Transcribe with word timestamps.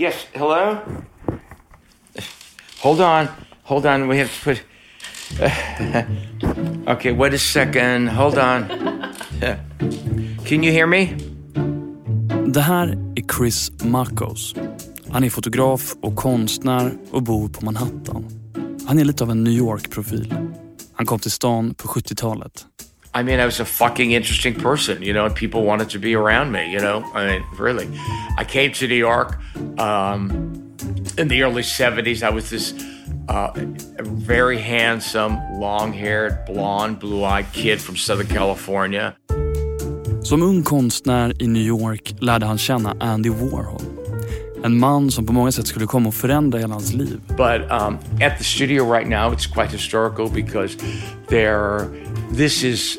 Yes, 0.00 0.14
hello? 0.32 0.76
Hold 2.82 3.00
on. 3.00 3.26
Hold 3.64 3.86
on. 3.86 4.08
We 4.08 4.18
have 4.18 4.30
to 4.30 4.44
put. 4.44 4.62
okay, 6.96 7.12
wait 7.12 7.34
a 7.34 7.38
second. 7.38 8.08
Hold 8.08 8.38
on. 8.38 8.68
Can 10.46 10.64
you 10.64 10.72
hear 10.72 10.86
me? 10.86 11.08
Det 12.46 12.60
här 12.60 12.88
är 13.16 13.34
Chris 13.36 13.72
Marcos. 13.84 14.54
Han 15.10 15.24
är 15.24 15.30
fotograf 15.30 15.94
och 16.02 16.16
konstnär 16.16 16.92
och 17.10 17.22
bor 17.22 17.48
på 17.48 17.64
Manhattan. 17.64 18.24
Han 18.86 18.98
är 18.98 19.04
lite 19.04 19.24
av 19.24 19.30
en 19.30 19.44
New 19.44 19.52
York-profil. 19.52 20.34
Han 20.92 21.06
kom 21.06 21.18
till 21.18 21.30
stan 21.30 21.74
på 21.74 21.88
70-talet. 21.88 22.66
I 23.18 23.22
mean, 23.24 23.40
I 23.40 23.46
was 23.46 23.58
a 23.58 23.64
fucking 23.64 24.12
interesting 24.12 24.54
person, 24.54 25.02
you 25.02 25.12
know, 25.12 25.26
and 25.26 25.34
people 25.34 25.64
wanted 25.64 25.90
to 25.90 25.98
be 25.98 26.14
around 26.14 26.52
me, 26.52 26.70
you 26.70 26.78
know. 26.78 27.02
I 27.14 27.26
mean, 27.26 27.44
really. 27.58 27.88
I 28.36 28.44
came 28.44 28.70
to 28.74 28.86
New 28.86 28.94
York 28.94 29.40
um, 29.76 30.30
in 31.18 31.26
the 31.26 31.42
early 31.42 31.62
70s. 31.62 32.22
I 32.22 32.30
was 32.30 32.48
this 32.48 32.72
uh, 33.28 33.50
very 33.98 34.58
handsome, 34.58 35.36
long 35.58 35.92
haired, 35.92 36.44
blonde, 36.46 37.00
blue 37.00 37.24
eyed 37.24 37.52
kid 37.52 37.80
from 37.80 37.96
Southern 37.96 38.28
California. 38.28 39.16
Som 40.22 40.42
ung 40.42 40.62
konstnär 40.62 41.32
i 41.42 41.46
New 41.46 41.62
York 41.62 42.14
lärde 42.20 42.46
han 42.46 42.58
känna 42.58 42.96
Andy 43.00 43.30
Warhol. 43.30 43.82
En 44.64 44.78
man 44.78 45.10
som 45.10 45.26
på 45.26 45.32
många 45.32 45.52
sätt 45.52 45.66
skulle 45.66 45.86
komma 45.86 46.08
att 46.08 46.14
förändra 46.14 46.58
hela 46.58 46.74
hans 46.74 46.92
liv. 46.92 47.20
But 47.28 47.70
um, 47.70 47.98
at 48.20 48.38
the 48.38 48.44
studio 48.44 48.94
right 48.94 49.08
now, 49.08 49.32
it's 49.32 49.46
quite 49.46 49.72
historical 49.72 50.30
because 50.30 50.76
there, 51.28 51.86
this 52.30 52.62
is 52.62 52.98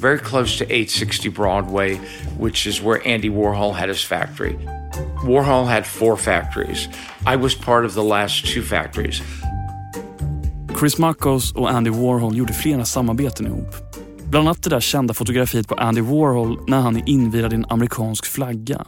very 0.00 0.18
close 0.18 0.58
to 0.58 0.64
860 0.64 1.28
Broadway, 1.28 1.96
which 2.38 2.66
is 2.66 2.82
where 2.82 3.00
Andy 3.06 3.30
Warhol 3.30 3.74
had 3.74 3.88
his 3.88 4.04
factory. 4.04 4.58
Warhol 5.24 5.66
had 5.66 5.86
four 5.86 6.16
factories. 6.16 6.88
I 7.26 7.36
was 7.36 7.54
part 7.54 7.84
of 7.84 7.94
the 7.94 8.02
last 8.02 8.46
two 8.46 8.62
factories. 8.62 9.22
Chris 10.78 10.98
Marcos 10.98 11.52
och 11.52 11.70
Andy 11.70 11.90
Warhol 11.90 12.36
gjorde 12.36 12.52
flera 12.52 12.84
samarbeten 12.84 13.46
ihop. 13.46 13.74
Bland 14.30 14.48
annat 14.48 14.62
det 14.62 14.70
där 14.70 14.80
kända 14.80 15.14
fotografiet 15.14 15.68
på 15.68 15.74
Andy 15.74 16.00
Warhol 16.00 16.58
när 16.66 16.80
han 16.80 16.96
är 16.96 17.08
invirad 17.08 17.52
i 17.52 17.56
en 17.56 17.66
amerikansk 17.68 18.26
flagga. 18.26 18.86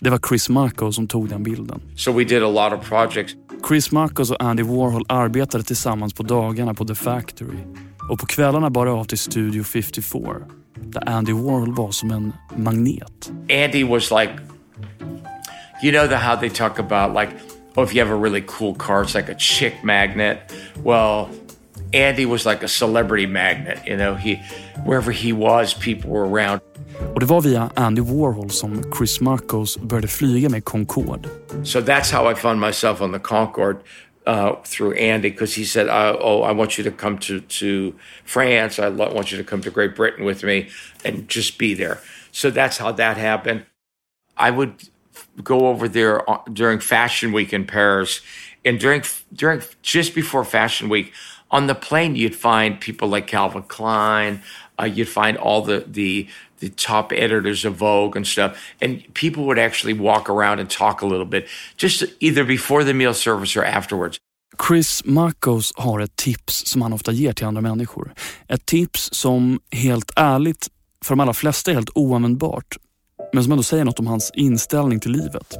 Det 0.00 0.10
var 0.10 0.20
Chris 0.28 0.48
Marcos 0.48 0.94
som 0.94 1.06
tog 1.06 1.28
den 1.28 1.42
bilden. 1.42 1.80
So 1.96 2.12
we 2.12 2.24
did 2.24 2.42
a 2.42 2.48
lot 2.48 2.80
of 2.80 2.88
projects. 2.88 3.34
Chris 3.68 3.92
Marcos 3.92 4.30
och 4.30 4.42
Andy 4.42 4.62
Warhol 4.62 5.04
arbetade 5.08 5.64
tillsammans 5.64 6.14
på 6.14 6.22
dagarna 6.22 6.74
på 6.74 6.84
The 6.84 6.94
Factory 6.94 7.58
och 8.08 8.18
på 8.18 8.26
kvällarna 8.26 8.70
bara 8.70 8.92
av 8.92 9.04
till 9.04 9.18
Studio 9.18 9.64
54 9.64 10.20
där 10.74 11.08
Andy 11.08 11.32
Warhol 11.32 11.74
var 11.74 11.90
som 11.90 12.10
en 12.10 12.32
magnet. 12.56 13.30
Andy 13.50 13.84
was 13.84 14.10
like, 14.10 14.32
you 15.82 15.92
know 15.92 16.08
the 16.08 16.16
how 16.16 16.36
they 16.36 16.50
talk 16.50 16.78
about 16.78 17.14
like, 17.22 17.32
oh, 17.76 17.84
if 17.84 17.94
you 17.94 18.04
have 18.04 18.14
a 18.14 18.22
really 18.22 18.44
cool 18.46 18.74
car, 18.74 19.04
it's 19.04 19.14
like 19.14 19.32
a 19.32 19.38
chick 19.38 19.74
magnet. 19.82 20.38
Well, 20.84 21.26
Andy 21.92 22.26
was 22.26 22.46
like 22.46 22.64
a 22.64 22.68
celebrity 22.68 23.26
magnet. 23.26 23.78
You 23.86 23.96
know, 23.96 24.14
he 24.14 24.36
wherever 24.84 25.12
he 25.12 25.32
was, 25.32 25.74
people 25.74 26.10
were 26.10 26.26
around. 26.26 26.60
Och 27.14 27.20
det 27.20 27.26
var 27.26 27.40
via 27.40 27.70
Andy 27.74 28.02
Warhol 28.02 28.50
som 28.50 28.92
Chris 28.98 29.20
Marcos 29.20 29.78
började 29.78 30.08
flyga 30.08 30.48
med 30.48 30.64
Concorde. 30.64 31.28
So 31.64 31.80
that's 31.80 32.12
how 32.12 32.32
I 32.32 32.34
found 32.34 32.60
myself 32.60 33.00
on 33.00 33.12
the 33.12 33.18
Concorde 33.18 33.78
uh, 34.28 34.56
through 34.62 34.92
Andy 34.92 35.30
because 35.30 35.54
he 35.54 35.64
said, 35.64 35.88
"Oh, 35.88 36.42
I 36.42 36.52
want 36.52 36.76
you 36.76 36.84
to 36.84 36.90
come 36.90 37.18
to 37.20 37.40
to 37.40 37.94
France. 38.24 38.78
I 38.78 38.90
want 38.90 39.32
you 39.32 39.38
to 39.38 39.44
come 39.44 39.62
to 39.62 39.70
Great 39.70 39.96
Britain 39.96 40.26
with 40.26 40.44
me 40.44 40.68
and 41.02 41.26
just 41.28 41.56
be 41.56 41.72
there." 41.72 42.00
So 42.30 42.50
that's 42.50 42.76
how 42.76 42.92
that 42.92 43.16
happened. 43.16 43.64
I 44.36 44.50
would 44.50 44.90
go 45.42 45.68
over 45.68 45.88
there 45.88 46.28
uh, 46.30 46.42
during 46.52 46.78
Fashion 46.78 47.32
Week 47.32 47.54
in 47.54 47.64
Paris, 47.66 48.20
and 48.66 48.78
during 48.78 49.02
during 49.32 49.62
just 49.80 50.14
before 50.14 50.44
Fashion 50.44 50.90
Week, 50.90 51.10
on 51.50 51.66
the 51.66 51.74
plane 51.74 52.14
you'd 52.14 52.36
find 52.36 52.78
people 52.78 53.08
like 53.08 53.26
Calvin 53.26 53.62
Klein. 53.62 54.42
Uh, 54.78 54.84
you'd 54.84 55.08
find 55.08 55.38
all 55.38 55.62
the 55.62 55.84
the 55.86 56.28
the 56.60 56.68
top 56.76 57.12
editors 57.12 57.64
of 57.64 57.74
Vogue 57.74 58.16
and 58.16 58.26
stuff, 58.26 58.52
and 58.82 59.14
people 59.14 59.44
would 59.44 59.58
actually 59.58 59.98
walk 59.98 60.30
around 60.30 60.60
and 60.60 60.70
talk 60.70 61.02
a 61.02 61.06
little 61.06 61.26
bit, 61.26 61.44
just 61.76 62.04
either 62.20 62.44
before 62.44 62.84
the 62.84 62.94
meal 62.94 63.14
service 63.14 63.56
or 63.56 63.64
afterwards. 63.64 64.18
Chris 64.68 65.04
Marcos 65.04 65.72
har 65.76 66.00
ett 66.00 66.16
tips 66.16 66.66
som 66.66 66.82
han 66.82 66.92
ofta 66.92 67.12
ger 67.12 67.32
till 67.32 67.46
andra 67.46 67.60
människor. 67.60 68.14
Ett 68.48 68.66
tips 68.66 69.08
som 69.12 69.60
helt 69.72 70.12
ärligt, 70.16 70.68
för 71.04 71.12
de 71.12 71.20
allra 71.20 71.34
flesta 71.34 71.70
är 71.70 71.74
helt 71.74 71.90
oanvändbart, 71.94 72.76
men 73.32 73.44
som 73.44 73.52
ändå 73.52 73.62
säger 73.62 73.84
något 73.84 73.98
om 73.98 74.06
hans 74.06 74.30
inställning 74.34 75.00
till 75.00 75.12
livet. 75.12 75.54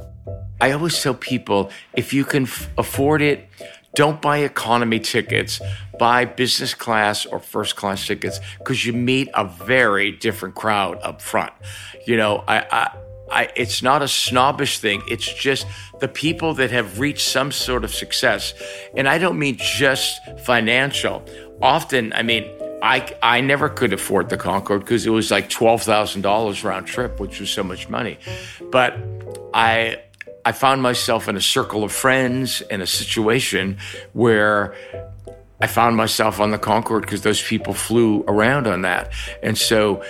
I 0.61 0.71
always 0.71 1.03
tell 1.03 1.13
people 1.13 1.73
if 1.93 2.13
you 2.13 2.23
can 2.23 2.47
afford 2.77 3.21
it, 3.21 3.39
don't 3.99 4.21
buy 4.21 4.37
economy 4.37 4.97
tickets. 4.97 5.59
Buy 5.99 6.23
business 6.23 6.73
class 6.73 7.25
or 7.25 7.37
first 7.37 7.75
class 7.75 8.07
tickets 8.07 8.39
because 8.57 8.85
you 8.85 8.93
meet 8.93 9.27
a 9.33 9.43
very 9.43 10.13
different 10.13 10.55
crowd 10.55 10.97
up 11.01 11.21
front. 11.21 11.51
You 12.07 12.15
know, 12.15 12.41
I, 12.47 12.59
I, 12.71 12.97
I, 13.29 13.49
it's 13.57 13.83
not 13.83 14.01
a 14.01 14.07
snobbish 14.07 14.79
thing. 14.79 15.03
It's 15.09 15.27
just 15.27 15.67
the 15.99 16.07
people 16.07 16.53
that 16.53 16.71
have 16.71 17.01
reached 17.01 17.27
some 17.27 17.51
sort 17.51 17.83
of 17.83 17.93
success. 17.93 18.53
And 18.95 19.05
I 19.05 19.17
don't 19.17 19.37
mean 19.37 19.57
just 19.59 20.17
financial. 20.45 21.21
Often, 21.61 22.13
I 22.13 22.23
mean, 22.23 22.49
I, 22.81 23.13
I 23.21 23.41
never 23.41 23.67
could 23.67 23.91
afford 23.91 24.29
the 24.29 24.37
Concorde 24.37 24.79
because 24.79 25.05
it 25.05 25.09
was 25.09 25.29
like 25.29 25.49
$12,000 25.49 26.63
round 26.63 26.87
trip, 26.87 27.19
which 27.19 27.41
was 27.41 27.49
so 27.49 27.63
much 27.63 27.89
money. 27.89 28.17
But 28.71 28.97
I, 29.53 30.03
I 30.49 30.51
found 30.51 30.81
myself 30.81 31.27
in 31.29 31.35
a 31.35 31.41
circle 31.41 31.83
of 31.83 31.91
friends 31.91 32.61
in 32.71 32.81
a 32.81 32.87
situation 32.87 33.77
where 34.13 34.73
I 35.61 35.67
found 35.67 35.95
myself 35.95 36.39
on 36.39 36.49
the 36.49 36.57
Concorde 36.57 37.03
because 37.03 37.21
those 37.21 37.39
people 37.39 37.75
flew 37.75 38.23
around 38.27 38.65
on 38.65 38.81
that. 38.81 39.13
And 39.43 39.55
so, 39.55 40.03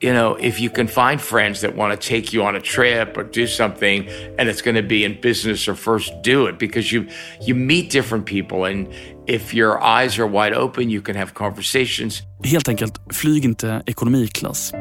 you 0.00 0.12
know, 0.12 0.34
if 0.34 0.58
you 0.58 0.68
can 0.68 0.88
find 0.88 1.20
friends 1.20 1.60
that 1.60 1.76
want 1.76 1.92
to 1.92 2.08
take 2.08 2.32
you 2.32 2.42
on 2.42 2.56
a 2.56 2.60
trip 2.60 3.16
or 3.16 3.22
do 3.22 3.46
something 3.46 4.08
and 4.36 4.48
it's 4.48 4.62
going 4.62 4.74
to 4.74 4.82
be 4.82 5.04
in 5.04 5.20
business 5.20 5.68
or 5.68 5.76
first 5.76 6.10
do 6.22 6.46
it 6.46 6.58
because 6.58 6.90
you 6.90 7.06
you 7.46 7.54
meet 7.54 7.92
different 7.92 8.26
people 8.26 8.64
and 8.64 8.88
if 9.26 9.54
your 9.54 9.80
eyes 9.80 10.18
are 10.18 10.26
wide 10.26 10.54
open 10.54 10.90
you 10.90 11.02
can 11.02 11.14
have 11.14 11.34
conversations. 11.34 12.22
Helt 12.42 12.68
enkelt, 12.68 13.00
flyg 13.12 13.44
inte 13.44 13.82
ekonomiklass. 13.86 14.72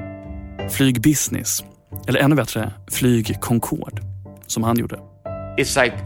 Flyg 0.70 1.02
business. 1.02 1.64
Eller 2.08 2.20
ännu 2.20 2.36
bättre, 2.36 2.74
flyg 2.91 3.41
Concorde. 3.41 4.11
Som 4.52 4.64
han 4.64 4.78
gjorde. 4.78 5.00
It's 5.58 5.84
like 5.84 5.98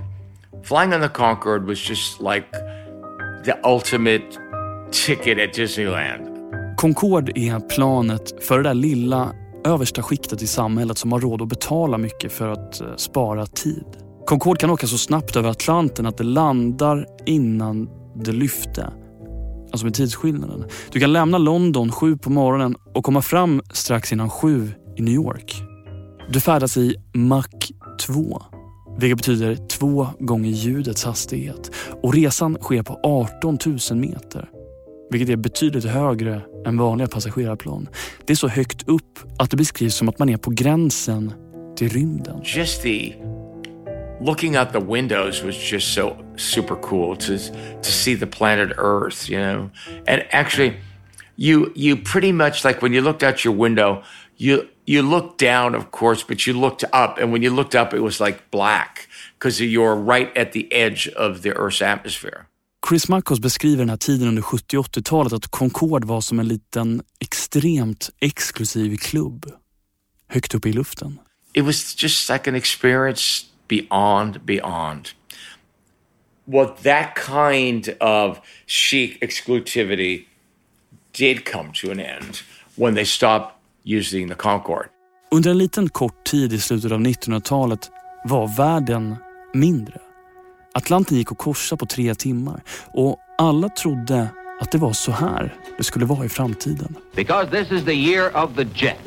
flying 0.64 0.94
on 0.94 1.02
the 1.02 1.10
Concorde 1.10 1.66
was 1.66 1.90
just 1.90 2.22
like 2.22 2.46
the 3.46 3.54
ultimate 3.64 4.26
ticket 4.92 5.50
at 5.50 5.54
Disneyland. 5.54 6.22
Concorde 6.78 7.40
är 7.40 7.60
planet 7.60 8.44
för 8.44 8.58
det 8.58 8.64
där 8.64 8.74
lilla 8.74 9.32
översta 9.66 10.04
skiktet 10.04 10.42
i 10.42 10.48
samhället 10.48 10.98
som 10.98 11.12
har 11.12 11.20
råd 11.20 11.42
att 11.42 11.48
betala 11.48 11.98
mycket 11.98 12.32
för 12.32 12.50
att 12.50 12.82
eh, 12.82 12.88
spara 12.96 13.46
tid. 13.46 13.86
Concorde 14.26 14.60
kan 14.60 14.70
åka 14.70 14.88
så 14.88 14.98
snabbt 14.98 15.36
över 15.36 15.50
Atlanten 15.50 16.06
att 16.06 16.18
det 16.18 16.24
landar 16.24 17.08
innan 17.26 17.90
det 18.16 18.32
lyfte. 18.32 18.94
Alltså 19.72 19.86
med 19.86 19.94
tidsskillnaden. 19.94 20.64
Du 20.92 21.00
kan 21.00 21.14
lämna 21.14 21.38
London 21.38 21.92
sju 21.92 22.18
på 22.18 22.30
morgonen 22.30 22.76
och 22.94 23.04
komma 23.04 23.22
fram 23.22 23.62
strax 23.72 24.14
innan 24.14 24.30
sju 24.30 24.72
i 24.98 25.02
New 25.02 25.14
York. 25.14 25.56
Du 26.30 26.40
färdas 26.40 26.78
i 26.78 26.96
Mach 27.14 27.72
2, 28.00 28.42
vilket 29.00 29.18
betyder 29.18 29.56
två 29.56 30.08
gånger 30.20 30.50
ljudets 30.50 31.04
hastighet. 31.04 31.72
Och 32.04 32.14
resan 32.14 32.58
sker 32.62 32.84
på 32.84 33.00
18 33.04 33.58
000 33.66 34.00
meter, 34.00 34.50
vilket 35.12 35.30
är 35.30 35.36
betydligt 35.36 35.86
högre 35.86 36.42
än 36.66 36.78
vanliga 36.78 37.08
passagerarplan. 37.08 37.90
Det 38.26 38.34
är 38.34 38.38
så 38.38 38.48
högt 38.48 38.90
upp 38.90 39.20
att 39.40 39.52
det 39.52 39.58
beskrivs 39.58 39.96
som 39.96 40.10
att 40.10 40.20
man 40.20 40.30
är 40.30 40.38
på 40.38 40.52
gränsen 40.52 41.34
till 41.76 41.90
rymden. 41.90 42.42
Just 42.44 42.82
the 42.82 43.14
looking 44.22 44.58
out 44.58 44.74
the 44.74 44.80
windows 44.80 45.44
was 45.44 45.72
just 45.72 45.94
so 45.94 46.16
super 46.38 46.76
cool 46.76 47.16
to 47.18 47.38
to 47.84 47.92
see 47.92 48.16
the 48.16 48.26
planet 48.26 48.70
Earth, 48.78 49.32
you 49.32 49.40
know. 49.40 49.70
And 50.08 50.22
actually 50.32 50.74
you 51.36 51.72
you 51.76 51.98
pretty 51.98 52.32
much 52.32 52.64
like 52.66 52.82
when 52.82 52.94
you 52.94 53.02
looked 53.02 53.24
out 53.24 53.46
your 53.46 53.56
window, 53.56 54.04
you 54.38 54.68
you 54.86 55.02
looked 55.10 55.38
down 55.42 55.76
of 55.76 55.84
course, 55.92 56.26
but 56.28 56.48
you 56.48 56.54
looked 56.60 56.84
up 56.84 57.18
and 57.22 57.32
when 57.32 57.44
you 57.44 57.56
looked 57.56 57.76
up 57.82 57.94
it 57.94 58.02
was 58.02 58.20
like 58.20 58.40
black 58.52 59.08
because 59.40 59.64
you're 59.64 59.96
right 59.96 60.38
at 60.38 60.52
the 60.52 60.68
edge 60.72 61.10
of 61.16 61.42
the 61.42 61.50
Earth's 61.50 61.82
atmosphere. 61.82 62.46
Chris 62.88 63.10
Marcos 63.10 63.40
beskriver 63.40 63.78
den 63.78 63.90
här 63.90 63.98
tiden 63.98 64.28
under 64.28 64.42
70 64.42 64.78
80-talet 64.78 65.34
att 65.34 65.48
Concorde 65.48 66.08
var 66.08 66.22
som 66.22 66.40
en 66.40 66.48
liten 66.48 67.02
extremt 67.20 68.10
exklusiv 68.22 68.98
klubb. 68.98 69.46
Högt 70.28 70.56
uppe 70.56 70.70
i 70.70 70.74
luften. 70.74 71.20
it 71.56 71.64
was 71.64 71.96
just 72.04 72.30
like 72.30 72.48
an 72.50 72.56
experience 72.56 73.46
beyond 73.68 74.46
beyond 74.46 75.14
well 76.46 76.76
that 76.84 77.16
kind 77.16 77.96
of 78.02 78.40
chic 78.66 79.20
exclusivity 79.22 80.26
did 81.14 81.46
come 81.46 81.72
to 81.72 81.92
an 81.92 82.00
end 82.00 82.42
when 82.76 82.94
they 82.94 83.06
stopped 83.06 83.55
using 83.86 84.30
the 84.30 84.36
concorde 84.36 84.90
Under 85.32 85.52
en 85.52 85.58
liten 85.58 85.90
kort 85.90 86.24
tid 86.26 86.54
i 86.54 86.60
slutet 86.60 86.92
av 86.92 87.00
1900-talet 87.00 87.92
var 88.26 88.58
världen 88.58 89.16
mindre. 89.54 90.00
Atlanten 90.74 91.18
gick 91.18 91.32
att 91.32 91.38
korsa 91.38 91.78
på 91.78 91.86
tre 91.86 92.16
timmar 92.16 92.62
och 92.94 93.18
alla 93.38 93.70
trodde 93.70 94.30
att 94.62 94.72
det 94.72 94.78
var 94.78 94.94
så 94.94 95.12
här 95.12 95.54
det 95.78 95.84
skulle 95.84 96.06
vara 96.06 96.26
i 96.26 96.30
framtiden. 96.30 96.96
Because 97.16 97.52
this 97.52 97.72
is 97.72 97.86
the 97.86 97.94
year 97.94 98.44
of 98.44 98.56
the 98.56 98.68
jet. 98.76 98.98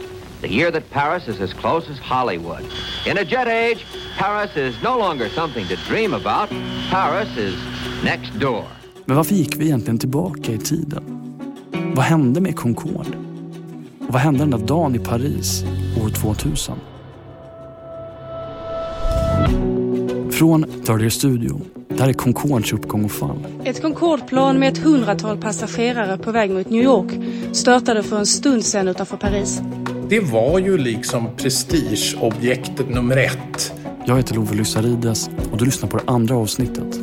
The 0.41 0.55
year 0.55 0.71
that 0.71 0.91
Paris 0.91 1.29
is 1.29 1.41
as 1.41 1.53
close 1.53 1.93
as 1.93 1.99
Hollywood. 1.99 2.63
In 3.07 3.19
a 3.19 3.25
jet 3.25 3.49
age, 3.49 3.87
Paris 4.19 4.57
is 4.57 4.83
no 4.83 4.99
longer 4.99 5.29
something 5.29 5.67
to 5.69 5.75
dream 5.89 6.15
about. 6.15 6.51
Paris 6.91 7.29
is 7.39 7.55
next 8.05 8.41
door. 8.41 8.65
Men 9.05 9.17
varför 9.17 9.35
gick 9.35 9.57
vi 9.57 9.65
egentligen 9.65 9.99
tillbaka 9.99 10.53
i 10.53 10.59
tiden? 10.59 11.05
Vad 11.95 12.05
hände 12.05 12.41
med 12.41 12.57
Concorde? 12.57 13.28
Och 14.09 14.15
vad 14.15 14.23
hände 14.23 14.39
den 14.39 14.51
där 14.51 14.59
dagen 14.59 14.95
i 14.95 14.99
Paris 14.99 15.65
år 16.05 16.09
2000? 16.09 16.75
Från 20.31 20.65
Year 20.89 21.09
Studio. 21.09 21.61
Det 21.89 22.01
här 22.01 22.09
är 22.09 22.13
Concordes 22.13 22.73
uppgång 22.73 23.05
och 23.05 23.11
fall. 23.11 23.47
Ett 23.65 23.83
Concordeplan 23.83 24.59
med 24.59 24.73
ett 24.73 24.79
hundratal 24.79 25.39
passagerare 25.39 26.19
på 26.19 26.33
väg 26.33 26.51
mot 26.51 26.71
New 26.71 26.83
York 26.83 27.13
störtade 27.53 28.03
för 28.03 28.19
en 28.19 28.27
stund 28.27 28.65
sedan 28.65 28.89
utanför 28.89 29.17
Paris. 29.17 29.61
Det 30.09 30.21
var 30.21 30.59
ju 30.59 30.79
liksom 30.79 31.29
prestigeobjektet 31.37 32.89
nummer 32.89 33.17
ett. 33.17 33.73
Jag 34.05 34.17
heter 34.17 34.35
Love 34.35 34.57
Lyssarides 34.57 35.31
och 35.53 35.59
du 35.59 35.65
lyssnar 35.65 35.89
på 35.89 35.97
det 35.97 36.05
andra 36.07 36.37
avsnittet. 36.37 37.01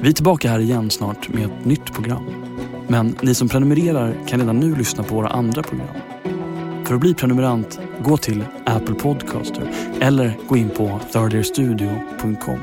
Vi 0.00 0.08
är 0.08 0.12
tillbaka 0.12 0.50
här 0.50 0.58
igen 0.58 0.90
snart 0.90 1.28
med 1.28 1.44
ett 1.44 1.64
nytt 1.64 1.92
program. 1.94 2.24
Men 2.88 3.16
ni 3.22 3.34
som 3.34 3.48
prenumererar 3.48 4.14
kan 4.26 4.40
redan 4.40 4.56
nu 4.56 4.76
lyssna 4.76 5.04
på 5.04 5.14
våra 5.14 5.28
andra 5.28 5.62
program. 5.62 6.15
För 6.86 6.94
att 6.94 7.00
bli 7.00 7.14
prenumerant, 7.14 7.80
gå 8.02 8.16
till 8.16 8.44
Apple 8.64 8.94
Podcaster 8.94 9.70
eller 10.00 10.36
gå 10.48 10.56
in 10.56 10.70
på 10.70 11.00
thirdyearstudio.com. 11.12 12.58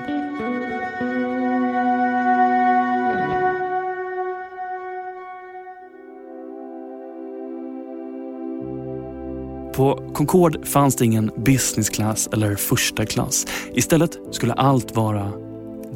På 9.75 10.11
Concorde 10.13 10.65
fanns 10.65 10.95
det 10.95 11.05
ingen 11.05 11.31
business 11.37 11.89
class 11.89 12.29
eller 12.33 12.55
första 12.55 13.05
klass. 13.05 13.47
Istället 13.73 14.19
skulle 14.31 14.53
allt 14.53 14.95
vara 14.95 15.31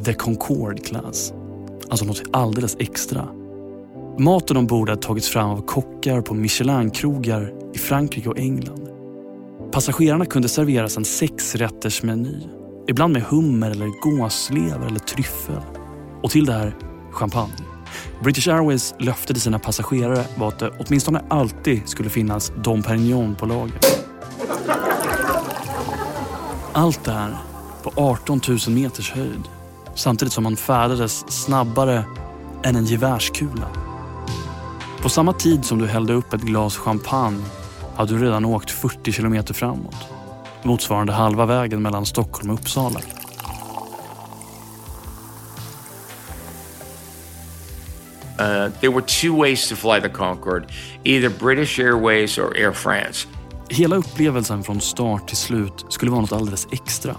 the 0.06 0.14
Concorde 0.14 0.82
class. 0.82 1.34
Alltså 1.90 2.06
något 2.06 2.24
alldeles 2.34 2.76
extra. 2.80 3.37
Maten 4.20 4.58
ombord 4.58 4.90
hade 4.90 5.02
tagits 5.02 5.30
fram 5.30 5.50
av 5.50 5.62
kockar 5.62 6.22
på 6.22 6.34
Michelin-krogar 6.34 7.54
i 7.74 7.78
Frankrike 7.78 8.30
och 8.30 8.38
England. 8.38 8.90
Passagerarna 9.72 10.26
kunde 10.26 10.50
serveras 10.50 10.98
en 10.98 11.06
sexrättersmeny. 11.06 12.42
Ibland 12.88 13.14
med 13.14 13.22
hummer 13.22 13.72
eller 13.72 13.88
gåslever 14.02 14.88
eller 14.88 15.00
tryffel. 15.00 15.62
Och 16.24 16.32
till 16.32 16.46
det 16.46 16.54
här 16.54 16.76
champagne. 17.12 17.66
British 18.24 18.48
Airways 18.48 18.96
löfte 19.00 19.34
till 19.34 19.42
sina 19.42 19.60
passagerare 19.60 20.26
var 20.38 20.48
att 20.48 20.60
det 20.60 20.72
åtminstone 20.80 21.22
alltid 21.30 21.88
skulle 21.88 22.10
finnas 22.10 22.52
Dom 22.64 22.84
Perignon 22.84 23.36
på 23.36 23.46
lager. 23.46 23.80
Allt 26.74 27.04
det 27.04 27.12
här 27.12 27.38
på 27.84 27.92
18 27.96 28.42
000 28.48 28.58
meters 28.70 29.12
höjd 29.12 29.44
samtidigt 29.96 30.34
som 30.34 30.44
man 30.44 30.56
färdades 30.56 31.32
snabbare 31.32 32.04
än 32.64 32.76
en 32.76 32.86
gevärskula. 32.86 33.87
På 35.08 35.12
samma 35.12 35.34
tid 35.34 35.66
som 35.66 35.80
du 35.80 35.88
hällde 35.88 36.14
upp 36.14 36.34
ett 36.34 36.42
glas 36.42 36.78
champagne 36.78 37.44
hade 37.96 38.14
du 38.14 38.24
redan 38.24 38.46
åkt 38.46 38.72
40 38.72 39.12
kilometer 39.12 39.54
framåt. 39.54 39.96
Motsvarande 40.64 41.14
halva 41.14 41.46
vägen 41.46 41.82
mellan 41.82 42.06
Stockholm 42.06 42.50
och 42.50 42.60
Uppsala. 42.60 43.00
Uh, 43.00 43.06
there 48.80 48.92
were 48.92 49.02
two 49.02 49.38
ways 49.38 49.70
to 49.70 49.76
fly 49.76 50.02
the 50.02 50.10
Concorde 50.10 50.68
either 51.04 51.30
British 51.40 51.80
Airways 51.80 52.38
or 52.38 52.58
Air 52.58 52.72
France. 52.72 53.28
Hela 53.70 53.96
upplevelsen 53.96 54.64
från 54.64 54.82
start 54.82 55.28
till 55.28 55.38
slut 55.38 55.86
skulle 55.90 56.12
vara 56.12 56.22
något 56.22 56.32
alldeles 56.32 56.68
extra. 56.72 57.16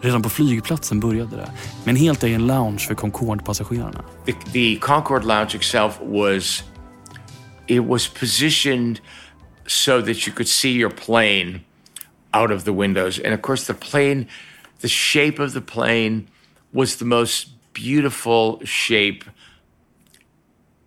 Redan 0.00 0.22
på 0.22 0.28
flygplatsen 0.28 1.00
började 1.00 1.36
det 1.36 1.52
med 1.84 1.92
en 1.92 1.96
helt 1.96 2.22
egen 2.22 2.46
lounge 2.46 2.78
för 2.78 2.94
Concorde-passagerarna. 2.94 4.04
The, 4.26 4.32
the 4.52 4.76
Concorde 4.76 5.26
lounge 5.26 5.56
itself 5.56 6.00
was 6.00 6.64
it 7.68 7.80
was 7.80 8.08
positioned 8.08 9.00
so 9.66 10.00
that 10.00 10.26
you 10.26 10.32
could 10.32 10.48
see 10.48 10.72
your 10.72 10.90
plane 10.90 11.64
out 12.34 12.50
of 12.50 12.64
the 12.64 12.72
windows. 12.72 13.18
And 13.18 13.32
of 13.34 13.42
course, 13.42 13.66
the 13.66 13.74
plane, 13.74 14.28
the 14.80 14.88
shape 14.88 15.38
of 15.38 15.52
the 15.52 15.60
plane 15.60 16.28
was 16.72 16.96
the 16.96 17.04
most 17.04 17.50
beautiful 17.72 18.64
shape 18.64 19.24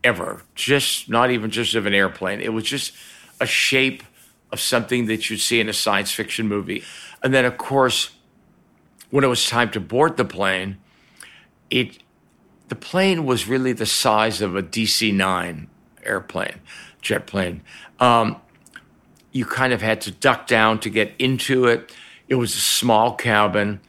ever. 0.04 0.44
Just 0.56 1.10
not 1.10 1.32
even 1.32 1.50
just 1.50 1.76
of 1.76 1.86
an 1.86 1.94
airplane. 1.94 2.42
It 2.42 2.54
was 2.54 2.64
just 2.64 2.94
a 3.40 3.46
shape 3.46 4.04
of 4.52 4.60
something 4.60 5.08
that 5.08 5.30
you'd 5.30 5.40
see 5.40 5.60
in 5.60 5.70
a 5.70 5.74
science 5.74 6.12
fiction 6.12 6.48
movie. 6.48 6.84
And 7.24 7.34
then, 7.34 7.46
of 7.46 7.58
course, 7.58 8.12
when 9.10 9.24
it 9.24 9.28
was 9.28 9.48
time 9.48 9.72
to 9.72 9.80
board 9.80 10.18
the 10.18 10.26
plane, 10.26 10.78
it 11.70 12.00
the 12.68 12.76
plane 12.76 13.26
was 13.26 13.48
really 13.48 13.74
the 13.74 13.86
size 13.86 14.42
of 14.42 14.56
a 14.56 14.64
DC 14.64 15.14
9 15.14 15.68
airplane, 16.06 16.60
jet 17.02 17.28
plane. 17.28 17.62
Um, 18.00 18.38
you 19.32 19.46
kind 19.46 19.74
of 19.74 19.82
had 19.82 20.00
to 20.02 20.12
duck 20.12 20.48
down 20.48 20.80
to 20.80 20.90
get 20.90 21.14
into 21.20 21.66
it. 21.66 21.94
It 22.30 22.36
was 22.36 22.56
a 22.56 22.60
small 22.60 23.16
cabin. 23.16 23.82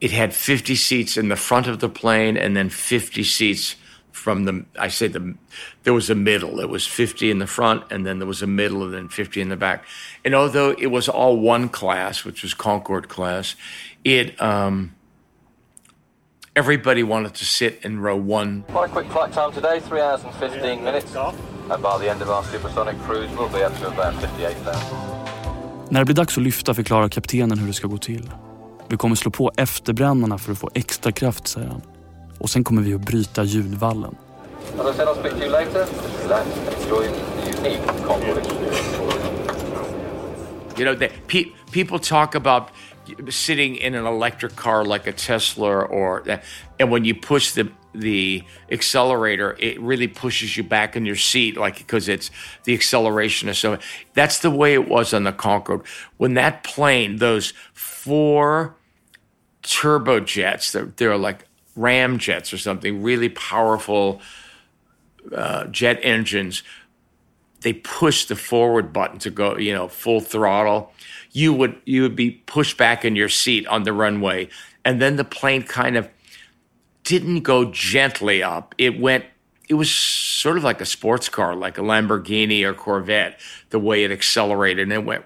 It 0.00 0.10
had 0.10 0.34
50 0.34 0.74
seats 0.74 1.16
in 1.16 1.28
the 1.28 1.36
front 1.36 1.68
of 1.68 1.78
the 1.78 1.88
plane 1.88 2.36
and 2.36 2.56
then 2.56 2.68
50 2.68 3.22
seats 3.22 3.76
from 4.10 4.44
the, 4.44 4.64
I 4.76 4.88
say 4.88 5.06
the, 5.06 5.36
there 5.84 5.94
was 5.94 6.10
a 6.10 6.16
middle. 6.16 6.58
It 6.58 6.68
was 6.68 6.84
50 6.84 7.30
in 7.30 7.38
the 7.38 7.46
front 7.46 7.84
and 7.92 8.04
then 8.04 8.18
there 8.18 8.26
was 8.26 8.42
a 8.42 8.46
middle 8.48 8.82
and 8.82 8.92
then 8.92 9.08
50 9.08 9.40
in 9.40 9.50
the 9.50 9.56
back. 9.56 9.84
And 10.24 10.34
although 10.34 10.72
it 10.72 10.88
was 10.88 11.08
all 11.08 11.38
one 11.38 11.68
class, 11.68 12.24
which 12.24 12.42
was 12.42 12.52
Concorde 12.52 13.08
class, 13.08 13.54
it, 14.02 14.40
um, 14.42 14.95
everybody 16.56 17.02
wanted 17.02 17.34
to 17.34 17.44
sit 17.44 17.84
in 17.84 18.00
row 18.00 18.16
one. 18.16 18.62
Quite 18.72 18.86
a 18.86 18.88
quick 18.88 19.06
flight 19.12 19.32
time 19.32 19.52
today, 19.52 19.80
3 19.80 20.00
hours 20.00 20.20
and 20.24 20.34
15 20.34 20.84
minutes. 20.84 21.16
And 21.70 21.82
by 21.82 21.98
the 22.00 22.10
end 22.10 22.22
of 22.22 22.28
our 22.28 22.42
supersonic 22.44 22.96
cruise, 23.06 23.28
we'll 23.36 23.52
be 23.52 23.62
up 23.66 23.78
to 23.80 23.86
about 23.88 24.14
58,000. 24.14 24.96
När 25.90 26.00
det 26.00 26.04
blir 26.04 26.14
dags 26.14 26.36
att 26.36 26.42
lyfta 26.44 26.74
förklarar 26.74 27.08
kaptenen 27.08 27.58
hur 27.58 27.66
det 27.66 27.72
ska 27.72 27.86
gå 27.88 27.98
till. 27.98 28.30
Vi 28.88 28.96
kommer 28.96 29.16
slå 29.16 29.30
på 29.30 29.52
efterbrännarna 29.56 30.38
för 30.38 30.52
att 30.52 30.58
få 30.58 30.70
extra 30.74 31.12
kraft, 31.12 31.48
säger 31.48 31.68
han. 31.68 31.82
Och 32.38 32.50
sen 32.50 32.64
kommer 32.64 32.82
vi 32.82 32.94
att 32.94 33.00
bryta 33.00 33.44
ljudvallen. 33.44 34.14
As 34.78 34.94
I 34.94 34.96
said, 34.96 35.08
I'll 35.08 35.14
speak 35.20 35.34
to 35.34 35.40
you 35.42 35.50
later. 35.50 35.86
Relax, 36.22 36.46
enjoy 36.82 37.06
the 37.44 37.58
unique 37.58 37.80
Concorde 38.06 38.40
You 40.78 40.84
know, 40.84 40.94
they, 40.98 41.08
pe- 41.26 41.50
people 41.72 41.98
talk 41.98 42.34
about 42.34 42.62
sitting 43.30 43.76
in 43.76 43.94
an 43.94 44.06
electric 44.06 44.56
car 44.56 44.84
like 44.84 45.06
a 45.06 45.12
Tesla 45.12 45.82
or 45.82 46.24
and 46.78 46.90
when 46.90 47.04
you 47.04 47.14
push 47.14 47.52
the 47.52 47.70
the 47.94 48.42
accelerator 48.70 49.56
it 49.58 49.80
really 49.80 50.08
pushes 50.08 50.56
you 50.56 50.62
back 50.62 50.96
in 50.96 51.06
your 51.06 51.16
seat 51.16 51.56
like 51.56 51.78
because 51.78 52.08
it's 52.08 52.30
the 52.64 52.74
acceleration 52.74 53.48
is 53.48 53.58
so 53.58 53.78
that's 54.14 54.40
the 54.40 54.50
way 54.50 54.74
it 54.74 54.88
was 54.88 55.14
on 55.14 55.24
the 55.24 55.32
Concorde. 55.32 55.82
When 56.16 56.34
that 56.34 56.62
plane 56.62 57.16
those 57.16 57.52
four 57.72 58.76
turbojets 59.62 60.72
they're, 60.72 60.92
they're 60.96 61.16
like 61.16 61.46
ram 61.74 62.18
jets 62.18 62.52
or 62.52 62.58
something 62.58 63.02
really 63.02 63.28
powerful 63.28 64.20
uh, 65.34 65.64
jet 65.66 65.98
engines 66.02 66.62
they 67.62 67.72
push 67.72 68.26
the 68.26 68.36
forward 68.36 68.92
button 68.92 69.18
to 69.18 69.30
go 69.30 69.56
you 69.56 69.72
know 69.72 69.88
full 69.88 70.20
throttle 70.20 70.92
you 71.36 71.52
would 71.52 71.74
you 71.84 72.02
would 72.02 72.16
be 72.16 72.30
pushed 72.30 72.76
back 72.78 73.04
in 73.04 73.14
your 73.14 73.28
seat 73.28 73.66
on 73.66 73.82
the 73.82 73.92
runway 73.92 74.48
and 74.84 75.00
then 75.02 75.16
the 75.16 75.24
plane 75.24 75.62
kind 75.62 75.96
of 75.96 76.08
didn't 77.04 77.42
go 77.42 77.70
gently 77.70 78.42
up 78.42 78.74
it 78.78 78.98
went 79.00 79.24
it 79.68 79.74
was 79.74 79.90
sort 80.42 80.56
of 80.56 80.64
like 80.64 80.80
a 80.80 80.86
sports 80.86 81.28
car 81.28 81.54
like 81.54 81.76
a 81.78 81.82
lamborghini 81.82 82.64
or 82.64 82.74
corvette 82.74 83.38
the 83.70 83.78
way 83.78 84.04
it 84.04 84.10
accelerated 84.10 84.82
and 84.82 84.92
it 84.92 85.04
went 85.04 85.24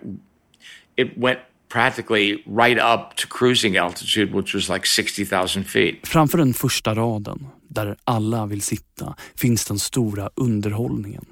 it 0.97 1.17
went 1.19 1.39
practically 1.69 2.43
right 2.47 2.79
up 2.79 3.15
to 3.15 3.27
cruising 3.29 3.77
altitude 3.77 4.35
which 4.35 4.55
was 4.55 4.69
like 4.69 4.87
60,000 4.87 5.65
feet 5.65 6.07
Framför 6.07 6.39
den 6.39 6.55
första 6.55 6.95
raden, 6.95 7.47
där 7.69 7.97
alla 8.05 8.47
vill 8.47 8.63
sitta, 8.63 9.15
finns 9.37 9.65
den 9.65 9.79
stora 9.79 10.31
underhållningen. 10.35 11.25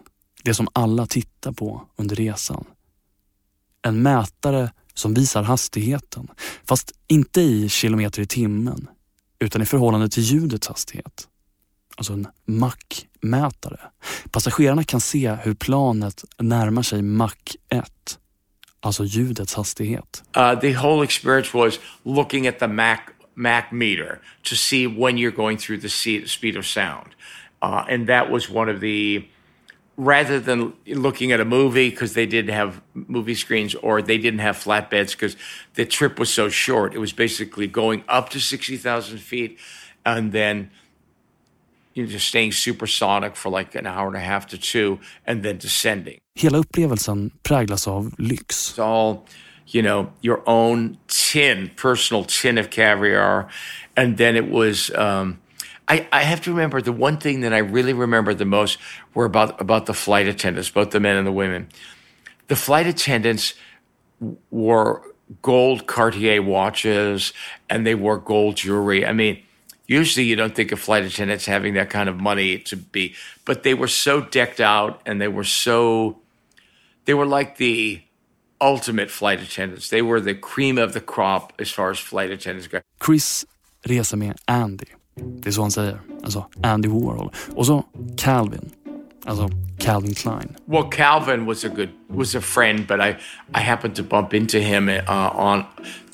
Det 0.44 0.54
som 0.54 0.68
alla 0.72 1.06
tittar 1.06 1.52
på 1.52 1.88
under 1.96 2.16
resan. 2.16 2.64
En 3.88 4.02
mätare 4.02 4.70
som 4.94 5.14
visar 5.14 5.42
hastigheten, 5.42 6.28
fast 6.68 6.92
inte 7.08 7.40
i 7.40 7.68
kilometer 7.68 8.22
i 8.22 8.26
timmen, 8.26 8.88
utan 9.38 9.62
i 9.62 9.66
förhållande 9.66 10.08
till 10.08 10.22
ljudets 10.22 10.68
hastighet. 10.68 11.28
Alltså 11.96 12.12
en 12.12 12.26
Mach-mätare. 12.46 13.80
Passagerarna 14.30 14.84
kan 14.84 15.00
se 15.00 15.36
hur 15.42 15.54
planet 15.54 16.24
närmar 16.38 16.82
sig 16.82 17.02
Mach 17.02 17.34
1. 17.68 18.18
alltså 18.80 19.04
ljudets 19.04 19.54
hastighet. 19.54 20.22
Uh, 20.36 20.60
the 20.60 20.72
whole 20.72 21.04
experience 21.04 21.56
was 21.58 21.80
looking 22.02 22.46
at 22.46 22.58
the 22.58 22.68
Mac 22.68 23.00
Mach 23.34 23.72
meter 23.72 24.18
to 24.42 24.54
see 24.54 24.86
when 24.86 25.18
you're 25.18 25.36
going 25.36 25.58
through 25.58 25.80
the 25.80 25.88
speed 26.26 26.56
of 26.56 26.66
sound, 26.66 27.08
uh, 27.62 27.84
and 27.88 28.06
that 28.06 28.30
was 28.30 28.50
one 28.50 28.74
of 28.74 28.80
the 28.80 29.22
rather 29.98 30.38
than 30.38 30.72
looking 30.86 31.32
at 31.32 31.40
a 31.40 31.44
movie 31.44 31.90
because 31.90 32.14
they 32.14 32.24
didn't 32.24 32.54
have 32.54 32.80
movie 32.94 33.34
screens 33.34 33.74
or 33.74 34.00
they 34.00 34.16
didn't 34.16 34.38
have 34.38 34.56
flatbeds 34.56 35.10
because 35.10 35.36
the 35.74 35.84
trip 35.84 36.20
was 36.20 36.32
so 36.32 36.48
short. 36.48 36.94
It 36.94 36.98
was 36.98 37.12
basically 37.12 37.66
going 37.66 38.04
up 38.08 38.30
to 38.30 38.40
60,000 38.40 39.18
feet 39.18 39.58
and 40.06 40.30
then 40.30 40.70
you 41.94 42.04
know, 42.04 42.08
just 42.08 42.28
staying 42.28 42.52
supersonic 42.52 43.34
for 43.34 43.50
like 43.50 43.74
an 43.74 43.86
hour 43.86 44.06
and 44.06 44.16
a 44.16 44.20
half 44.20 44.46
to 44.46 44.56
two 44.56 45.00
and 45.26 45.42
then 45.42 45.58
descending. 45.58 46.18
Hela 46.36 46.58
upplevelsen 46.58 47.32
präglas 47.42 47.88
av 47.88 48.14
lyx. 48.18 48.70
It's 48.70 48.78
all, 48.78 49.24
you 49.66 49.82
know, 49.82 50.12
your 50.20 50.42
own 50.46 50.96
tin, 51.08 51.72
personal 51.74 52.22
tin 52.22 52.56
of 52.56 52.70
caviar. 52.70 53.48
And 53.96 54.16
then 54.16 54.36
it 54.36 54.48
was, 54.48 54.92
um, 54.94 55.40
I, 55.88 56.06
I 56.12 56.22
have 56.22 56.42
to 56.42 56.50
remember 56.50 56.82
the 56.82 56.92
one 56.92 57.16
thing 57.16 57.40
that 57.40 57.54
I 57.54 57.58
really 57.58 57.94
remember 57.94 58.34
the 58.34 58.44
most 58.44 58.78
were 59.14 59.24
about, 59.24 59.60
about 59.60 59.86
the 59.86 59.94
flight 59.94 60.28
attendants, 60.28 60.68
both 60.68 60.90
the 60.90 61.00
men 61.00 61.16
and 61.16 61.26
the 61.26 61.32
women. 61.32 61.68
The 62.48 62.56
flight 62.56 62.86
attendants 62.86 63.54
wore 64.50 65.02
gold 65.42 65.86
Cartier 65.86 66.42
watches 66.42 67.32
and 67.70 67.86
they 67.86 67.94
wore 67.94 68.18
gold 68.18 68.56
jewelry. 68.56 69.06
I 69.06 69.12
mean, 69.12 69.42
usually 69.86 70.26
you 70.26 70.36
don't 70.36 70.54
think 70.54 70.72
of 70.72 70.80
flight 70.80 71.04
attendants 71.04 71.46
having 71.46 71.74
that 71.74 71.88
kind 71.88 72.08
of 72.08 72.20
money 72.20 72.58
to 72.58 72.76
be, 72.76 73.14
but 73.44 73.62
they 73.62 73.74
were 73.74 73.88
so 73.88 74.20
decked 74.20 74.60
out 74.60 75.00
and 75.06 75.20
they 75.20 75.28
were 75.28 75.44
so, 75.44 76.18
they 77.06 77.14
were 77.14 77.26
like 77.26 77.56
the 77.56 78.02
ultimate 78.60 79.10
flight 79.10 79.40
attendants. 79.40 79.88
They 79.88 80.02
were 80.02 80.20
the 80.20 80.34
cream 80.34 80.76
of 80.76 80.92
the 80.92 81.00
crop 81.00 81.52
as 81.58 81.70
far 81.70 81.90
as 81.90 81.98
flight 81.98 82.30
attendants 82.30 82.68
go. 82.68 82.80
Chris 82.98 83.46
reser 83.86 84.18
med 84.18 84.36
Andy. 84.46 84.97
Det 85.40 85.48
är 85.48 85.52
så 85.52 85.62
han 85.62 85.70
säger. 85.70 86.00
Alltså 86.22 86.46
Andy 86.62 86.88
Warhol. 86.88 87.30
Och 87.54 87.66
så 87.66 87.84
Calvin. 88.16 88.70
Alltså 89.24 89.50
Calvin 89.78 90.14
Klein. 90.14 90.54
Well, 90.66 90.84
Calvin 90.90 91.46
was 91.46 91.64
a 91.64 91.68
good 91.68 91.88
was 92.08 92.34
a 92.34 92.40
friend, 92.40 92.86
but 92.86 93.00
I 93.00 93.16
I 93.60 93.62
happened 93.62 93.96
to 93.96 94.02
bump 94.02 94.34
into 94.34 94.58
him 94.58 94.88
uh, 94.88 95.36
on 95.36 95.64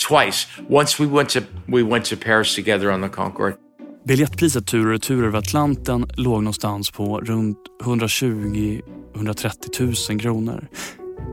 twice. 0.09 0.47
Once 0.69 1.03
we 1.03 1.09
went 1.11 1.29
to 1.29 1.41
we 1.67 1.83
went 1.83 2.05
to 2.05 2.17
Paris 2.17 2.55
together 2.55 2.93
on 2.93 3.03
the 3.03 3.09
Concorde. 3.09 3.57
Biljettpriset 4.05 4.67
tur 4.67 4.87
och 4.87 4.93
retur 4.93 5.25
över 5.25 5.39
Atlanten 5.39 6.07
låg 6.17 6.43
någonstans 6.43 6.91
på 6.91 7.21
runt 7.21 7.59
120-130 7.83 10.11
000 10.11 10.21
kronor. 10.21 10.69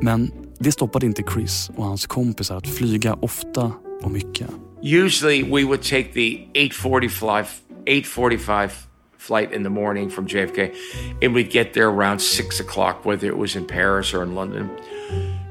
Men 0.02 0.32
det 0.60 0.72
stoppade 0.72 1.06
inte 1.06 1.24
Chris 1.34 1.72
och 1.76 1.86
hans 1.86 2.06
kompisar 2.06 2.58
att 2.58 2.68
flyga 2.68 3.14
ofta 3.14 3.72
och 4.04 4.12
mycket. 4.12 4.50
Usually 4.82 5.44
we 5.44 5.64
would 5.64 5.84
take 5.84 6.14
the 6.14 6.48
845 6.56 7.62
845 7.88 8.88
flight 9.18 9.54
in 9.54 9.64
the 9.64 9.70
morning 9.70 10.10
from 10.10 10.28
JFK 10.28 10.76
and 11.22 11.34
we'd 11.34 11.52
get 11.52 11.74
there 11.74 11.90
around 11.90 12.20
6 12.20 12.60
o'clock 12.60 13.06
whether 13.06 13.28
it 13.28 13.38
was 13.38 13.56
in 13.56 13.66
Paris 13.66 14.14
or 14.14 14.24
in 14.24 14.34
London. 14.36 14.70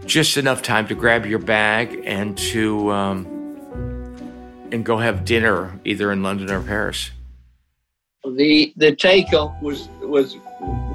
Just 0.07 0.37
enough 0.37 0.63
time 0.63 0.89
to 0.89 0.95
grab 0.95 1.27
your 1.27 1.39
bag 1.39 2.03
and 2.05 2.37
to 2.53 2.91
um, 2.91 3.27
and 4.73 4.85
go 4.85 4.97
have 4.99 5.25
dinner 5.25 5.79
either 5.85 6.11
in 6.13 6.23
London 6.23 6.51
or 6.51 6.61
Paris. 6.63 7.11
The 8.25 8.73
the 8.77 8.97
takeoff 8.97 9.53
was 9.63 9.89
was 10.03 10.37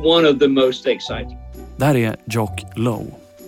one 0.02 0.26
of 0.26 0.40
the 0.40 0.48
most 0.48 0.86
exciting. 0.86 1.38
Det 1.78 1.86
här 1.86 1.96
är 1.96 2.16
Jock 2.26 2.64
Lowe, 2.76 3.06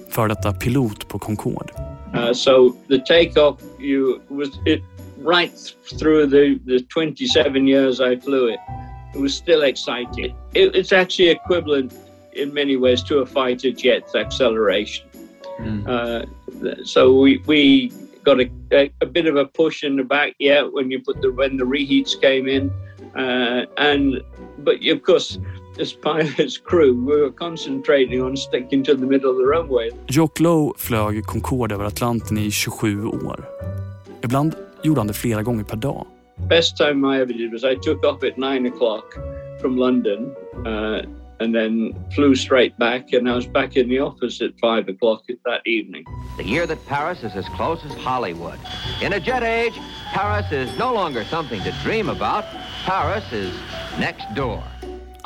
för 0.09 0.27
detta 0.27 0.53
pilot 0.53 1.07
på 1.07 1.19
Concorde. 1.19 1.96
Uh, 2.13 2.33
so 2.33 2.77
the 2.87 2.99
takeoff 2.99 3.61
you 3.79 4.21
was 4.29 4.59
it 4.65 4.81
right 5.17 5.57
through 5.97 6.27
the 6.27 6.59
the 6.65 6.79
27 6.81 7.67
years 7.67 7.99
I 8.01 8.15
flew 8.15 8.47
it. 8.47 8.59
It 9.13 9.19
was 9.19 9.33
still 9.33 9.63
exciting. 9.63 10.35
It, 10.53 10.75
it's 10.75 10.91
actually 10.91 11.29
equivalent 11.29 11.93
in 12.33 12.53
many 12.53 12.77
ways 12.77 13.01
to 13.03 13.19
a 13.19 13.25
fighter 13.25 13.71
jet's 13.71 14.15
acceleration. 14.15 15.07
Mm. 15.59 15.87
Uh, 15.87 16.83
so 16.85 17.19
we 17.19 17.41
we 17.45 17.91
got 18.23 18.39
a, 18.39 18.49
a, 18.71 18.91
a, 19.01 19.05
bit 19.05 19.25
of 19.25 19.37
a 19.37 19.45
push 19.45 19.83
in 19.83 19.95
the 19.95 20.03
back, 20.03 20.35
yeah, 20.37 20.61
when 20.61 20.91
you 20.91 21.01
put 21.01 21.21
the 21.21 21.31
when 21.31 21.57
the 21.57 21.63
reheats 21.63 22.19
came 22.19 22.47
in, 22.47 22.71
uh, 23.15 23.65
and 23.77 24.21
but 24.59 24.85
of 24.85 25.01
course. 25.03 25.39
As 25.79 25.93
pilot's 25.93 26.57
crew, 26.57 26.93
we 27.05 27.21
were 27.21 27.31
concentrating 27.31 28.21
on 28.21 28.35
sticking 28.35 28.83
to 28.83 28.95
the 28.95 29.05
middle 29.05 29.29
of 29.29 29.37
the 29.37 29.45
runway. 29.45 29.91
Jock 30.09 30.39
Lowe 30.39 30.73
flög 30.77 31.25
Concorde 31.25 31.75
över 31.75 31.85
Atlanten 31.85 32.37
i 32.37 32.51
27 32.51 33.07
år. 33.07 33.45
Ibland 34.23 34.55
gjorde 34.83 34.99
han 34.99 35.07
det 35.07 35.13
flera 35.13 35.43
gånger 35.43 35.63
per 35.63 35.75
dag. 35.77 36.05
Best 36.49 36.77
time 36.77 37.15
I 37.15 37.21
ever 37.21 37.33
did 37.33 37.51
was 37.51 37.63
I 37.63 37.75
took 37.75 38.05
off 38.05 38.23
at 38.23 38.37
nine 38.37 38.67
o'clock 38.67 39.05
from 39.61 39.77
London 39.77 40.35
uh, 40.65 41.01
and 41.39 41.55
then 41.55 41.95
flew 42.15 42.35
straight 42.35 42.77
back 42.77 43.13
and 43.13 43.29
I 43.29 43.35
was 43.35 43.47
back 43.47 43.77
in 43.77 43.89
the 43.89 43.99
office 43.99 44.45
at 44.45 44.51
five 44.61 44.89
o'clock 44.93 45.21
that 45.45 45.61
evening. 45.65 46.03
The 46.37 46.43
year 46.43 46.67
that 46.67 46.85
Paris 46.87 47.23
is 47.23 47.35
as 47.35 47.49
close 47.49 47.85
as 47.85 47.93
Hollywood. 47.93 48.59
In 49.01 49.13
a 49.13 49.19
jet 49.19 49.43
age, 49.43 49.79
Paris 50.13 50.51
is 50.51 50.79
no 50.79 50.93
longer 50.93 51.23
something 51.25 51.61
to 51.63 51.71
dream 51.83 52.09
about. 52.09 52.45
Paris 52.85 53.31
is 53.31 53.53
next 53.99 54.33
door. 54.35 54.63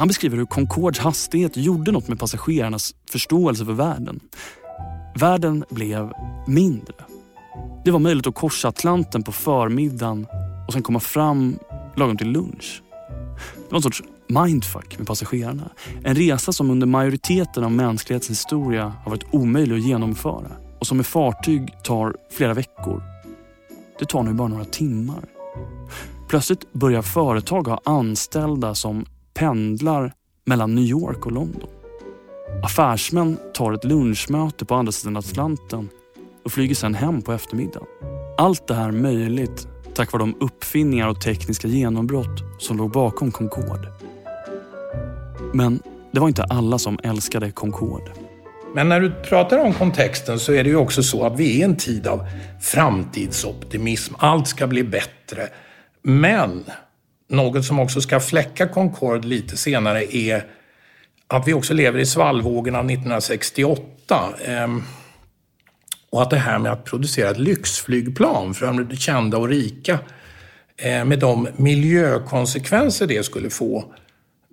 Han 0.02 0.08
beskriver 0.08 0.38
hur 0.38 0.46
Concords 0.46 1.00
hastighet 1.00 1.58
gjorde 1.58 1.92
något 1.92 2.08
med 2.08 2.20
passagerarnas 2.20 2.96
förståelse 3.10 3.66
för 3.66 3.74
världen. 3.74 4.20
Världen 5.20 5.64
blev 5.70 6.12
mindre. 6.48 6.94
Det 7.86 7.92
var 7.92 8.00
möjligt 8.00 8.28
att 8.28 8.36
korsa 8.36 8.68
Atlanten 8.68 9.24
på 9.24 9.32
förmiddagen 9.32 10.28
och 10.68 10.74
sen 10.74 10.84
komma 10.84 11.00
fram 11.00 11.60
lagom 11.96 12.18
till 12.18 12.32
lunch. 12.32 12.84
Det 13.56 13.72
var 13.72 13.78
en 13.78 13.82
sorts 13.82 14.04
mindfuck 14.28 14.98
med 14.98 15.08
passagerarna. 15.08 15.70
En 16.04 16.16
resa 16.16 16.52
som 16.52 16.70
under 16.70 16.88
majoriteten 16.88 17.64
av 17.64 17.72
mänsklighetens 17.72 18.30
historia 18.30 18.94
har 19.04 19.12
varit 19.12 19.26
omöjlig 19.32 19.76
att 19.76 19.86
genomföra 19.86 20.52
och 20.80 20.88
som 20.88 20.98
med 20.98 21.06
fartyg 21.06 21.84
tar 21.84 22.16
flera 22.32 22.54
veckor. 22.54 23.04
Det 24.00 24.06
tar 24.06 24.24
nu 24.24 24.34
bara 24.34 24.48
några 24.48 24.66
timmar. 24.66 25.26
Plötsligt 26.30 26.74
börjar 26.74 27.02
företag 27.02 27.68
ha 27.68 27.82
anställda 27.84 28.76
som 28.76 29.06
pendlar 29.34 30.14
mellan 30.46 30.76
New 30.76 30.84
York 30.84 31.26
och 31.26 31.32
London. 31.32 31.70
Affärsmän 32.64 33.38
tar 33.54 33.74
ett 33.74 33.84
lunchmöte 33.84 34.66
på 34.66 34.76
andra 34.76 34.92
sidan 34.92 35.18
Atlanten 35.18 35.90
och 36.46 36.52
flyger 36.52 36.76
sedan 36.76 36.94
hem 36.94 37.22
på 37.22 37.34
eftermiddagen. 37.34 37.88
Allt 38.38 38.68
det 38.68 38.74
här 38.74 38.92
möjligt 38.92 39.68
tack 39.94 40.12
vare 40.12 40.24
de 40.24 40.36
uppfinningar 40.40 41.08
och 41.08 41.22
tekniska 41.22 41.68
genombrott 41.68 42.44
som 42.60 42.78
låg 42.78 42.92
bakom 42.92 43.32
Concorde. 43.32 43.92
Men 45.54 45.80
det 46.12 46.20
var 46.20 46.28
inte 46.28 46.44
alla 46.44 46.78
som 46.78 47.00
älskade 47.04 47.52
Concorde. 47.52 48.12
Men 48.76 48.90
när 48.90 49.00
du 49.00 49.12
pratar 49.12 49.58
om 49.58 49.74
kontexten 49.74 50.40
så 50.40 50.54
är 50.54 50.64
det 50.64 50.70
ju 50.70 50.76
också 50.76 51.04
så 51.04 51.26
att 51.26 51.40
vi 51.40 51.52
är 51.52 51.60
i 51.60 51.62
en 51.62 51.78
tid 51.78 52.08
av 52.08 52.26
framtidsoptimism. 52.62 54.14
Allt 54.18 54.48
ska 54.48 54.68
bli 54.68 54.84
bättre. 54.84 55.48
Men 56.02 56.64
något 57.32 57.66
som 57.66 57.80
också 57.80 58.02
ska 58.02 58.20
fläcka 58.20 58.68
Concorde 58.68 59.28
lite 59.28 59.58
senare 59.58 60.16
är 60.16 60.46
att 61.28 61.48
vi 61.48 61.54
också 61.54 61.74
lever 61.74 62.00
i 62.00 62.06
svallvågen 62.06 62.76
av 62.76 62.86
1968. 62.86 64.34
Ehm, 64.46 64.84
och 66.10 66.22
att 66.22 66.30
det 66.30 66.38
här 66.38 66.60
med 66.60 66.72
att 66.72 66.86
producera 66.86 67.30
ett 67.30 67.40
lyxflygplan 67.40 68.54
för 68.54 68.66
de 68.66 68.96
kända 68.96 69.38
och 69.38 69.50
rika 69.50 70.00
eh, 70.78 71.06
med 71.06 71.20
de 71.20 71.48
miljökonsekvenser 71.56 73.08
det 73.08 73.26
skulle 73.26 73.50
få, 73.50 73.94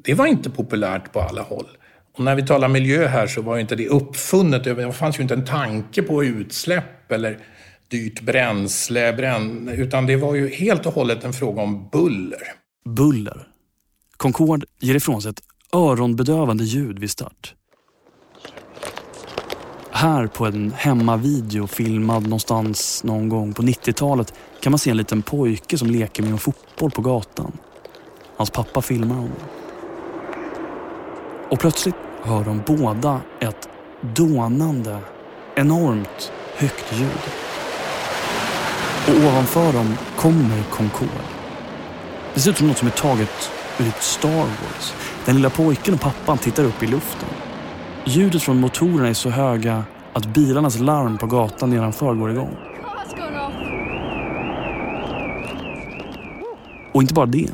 det 0.04 0.14
var 0.14 0.26
inte 0.26 0.50
populärt 0.50 1.12
på 1.12 1.20
alla 1.20 1.42
håll. 1.42 1.66
Och 2.18 2.24
när 2.24 2.34
vi 2.34 2.46
talar 2.46 2.68
miljö 2.68 3.06
här 3.06 3.26
så 3.26 3.42
var 3.42 3.58
inte 3.58 3.76
det 3.76 3.88
uppfunnet. 3.88 4.64
Det 4.64 4.92
fanns 4.92 5.18
ju 5.18 5.22
inte 5.22 5.34
en 5.34 5.44
tanke 5.44 6.02
på 6.02 6.24
utsläpp 6.24 7.12
eller 7.12 7.38
dyrt 7.88 8.20
bränsle, 8.20 9.12
utan 9.72 10.06
det 10.06 10.16
var 10.16 10.34
ju 10.34 10.48
helt 10.48 10.86
och 10.86 10.94
hållet 10.94 11.24
en 11.24 11.32
fråga 11.32 11.62
om 11.62 11.88
buller. 11.92 12.42
Buller. 12.84 13.48
Concorde 14.16 14.66
ger 14.80 14.94
ifrån 14.94 15.22
sig 15.22 15.30
ett 15.30 15.42
öronbedövande 15.72 16.64
ljud 16.64 16.98
vid 16.98 17.10
start. 17.10 17.54
Här 19.90 20.26
på 20.26 20.46
en 20.46 20.72
hemmavideo 20.76 21.66
filmad 21.66 22.22
någonstans 22.22 23.04
någon 23.04 23.28
gång 23.28 23.54
på 23.54 23.62
90-talet 23.62 24.34
kan 24.60 24.72
man 24.72 24.78
se 24.78 24.90
en 24.90 24.96
liten 24.96 25.22
pojke 25.22 25.78
som 25.78 25.90
leker 25.90 26.22
med 26.22 26.32
en 26.32 26.38
fotboll 26.38 26.90
på 26.90 27.02
gatan. 27.02 27.52
Hans 28.36 28.50
pappa 28.50 28.82
filmar 28.82 29.14
honom. 29.14 29.32
Och 31.50 31.58
plötsligt 31.58 31.94
hör 32.22 32.44
de 32.44 32.62
båda 32.66 33.20
ett 33.40 33.68
dånande, 34.16 34.98
enormt 35.54 36.32
högt 36.56 36.92
ljud. 36.92 37.30
Och 39.08 39.24
ovanför 39.24 39.72
dem 39.72 39.96
kommer 40.16 40.62
Concorde. 40.62 41.37
Det 42.38 42.42
ser 42.42 42.50
ut 42.50 42.58
som 42.58 42.66
något 42.66 42.78
som 42.78 42.88
är 42.88 42.92
taget 42.92 43.50
ur 43.78 43.88
ett 43.88 44.02
Star 44.02 44.38
Wars. 44.38 44.94
Den 45.24 45.36
lilla 45.36 45.50
pojken 45.50 45.94
och 45.94 46.00
pappan 46.00 46.38
tittar 46.38 46.64
upp 46.64 46.82
i 46.82 46.86
luften. 46.86 47.28
Ljudet 48.04 48.42
från 48.42 48.60
motorerna 48.60 49.08
är 49.08 49.14
så 49.14 49.30
höga 49.30 49.84
att 50.12 50.26
bilarnas 50.26 50.78
larm 50.78 51.18
på 51.18 51.26
gatan 51.26 51.70
nedanför 51.70 52.14
går 52.14 52.30
igång. 52.30 52.56
Och 56.94 57.02
inte 57.02 57.14
bara 57.14 57.26
det. 57.26 57.50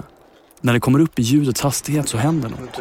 När 0.61 0.73
det 0.73 0.81
kommer 0.81 0.99
upp 0.99 1.19
i 1.19 1.23
ljudets 1.23 1.61
hastighet 1.61 2.09
så 2.09 2.19
händer 2.19 2.49
något. 2.49 2.81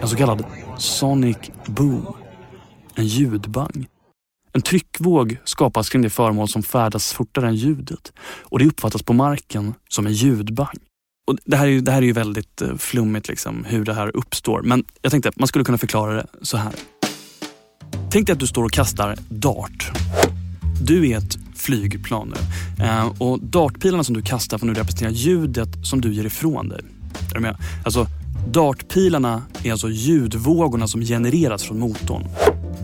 En 0.00 0.08
så 0.08 0.16
kallad 0.16 0.44
sonic 0.78 1.36
boom. 1.66 2.06
En 2.94 3.06
ljudbang. 3.06 3.86
En 4.52 4.62
tryckvåg 4.62 5.36
skapas 5.44 5.88
kring 5.88 6.02
det 6.02 6.10
föremål 6.10 6.48
som 6.48 6.62
färdas 6.62 7.12
fortare 7.12 7.48
än 7.48 7.54
ljudet 7.54 8.12
och 8.42 8.58
det 8.58 8.66
uppfattas 8.66 9.02
på 9.02 9.12
marken 9.12 9.74
som 9.88 10.06
en 10.06 10.12
ljudbang. 10.12 10.78
Och 11.26 11.36
det, 11.44 11.56
här 11.56 11.66
är 11.66 11.70
ju, 11.70 11.80
det 11.80 11.90
här 11.92 12.02
är 12.02 12.06
ju 12.06 12.12
väldigt 12.12 12.62
eh, 12.62 12.76
flummigt 12.76 13.28
liksom, 13.28 13.64
hur 13.64 13.84
det 13.84 13.94
här 13.94 14.16
uppstår 14.16 14.62
men 14.62 14.84
jag 15.02 15.12
tänkte 15.12 15.28
att 15.28 15.38
man 15.38 15.48
skulle 15.48 15.64
kunna 15.64 15.78
förklara 15.78 16.14
det 16.14 16.26
så 16.42 16.56
här. 16.56 16.72
Tänk 18.10 18.26
dig 18.26 18.32
att 18.32 18.40
du 18.40 18.46
står 18.46 18.64
och 18.64 18.72
kastar 18.72 19.16
dart. 19.28 19.90
Du 20.82 21.10
är 21.10 21.18
ett 21.18 21.38
flygplan 21.56 22.34
nu 22.78 22.84
eh, 22.84 23.12
och 23.18 23.40
dartpilarna 23.40 24.04
som 24.04 24.14
du 24.14 24.22
kastar 24.22 24.58
får 24.58 24.66
nu 24.66 24.74
representera 24.74 25.10
ljudet 25.10 25.68
som 25.82 26.00
du 26.00 26.14
ger 26.14 26.24
ifrån 26.24 26.68
dig. 26.68 26.80
Är 27.30 27.34
du 27.34 27.40
med? 27.40 27.56
Alltså, 27.84 28.06
dartpilarna 28.52 29.42
är 29.64 29.72
alltså 29.72 29.88
ljudvågorna 29.88 30.88
som 30.88 31.00
genereras 31.00 31.62
från 31.62 31.78
motorn. 31.78 32.24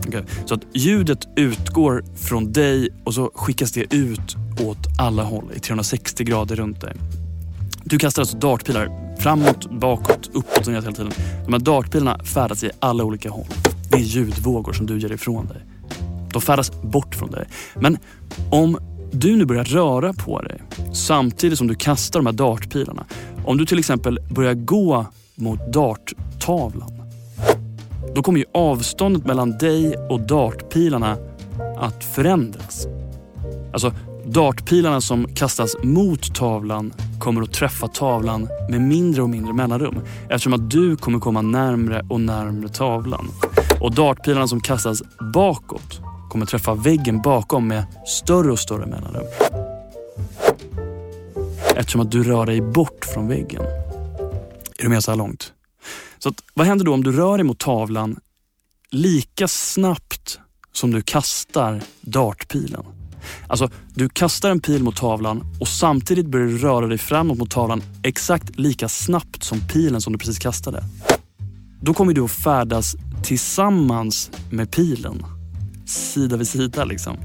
Okay. 0.09 0.23
Så 0.47 0.55
att 0.55 0.61
ljudet 0.75 1.29
utgår 1.37 2.05
från 2.17 2.53
dig 2.53 2.89
och 3.05 3.15
så 3.15 3.31
skickas 3.35 3.73
det 3.73 3.95
ut 3.95 4.37
åt 4.67 4.79
alla 4.99 5.23
håll 5.23 5.45
i 5.57 5.61
360 5.61 6.25
grader 6.25 6.57
runt 6.57 6.81
dig. 6.81 6.93
Du 7.85 7.99
kastar 7.99 8.23
alltså 8.23 8.37
dartpilar 8.37 9.17
framåt, 9.21 9.71
bakåt, 9.71 10.31
uppåt 10.33 10.67
och 10.67 10.73
ner 10.73 10.81
hela 10.81 10.93
tiden. 10.93 11.13
De 11.45 11.53
här 11.53 11.61
dartpilarna 11.61 12.25
färdas 12.25 12.65
i 12.65 12.71
alla 12.81 13.05
olika 13.05 13.31
håll. 13.31 13.47
Det 13.91 13.97
är 13.97 14.01
ljudvågor 14.01 14.73
som 14.73 14.87
du 14.87 14.99
ger 14.99 15.13
ifrån 15.13 15.47
dig. 15.47 15.63
De 16.33 16.43
färdas 16.43 16.83
bort 16.83 17.15
från 17.15 17.31
dig. 17.31 17.49
Men 17.75 17.99
om 18.51 18.79
du 19.13 19.37
nu 19.37 19.45
börjar 19.45 19.65
röra 19.65 20.13
på 20.13 20.43
dig 20.43 20.63
samtidigt 20.93 21.59
som 21.59 21.67
du 21.67 21.75
kastar 21.75 22.21
de 22.21 22.27
här 22.27 22.33
dartpilarna. 22.33 23.05
Om 23.45 23.59
du 23.59 23.67
till 23.67 23.79
exempel 23.79 24.19
börjar 24.31 24.55
gå 24.55 25.07
mot 25.41 25.73
darttavlan. 25.73 26.93
Då 28.15 28.23
kommer 28.23 28.39
ju 28.39 28.45
avståndet 28.55 29.27
mellan 29.27 29.59
dig 29.59 29.97
och 29.97 30.21
dartpilarna 30.21 31.17
att 31.77 32.05
förändras. 32.05 32.87
Alltså 33.73 33.93
dartpilarna 34.25 35.01
som 35.01 35.27
kastas 35.35 35.77
mot 35.83 36.35
tavlan 36.35 36.93
kommer 37.19 37.43
att 37.43 37.53
träffa 37.53 37.89
tavlan 37.89 38.49
med 38.71 38.81
mindre 38.81 39.23
och 39.23 39.31
mindre 39.31 39.53
mellanrum 39.53 40.01
eftersom 40.29 40.53
att 40.53 40.71
du 40.71 40.97
kommer 40.97 41.19
komma 41.19 41.43
närmre 41.43 42.05
och 42.09 42.21
närmre 42.21 42.69
tavlan. 42.69 43.29
Och 43.81 43.95
dartpilarna 43.95 44.47
som 44.47 44.61
kastas 44.61 45.03
bakåt 45.35 46.01
kommer 46.31 46.47
träffa 46.47 46.75
väggen 46.75 47.23
bakom 47.23 47.69
med 47.69 47.85
större 48.07 48.53
och 48.53 48.59
större 48.59 48.87
mellanrum. 48.87 49.27
Eftersom 51.77 52.01
att 52.01 52.11
du 52.11 52.23
rör 52.23 52.47
dig 52.47 52.61
bort 52.61 53.05
från 53.05 53.29
väggen. 53.29 53.63
Är 54.81 54.85
du 54.85 54.89
med 54.91 55.05
så 55.05 55.11
här 55.11 55.19
långt? 55.19 55.53
Så 56.19 56.29
att, 56.29 56.43
vad 56.55 56.67
händer 56.67 56.85
då 56.85 56.95
om 56.95 57.05
du 57.05 57.13
rör 57.13 57.39
dig 57.39 57.45
mot 57.45 57.59
tavlan 57.59 58.17
lika 58.91 59.49
snabbt 59.49 60.39
som 60.73 60.91
du 60.91 61.03
kastar 61.03 61.83
dartpilen? 62.01 62.85
Alltså, 63.49 63.71
du 63.95 64.09
kastar 64.09 64.51
en 64.51 64.61
pil 64.61 64.83
mot 64.83 64.97
tavlan 64.97 65.45
och 65.61 65.69
samtidigt 65.69 66.27
börjar 66.27 66.47
du 66.47 66.59
röra 66.59 66.87
dig 66.87 66.99
framåt 66.99 67.39
mot 67.39 67.51
tavlan 67.51 67.83
exakt 68.03 68.59
lika 68.59 68.89
snabbt 68.89 69.45
som 69.45 69.61
pilen 69.69 70.01
som 70.01 70.13
du 70.13 70.19
precis 70.19 70.39
kastade. 70.39 70.85
Då 71.83 71.95
kommer 71.95 72.13
du 72.13 72.25
att 72.25 72.31
färdas 72.31 72.97
tillsammans 73.23 74.31
med 74.51 74.71
pilen. 74.71 75.27
Sida 75.87 76.37
vid 76.37 76.49
sida 76.49 76.85
liksom. 76.85 77.17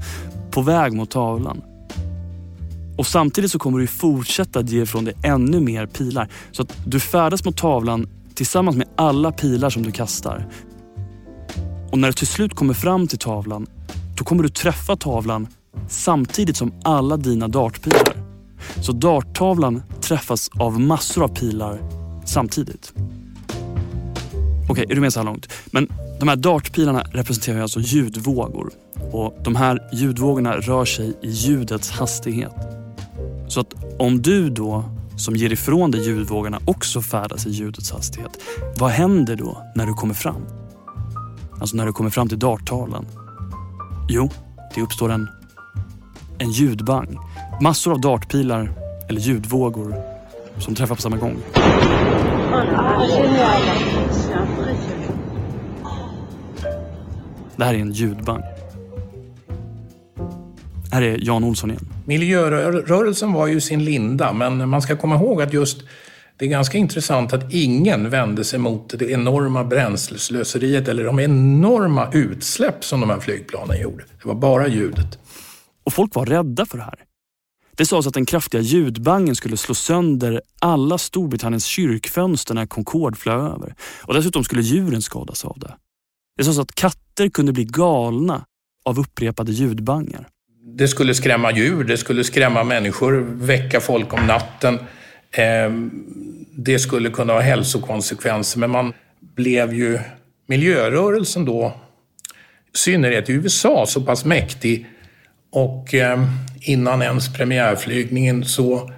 På 0.50 0.62
väg 0.62 0.92
mot 0.92 1.10
tavlan. 1.10 1.62
Och 2.96 3.06
samtidigt 3.06 3.50
så 3.50 3.58
kommer 3.58 3.78
du 3.78 3.86
fortsätta 3.86 4.60
ge 4.60 4.82
ifrån 4.82 5.04
dig 5.04 5.14
ännu 5.22 5.60
mer 5.60 5.86
pilar. 5.86 6.28
Så 6.52 6.62
att 6.62 6.72
du 6.86 7.00
färdas 7.00 7.44
mot 7.44 7.56
tavlan 7.56 8.08
tillsammans 8.34 8.76
med 8.76 8.88
alla 8.96 9.32
pilar 9.32 9.70
som 9.70 9.82
du 9.82 9.92
kastar. 9.92 10.48
Och 11.90 11.98
när 11.98 12.08
du 12.08 12.12
till 12.12 12.26
slut 12.26 12.54
kommer 12.54 12.74
fram 12.74 13.06
till 13.08 13.18
tavlan, 13.18 13.66
då 14.18 14.24
kommer 14.24 14.42
du 14.42 14.48
träffa 14.48 14.96
tavlan 14.96 15.48
samtidigt 15.88 16.56
som 16.56 16.72
alla 16.84 17.16
dina 17.16 17.48
dartpilar. 17.48 18.16
Så 18.82 18.92
darttavlan 18.92 19.82
träffas 20.00 20.50
av 20.58 20.80
massor 20.80 21.24
av 21.24 21.28
pilar 21.28 21.80
samtidigt. 22.24 22.92
Okej, 24.68 24.86
är 24.88 24.94
du 24.94 25.00
med 25.00 25.12
så 25.12 25.20
här 25.20 25.24
långt? 25.24 25.52
Men 25.66 25.88
de 26.20 26.28
här 26.28 26.36
dartpilarna 26.36 27.02
representerar 27.12 27.60
alltså 27.60 27.80
ljudvågor. 27.80 28.70
Och 29.12 29.38
de 29.44 29.56
här 29.56 29.88
ljudvågorna 29.92 30.56
rör 30.56 30.84
sig 30.84 31.18
i 31.22 31.28
ljudets 31.28 31.90
hastighet. 31.90 32.54
Så 33.48 33.60
att 33.60 33.74
om 33.98 34.22
du 34.22 34.50
då 34.50 34.84
som 35.16 35.36
ger 35.36 35.52
ifrån 35.52 35.90
dig 35.90 36.06
ljudvågorna 36.06 36.60
också 36.64 37.02
färdas 37.02 37.46
i 37.46 37.50
ljudets 37.50 37.92
hastighet. 37.92 38.30
Vad 38.78 38.90
händer 38.90 39.36
då 39.36 39.62
när 39.74 39.86
du 39.86 39.92
kommer 39.92 40.14
fram? 40.14 40.46
Alltså 41.60 41.76
när 41.76 41.86
du 41.86 41.92
kommer 41.92 42.10
fram 42.10 42.28
till 42.28 42.38
darttalen? 42.38 43.06
Jo, 44.08 44.30
det 44.74 44.82
uppstår 44.82 45.12
en, 45.12 45.28
en 46.38 46.50
ljudbang. 46.50 47.18
Massor 47.60 47.92
av 47.92 48.00
dartpilar 48.00 48.72
eller 49.08 49.20
ljudvågor 49.20 49.94
som 50.58 50.74
träffar 50.74 50.94
på 50.94 51.02
samma 51.02 51.16
gång. 51.16 51.36
Det 57.56 57.64
här 57.64 57.74
är 57.74 57.78
en 57.78 57.92
ljudbang. 57.92 58.42
Här 60.96 61.02
är 61.02 61.18
Jan 61.22 61.44
Olsson 61.44 61.70
igen. 61.70 61.88
Miljörörelsen 62.04 63.32
var 63.32 63.46
ju 63.46 63.60
sin 63.60 63.84
linda, 63.84 64.32
men 64.32 64.68
man 64.68 64.82
ska 64.82 64.96
komma 64.96 65.14
ihåg 65.14 65.42
att 65.42 65.52
just 65.52 65.82
det 66.36 66.44
är 66.44 66.48
ganska 66.48 66.78
intressant 66.78 67.32
att 67.32 67.52
ingen 67.52 68.10
vände 68.10 68.44
sig 68.44 68.58
mot 68.58 68.98
det 68.98 69.10
enorma 69.10 69.64
bränsleslöseriet 69.64 70.88
eller 70.88 71.04
de 71.04 71.20
enorma 71.20 72.12
utsläpp 72.12 72.84
som 72.84 73.00
de 73.00 73.10
här 73.10 73.20
flygplanen 73.20 73.80
gjorde. 73.80 74.04
Det 74.22 74.28
var 74.28 74.34
bara 74.34 74.68
ljudet. 74.68 75.18
Och 75.84 75.92
folk 75.92 76.14
var 76.14 76.26
rädda 76.26 76.66
för 76.66 76.78
det 76.78 76.84
här. 76.84 76.98
Det 77.76 77.86
sades 77.86 78.06
att 78.06 78.14
den 78.14 78.26
kraftiga 78.26 78.60
ljudbangen 78.60 79.36
skulle 79.36 79.56
slå 79.56 79.74
sönder 79.74 80.42
alla 80.60 80.98
Storbritanniens 80.98 81.64
kyrkfönster 81.64 82.54
när 82.54 82.66
Concorde 82.66 83.16
flög 83.16 83.40
över. 83.40 83.74
Och 84.02 84.14
dessutom 84.14 84.44
skulle 84.44 84.62
djuren 84.62 85.02
skadas 85.02 85.44
av 85.44 85.58
det. 85.58 85.74
Det 86.36 86.44
sades 86.44 86.58
att 86.58 86.74
katter 86.74 87.28
kunde 87.28 87.52
bli 87.52 87.64
galna 87.64 88.44
av 88.84 88.98
upprepade 88.98 89.52
ljudbangar. 89.52 90.28
Det 90.68 90.88
skulle 90.88 91.14
skrämma 91.14 91.52
djur, 91.52 91.84
det 91.84 91.96
skulle 91.96 92.24
skrämma 92.24 92.64
människor, 92.64 93.26
väcka 93.28 93.80
folk 93.80 94.12
om 94.12 94.26
natten. 94.26 94.78
Ehm, 95.32 95.90
det 96.56 96.78
skulle 96.78 97.10
kunna 97.10 97.32
ha 97.32 97.40
hälsokonsekvenser, 97.40 98.58
men 98.58 98.70
man 98.70 98.92
blev 99.20 99.74
ju 99.74 99.98
miljörörelsen 100.46 101.44
då, 101.44 101.72
i 102.74 102.78
synnerhet 102.78 103.30
i 103.30 103.32
USA, 103.32 103.86
så 103.86 104.02
pass 104.02 104.24
mäktig 104.24 104.86
och 105.52 105.94
ehm, 105.94 106.26
innan 106.60 107.02
ens 107.02 107.32
premiärflygningen 107.32 108.44
så 108.44 108.90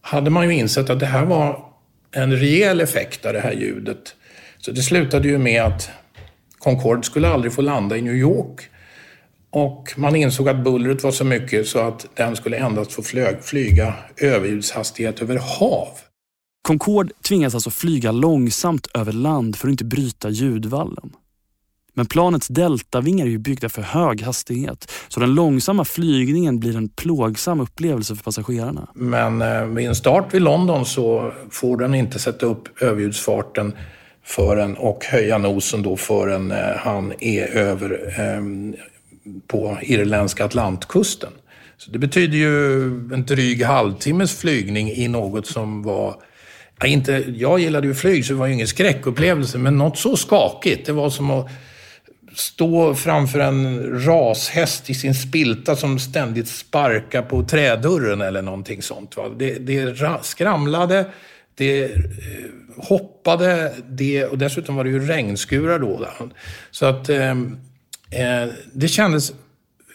hade 0.00 0.30
man 0.30 0.44
ju 0.44 0.54
insett 0.54 0.90
att 0.90 1.00
det 1.00 1.06
här 1.06 1.24
var 1.24 1.64
en 2.12 2.36
rejäl 2.36 2.80
effekt 2.80 3.26
av 3.26 3.32
det 3.32 3.40
här 3.40 3.52
ljudet. 3.52 4.14
Så 4.58 4.70
det 4.70 4.82
slutade 4.82 5.28
ju 5.28 5.38
med 5.38 5.62
att 5.62 5.90
Concorde 6.58 7.02
skulle 7.02 7.28
aldrig 7.28 7.52
få 7.52 7.62
landa 7.62 7.96
i 7.96 8.02
New 8.02 8.14
York. 8.14 8.70
Och 9.54 9.94
man 9.96 10.16
insåg 10.16 10.48
att 10.48 10.64
bullret 10.64 11.02
var 11.02 11.10
så 11.10 11.24
mycket 11.24 11.68
så 11.68 11.78
att 11.78 12.06
den 12.14 12.36
skulle 12.36 12.56
endast 12.56 12.92
få 12.92 13.02
flyga 13.42 13.94
överljudshastighet 14.16 15.22
över 15.22 15.36
hav. 15.36 15.88
Concorde 16.62 17.12
tvingas 17.28 17.54
alltså 17.54 17.70
flyga 17.70 18.12
långsamt 18.12 18.86
över 18.94 19.12
land 19.12 19.56
för 19.56 19.68
att 19.68 19.70
inte 19.70 19.84
bryta 19.84 20.30
ljudvallen. 20.30 21.12
Men 21.92 22.06
planets 22.06 22.48
deltavingar 22.48 23.26
är 23.26 23.30
ju 23.30 23.38
byggda 23.38 23.68
för 23.68 23.82
hög 23.82 24.22
hastighet 24.22 24.92
så 25.08 25.20
den 25.20 25.34
långsamma 25.34 25.84
flygningen 25.84 26.60
blir 26.60 26.76
en 26.76 26.88
plågsam 26.88 27.60
upplevelse 27.60 28.16
för 28.16 28.24
passagerarna. 28.24 28.88
Men 28.94 29.42
eh, 29.42 29.64
vid 29.64 29.88
en 29.88 29.94
start 29.94 30.34
vid 30.34 30.42
London 30.42 30.86
så 30.86 31.32
får 31.50 31.76
den 31.76 31.94
inte 31.94 32.18
sätta 32.18 32.46
upp 32.46 32.82
överljudsfarten 32.82 33.72
förrän, 34.24 34.76
och 34.76 35.04
höja 35.04 35.38
nosen 35.38 35.82
då 35.82 35.96
förrän 35.96 36.50
eh, 36.50 36.76
han 36.76 37.12
är 37.20 37.56
över 37.56 38.14
eh, 38.20 38.42
på 39.46 39.78
irländska 39.82 40.44
Atlantkusten. 40.44 41.32
Så 41.76 41.90
det 41.90 41.98
betyder 41.98 42.38
ju 42.38 42.84
en 43.14 43.24
dryg 43.26 43.62
halvtimmes 43.62 44.38
flygning 44.38 44.90
i 44.90 45.08
något 45.08 45.46
som 45.46 45.82
var 45.82 46.16
Ja, 46.80 46.86
inte, 46.86 47.24
jag 47.36 47.58
gillade 47.60 47.86
ju 47.86 47.94
flyg 47.94 48.24
så 48.24 48.32
det 48.32 48.38
var 48.38 48.46
ju 48.46 48.52
ingen 48.52 48.66
skräckupplevelse, 48.66 49.58
men 49.58 49.78
något 49.78 49.98
så 49.98 50.16
skakigt. 50.16 50.86
Det 50.86 50.92
var 50.92 51.10
som 51.10 51.30
att 51.30 51.50
stå 52.34 52.94
framför 52.94 53.38
en 53.38 53.90
rashäst 54.06 54.90
i 54.90 54.94
sin 54.94 55.14
spilta 55.14 55.76
som 55.76 55.98
ständigt 55.98 56.48
sparkar 56.48 57.22
på 57.22 57.44
trädörren 57.44 58.20
eller 58.20 58.42
någonting 58.42 58.82
sånt. 58.82 59.16
Va? 59.16 59.28
Det, 59.38 59.58
det 59.58 59.98
skramlade, 60.22 61.06
det 61.54 61.84
eh, 61.84 61.90
hoppade, 62.76 63.72
det, 63.88 64.24
och 64.24 64.38
dessutom 64.38 64.76
var 64.76 64.84
det 64.84 64.90
ju 64.90 65.06
regnskurar 65.06 65.78
då. 65.78 66.06
Så 66.70 66.86
att 66.86 67.08
eh, 67.08 67.34
det 68.72 68.88
kändes 68.88 69.30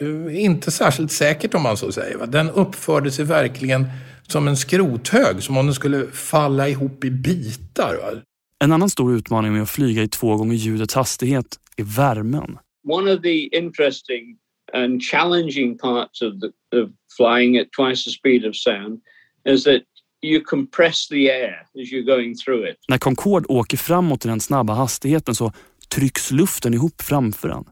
eh, 0.00 0.42
inte 0.44 0.70
särskilt 0.70 1.12
säkert 1.12 1.54
om 1.54 1.62
man 1.62 1.76
så 1.76 1.92
säger. 1.92 2.16
Va? 2.16 2.26
Den 2.26 2.50
uppförde 2.50 3.10
sig 3.10 3.24
verkligen 3.24 3.86
som 4.26 4.48
en 4.48 4.56
skrothög, 4.56 5.42
som 5.42 5.56
om 5.56 5.66
den 5.66 5.74
skulle 5.74 6.06
falla 6.06 6.68
ihop 6.68 7.04
i 7.04 7.10
bitar. 7.10 7.96
Va? 7.96 8.22
En 8.64 8.72
annan 8.72 8.90
stor 8.90 9.14
utmaning 9.14 9.52
med 9.52 9.62
att 9.62 9.70
flyga 9.70 10.02
i 10.02 10.08
två 10.08 10.36
gånger 10.36 10.54
ljudets 10.54 10.94
hastighet 10.94 11.46
är 11.76 11.84
värmen. 11.84 12.58
One 12.88 13.12
of 13.12 13.22
the 13.22 13.56
interesting 13.56 14.36
and 14.72 15.02
challenging 15.02 15.78
parts 15.78 16.22
of, 16.22 16.32
the, 16.40 16.78
of 16.80 16.90
flying 17.16 17.58
at 17.58 17.66
twice 17.72 18.04
the 18.04 18.10
speed 18.10 18.46
of 18.46 18.56
sound 18.56 19.00
is 19.48 19.64
that 19.64 19.82
you 20.22 20.40
compress 20.44 21.08
the 21.08 21.30
air 21.30 21.66
as 21.82 21.92
you're 21.92 22.16
going 22.16 22.34
through 22.44 22.70
it. 22.70 22.76
När 22.88 22.98
Concorde 22.98 23.46
åker 23.48 23.76
framåt 23.76 24.24
i 24.24 24.28
den 24.28 24.40
snabba 24.40 24.74
hastigheten 24.74 25.34
så 25.34 25.52
trycks 25.94 26.30
luften 26.30 26.74
ihop 26.74 27.02
framför 27.02 27.48
den 27.48 27.64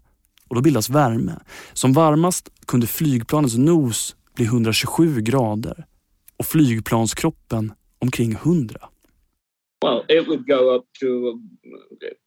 och 0.48 0.54
då 0.56 0.62
bildas 0.62 0.90
värme. 0.90 1.38
Som 1.72 1.92
varmast 1.92 2.48
kunde 2.66 2.86
flygplanets 2.86 3.56
nos 3.56 4.16
bli 4.34 4.44
127 4.44 5.20
grader 5.20 5.86
och 6.36 6.46
flygplanskroppen 6.46 7.72
omkring 7.98 8.32
100. 8.32 8.78
Well, 9.80 10.04
it 10.08 10.26
would 10.26 10.46
go 10.46 10.74
up 10.74 10.86
to 11.00 11.40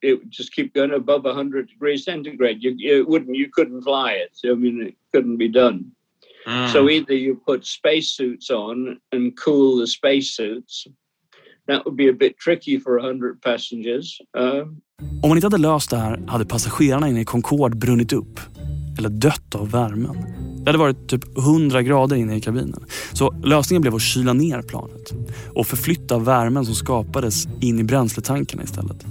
it 0.01 0.19
would 0.19 0.31
just 0.31 0.53
keep 0.53 0.73
going 0.73 0.91
above 0.91 1.25
100 1.25 1.67
degrees 1.67 2.05
centigrade. 2.05 2.63
You, 2.63 2.75
you 2.77 3.05
wouldn't, 3.05 3.35
you 3.35 3.49
couldn't 3.51 3.83
fly 3.83 4.13
it. 4.13 4.31
I 4.49 4.55
mean, 4.55 4.87
it 4.87 4.95
couldn't 5.11 5.37
be 5.37 5.49
done. 5.49 5.91
Mm. 6.47 6.71
So 6.71 6.89
either 6.89 7.13
you 7.13 7.35
put 7.35 7.65
spacesuits 7.65 8.49
on 8.49 8.99
and 9.11 9.37
cool 9.37 9.77
the 9.77 9.87
spacesuits. 9.87 10.87
That 11.71 11.85
would 11.85 11.97
be 11.97 12.09
a 12.09 12.15
bit 12.19 12.37
tricky 12.37 12.79
for 12.79 12.99
100 12.99 13.41
passengers. 13.41 14.21
Um, 14.37 14.81
Om 15.23 15.29
man 15.29 15.37
inte 15.37 15.45
hade 15.45 15.57
löst 15.57 15.89
det 15.89 15.97
här 15.97 16.23
hade 16.27 16.45
passagerarna 16.45 17.09
inne 17.09 17.21
i 17.21 17.25
Concorde 17.25 17.75
brunnit 17.75 18.13
upp 18.13 18.39
eller 18.97 19.09
dött 19.09 19.55
av 19.55 19.71
värmen. 19.71 20.15
Det 20.57 20.65
hade 20.65 20.77
varit 20.77 21.09
typ 21.09 21.37
100 21.37 21.81
grader 21.81 22.15
inne 22.15 22.35
i 22.35 22.41
kabinen. 22.41 22.83
Så 23.13 23.31
lösningen 23.43 23.81
blev 23.81 23.95
att 23.95 24.01
kyla 24.01 24.33
ner 24.33 24.61
planet 24.61 25.13
och 25.55 25.67
förflytta 25.67 26.19
värmen 26.19 26.65
som 26.65 26.75
skapades 26.75 27.47
in 27.61 27.79
i 27.79 27.83
bränsletankarna 27.83 28.63
istället. 28.63 29.05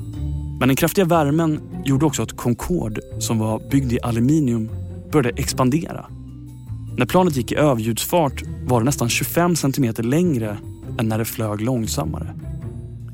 Men 0.59 0.69
den 0.69 0.77
kraftiga 0.77 1.05
värmen 1.05 1.61
gjorde 1.85 2.07
också 2.07 2.23
att 2.23 2.37
Concorde, 2.37 3.01
som 3.19 3.39
var 3.39 3.71
byggd 3.71 3.93
i 3.93 3.99
aluminium, 4.03 4.71
började 5.13 5.41
expandera. 5.41 6.07
När 6.97 7.07
planet 7.07 7.37
gick 7.37 7.53
i 7.53 7.57
överljudsfart 7.57 8.43
var 8.67 8.81
det 8.81 8.85
nästan 8.85 9.09
25 9.09 9.57
centimeter 9.57 10.03
längre 10.03 10.59
än 10.99 11.09
när 11.09 11.19
det 11.19 11.25
flög 11.25 11.61
långsammare. 11.61 12.35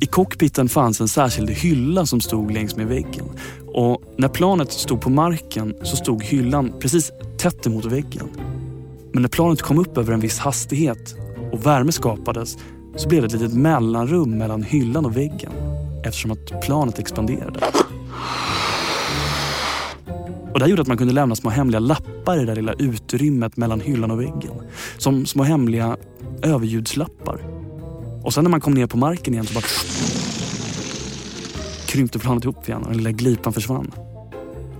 I 0.00 0.06
cockpiten 0.06 0.68
fanns 0.68 1.00
en 1.00 1.08
särskild 1.08 1.50
hylla 1.50 2.06
som 2.06 2.20
stod 2.20 2.50
längs 2.50 2.76
med 2.76 2.86
väggen. 2.86 3.24
Och 3.66 4.02
när 4.16 4.28
planet 4.28 4.72
stod 4.72 5.00
på 5.00 5.10
marken 5.10 5.74
så 5.82 5.96
stod 5.96 6.24
hyllan 6.24 6.72
precis 6.80 7.12
tätt 7.38 7.66
emot 7.66 7.84
väggen. 7.84 8.28
Men 9.12 9.22
när 9.22 9.28
planet 9.28 9.62
kom 9.62 9.78
upp 9.78 9.98
över 9.98 10.12
en 10.12 10.20
viss 10.20 10.38
hastighet 10.38 11.14
och 11.52 11.66
värme 11.66 11.92
skapades 11.92 12.58
så 12.96 13.08
blev 13.08 13.22
det 13.22 13.26
ett 13.26 13.32
litet 13.32 13.54
mellanrum 13.54 14.38
mellan 14.38 14.62
hyllan 14.62 15.06
och 15.06 15.16
väggen 15.16 15.52
eftersom 16.04 16.30
att 16.30 16.62
planet 16.62 16.98
expanderade. 16.98 17.60
Och 20.52 20.58
det 20.58 20.64
här 20.64 20.70
gjorde 20.70 20.82
att 20.82 20.88
man 20.88 20.96
kunde 20.96 21.14
lämna 21.14 21.36
små 21.36 21.50
hemliga 21.50 21.80
lappar 21.80 22.36
i 22.36 22.40
det 22.40 22.46
där 22.46 22.56
lilla 22.56 22.72
utrymmet 22.72 23.56
mellan 23.56 23.80
hyllan 23.80 24.10
och 24.10 24.20
väggen. 24.20 24.52
Som 24.98 25.26
små 25.26 25.42
hemliga 25.42 25.96
överljudslappar. 26.42 27.65
Och 28.26 28.34
sen 28.34 28.44
när 28.44 28.50
man 28.50 28.60
kom 28.60 28.74
ner 28.74 28.86
på 28.86 28.96
marken 28.96 29.34
igen 29.34 29.46
så 29.46 29.54
bara 29.54 29.64
krympte 31.86 32.18
planet 32.18 32.44
ihop 32.44 32.68
igen 32.68 32.82
och 32.82 32.88
den 32.88 32.96
lilla 32.96 33.10
glipan 33.10 33.52
försvann. 33.52 33.92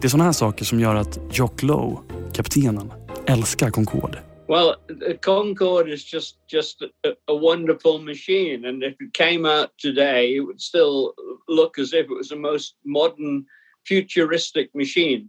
Det 0.01 0.07
är 0.07 0.09
sådana 0.09 0.25
här 0.25 0.33
saker 0.33 0.65
som 0.65 0.81
gör 0.81 0.95
att 0.95 1.19
Jock 1.33 1.63
Lowe, 1.63 1.99
kaptenen, 2.33 2.93
älskar 3.27 3.71
Concorde. 3.71 4.23
Well, 4.49 4.75
the 5.01 5.17
Concorde 5.17 5.95
is 5.95 6.15
just 6.15 6.37
just 6.53 6.83
a, 6.83 6.87
a, 7.33 7.35
wonderful 7.43 8.05
machine, 8.05 8.69
and 8.69 8.83
if 8.83 8.95
it 9.01 9.13
came 9.13 9.49
out 9.49 9.69
today, 9.83 10.37
it 10.37 10.43
would 10.43 10.61
still 10.61 11.13
look 11.49 11.79
as 11.79 11.93
if 11.93 12.01
it 12.01 12.17
was 12.19 12.29
the 12.29 12.37
most 12.37 12.75
modern, 12.85 13.45
futuristic 13.89 14.67
machine. 14.75 15.29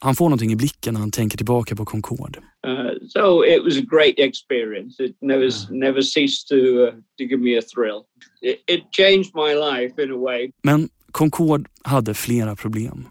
Han 0.00 0.14
får 0.14 0.24
någonting 0.24 0.52
i 0.52 0.56
blicken 0.56 0.94
när 0.94 1.00
han 1.00 1.10
tänker 1.10 1.36
tillbaka 1.36 1.76
på 1.76 1.84
Concorde. 1.84 2.42
Uh, 2.64 2.94
so 3.08 3.44
it 3.44 3.62
was 3.64 3.76
a 3.76 3.82
great 3.82 4.18
experience. 4.18 5.04
It 5.04 5.16
never 5.20 5.50
never 5.70 6.02
ceased 6.02 6.48
to 6.48 6.56
uh, 6.56 6.90
to 7.18 7.24
give 7.24 7.40
me 7.40 7.58
a 7.58 7.62
thrill. 7.62 8.06
It, 8.40 8.62
it 8.66 8.90
changed 8.90 9.34
my 9.34 9.54
life 9.54 10.02
in 10.02 10.10
a 10.10 10.16
way. 10.16 10.50
Men 10.62 10.88
Concorde 11.12 11.70
hade 11.82 12.14
flera 12.14 12.56
problem. 12.56 13.08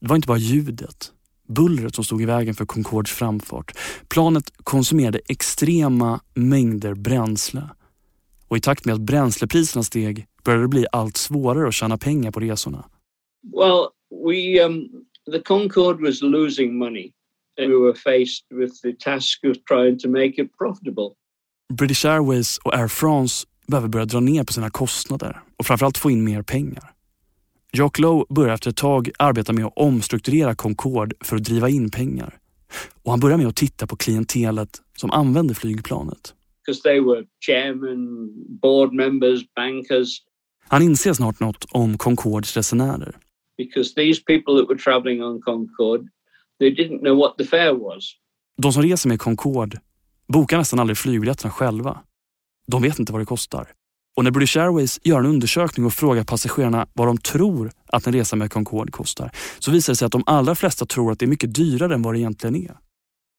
Det 0.00 0.08
var 0.08 0.16
inte 0.16 0.28
bara 0.28 0.38
ljudet, 0.38 1.12
bullret 1.48 1.94
som 1.94 2.04
stod 2.04 2.22
i 2.22 2.24
vägen 2.24 2.54
för 2.54 2.64
Concordes 2.66 3.12
framfart. 3.12 3.78
Planet 4.08 4.52
konsumerade 4.56 5.20
extrema 5.28 6.20
mängder 6.34 6.94
bränsle. 6.94 7.62
Och 8.48 8.56
i 8.56 8.60
takt 8.60 8.84
med 8.84 8.94
att 8.94 9.00
bränslepriserna 9.00 9.82
steg 9.82 10.26
började 10.44 10.64
det 10.64 10.68
bli 10.68 10.86
allt 10.92 11.16
svårare 11.16 11.68
att 11.68 11.74
tjäna 11.74 11.98
pengar 11.98 12.30
på 12.30 12.40
resorna. 12.40 12.84
Well, 13.52 13.88
we 14.10 14.64
um, 14.64 14.88
the 15.32 15.40
Concorde 15.40 16.02
was 16.02 16.22
losing 16.22 16.78
money. 16.78 17.12
We 17.58 17.66
were 17.66 17.94
faced 17.94 18.44
with 18.50 18.82
the 18.82 18.92
task 18.92 19.44
of 19.44 19.56
trying 19.68 19.98
to 19.98 20.08
make 20.08 20.42
it 20.42 20.56
profitable. 20.58 21.10
British 21.72 22.04
Airways 22.04 22.58
och 22.58 22.74
Air 22.74 22.88
France 22.88 23.46
behöver 23.66 23.88
börja 23.88 24.04
dra 24.04 24.20
ner 24.20 24.44
på 24.44 24.52
sina 24.52 24.70
kostnader 24.70 25.40
och 25.56 25.66
framförallt 25.66 25.98
få 25.98 26.10
in 26.10 26.24
mer 26.24 26.42
pengar. 26.42 26.92
Jock 27.72 27.98
Lowe 27.98 28.24
börjar 28.28 28.54
efter 28.54 28.70
ett 28.70 28.76
tag 28.76 29.10
arbeta 29.18 29.52
med 29.52 29.64
att 29.64 29.72
omstrukturera 29.76 30.54
Concorde 30.54 31.16
för 31.20 31.36
att 31.36 31.44
driva 31.44 31.68
in 31.68 31.90
pengar. 31.90 32.38
Och 33.02 33.10
han 33.10 33.20
börjar 33.20 33.36
med 33.36 33.46
att 33.46 33.56
titta 33.56 33.86
på 33.86 33.96
klientelet 33.96 34.82
som 34.96 35.10
använder 35.10 35.54
flygplanet. 35.54 36.34
Chairman, 37.46 38.30
members. 38.92 39.40
Han 40.68 40.82
inser 40.82 41.12
snart 41.12 41.40
något 41.40 41.64
om 41.70 41.98
Concordes 41.98 42.56
resenärer. 42.56 43.16
Because 43.58 43.94
these 43.94 44.22
people 44.26 44.60
that 44.60 44.68
were 44.68 44.78
traveling 44.78 45.22
on 45.22 45.40
Concorde, 45.40 46.08
they 46.60 46.70
didn't 46.70 47.00
know 47.00 47.18
what 47.18 47.38
the 47.38 47.44
fare 47.44 47.72
was. 47.72 48.12
De 48.62 48.72
som 48.72 48.82
reser 48.82 49.08
med 49.08 49.20
Concorde 49.20 49.80
bokar 50.28 50.58
nästan 50.58 50.78
aldrig 50.78 50.96
flygbiljetterna 50.96 51.50
själva. 51.50 51.98
De 52.66 52.82
vet 52.82 52.98
inte 52.98 53.12
vad 53.12 53.20
det 53.20 53.26
kostar. 53.26 53.68
Och 54.16 54.24
när 54.24 54.30
British 54.30 54.56
Airways 54.56 55.00
gör 55.04 55.18
en 55.18 55.26
undersökning 55.26 55.86
och 55.86 55.92
frågar 55.92 56.24
passagerarna 56.24 56.86
vad 56.92 57.08
de 57.08 57.18
tror 57.18 57.70
att 57.86 58.06
en 58.06 58.12
resa 58.12 58.36
med 58.36 58.52
Concorde 58.52 58.92
kostar 58.92 59.30
så 59.58 59.70
visar 59.70 59.92
det 59.92 59.96
sig 59.96 60.06
att 60.06 60.12
de 60.12 60.22
allra 60.26 60.54
flesta 60.54 60.86
tror 60.86 61.12
att 61.12 61.18
det 61.18 61.24
är 61.24 61.28
mycket 61.28 61.54
dyrare 61.54 61.94
än 61.94 62.02
vad 62.02 62.14
det 62.14 62.18
egentligen 62.18 62.56
är. 62.56 62.76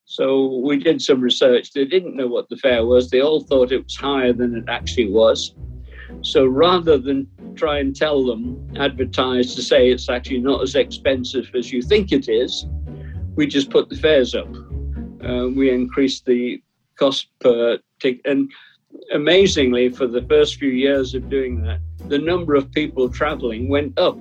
So 0.05 0.69
we 0.69 0.75
did 0.77 1.01
some 1.01 1.25
research. 1.25 1.73
They 1.73 1.85
didn't 1.85 2.13
know 2.13 2.29
what 2.29 2.47
the 2.49 2.55
fare 2.57 2.83
was. 2.83 3.09
They 3.09 3.21
all 3.21 3.43
thought 3.43 3.71
it 3.71 3.83
was 3.83 3.97
higher 3.97 4.33
than 4.33 4.55
it 4.55 4.69
actually 4.69 5.11
was. 5.11 5.53
So 6.21 6.45
rather 6.45 6.97
than 6.97 7.27
try 7.55 7.79
and 7.79 7.95
tell 7.95 8.25
them, 8.25 8.55
advertise 8.77 9.55
to 9.55 9.61
say 9.61 9.91
it's 9.91 10.09
actually 10.09 10.39
not 10.39 10.63
as 10.63 10.75
expensive 10.75 11.49
as 11.57 11.73
you 11.73 11.81
think 11.81 12.11
it 12.11 12.29
is, 12.29 12.65
we 13.37 13.47
just 13.47 13.69
put 13.69 13.87
the 13.89 13.95
fares 13.95 14.35
up. 14.35 14.49
Uh, 15.23 15.47
we 15.55 15.71
increased 15.71 16.25
the 16.25 16.61
cost 16.99 17.27
per 17.39 17.77
ticket. 17.99 18.21
And 18.25 18.51
amazingly, 19.13 19.89
for 19.89 20.07
the 20.07 20.21
first 20.27 20.59
few 20.59 20.71
years 20.71 21.15
of 21.15 21.29
doing 21.29 21.63
that, 21.63 21.79
the 22.09 22.17
number 22.17 22.57
of 22.57 22.71
people 22.71 23.09
traveling 23.09 23.69
went 23.69 23.99
up, 23.99 24.17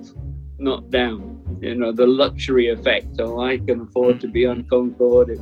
not 0.59 0.91
down. 0.91 1.33
You 1.61 1.75
know, 1.75 1.91
the 1.91 2.05
luxury 2.05 2.69
effect. 2.69 3.19
Oh, 3.19 3.51
I 3.51 3.57
can 3.57 3.81
afford 3.81 4.21
to 4.21 4.27
be 4.27 4.47
on 4.47 4.63
Concorde. 4.69 5.37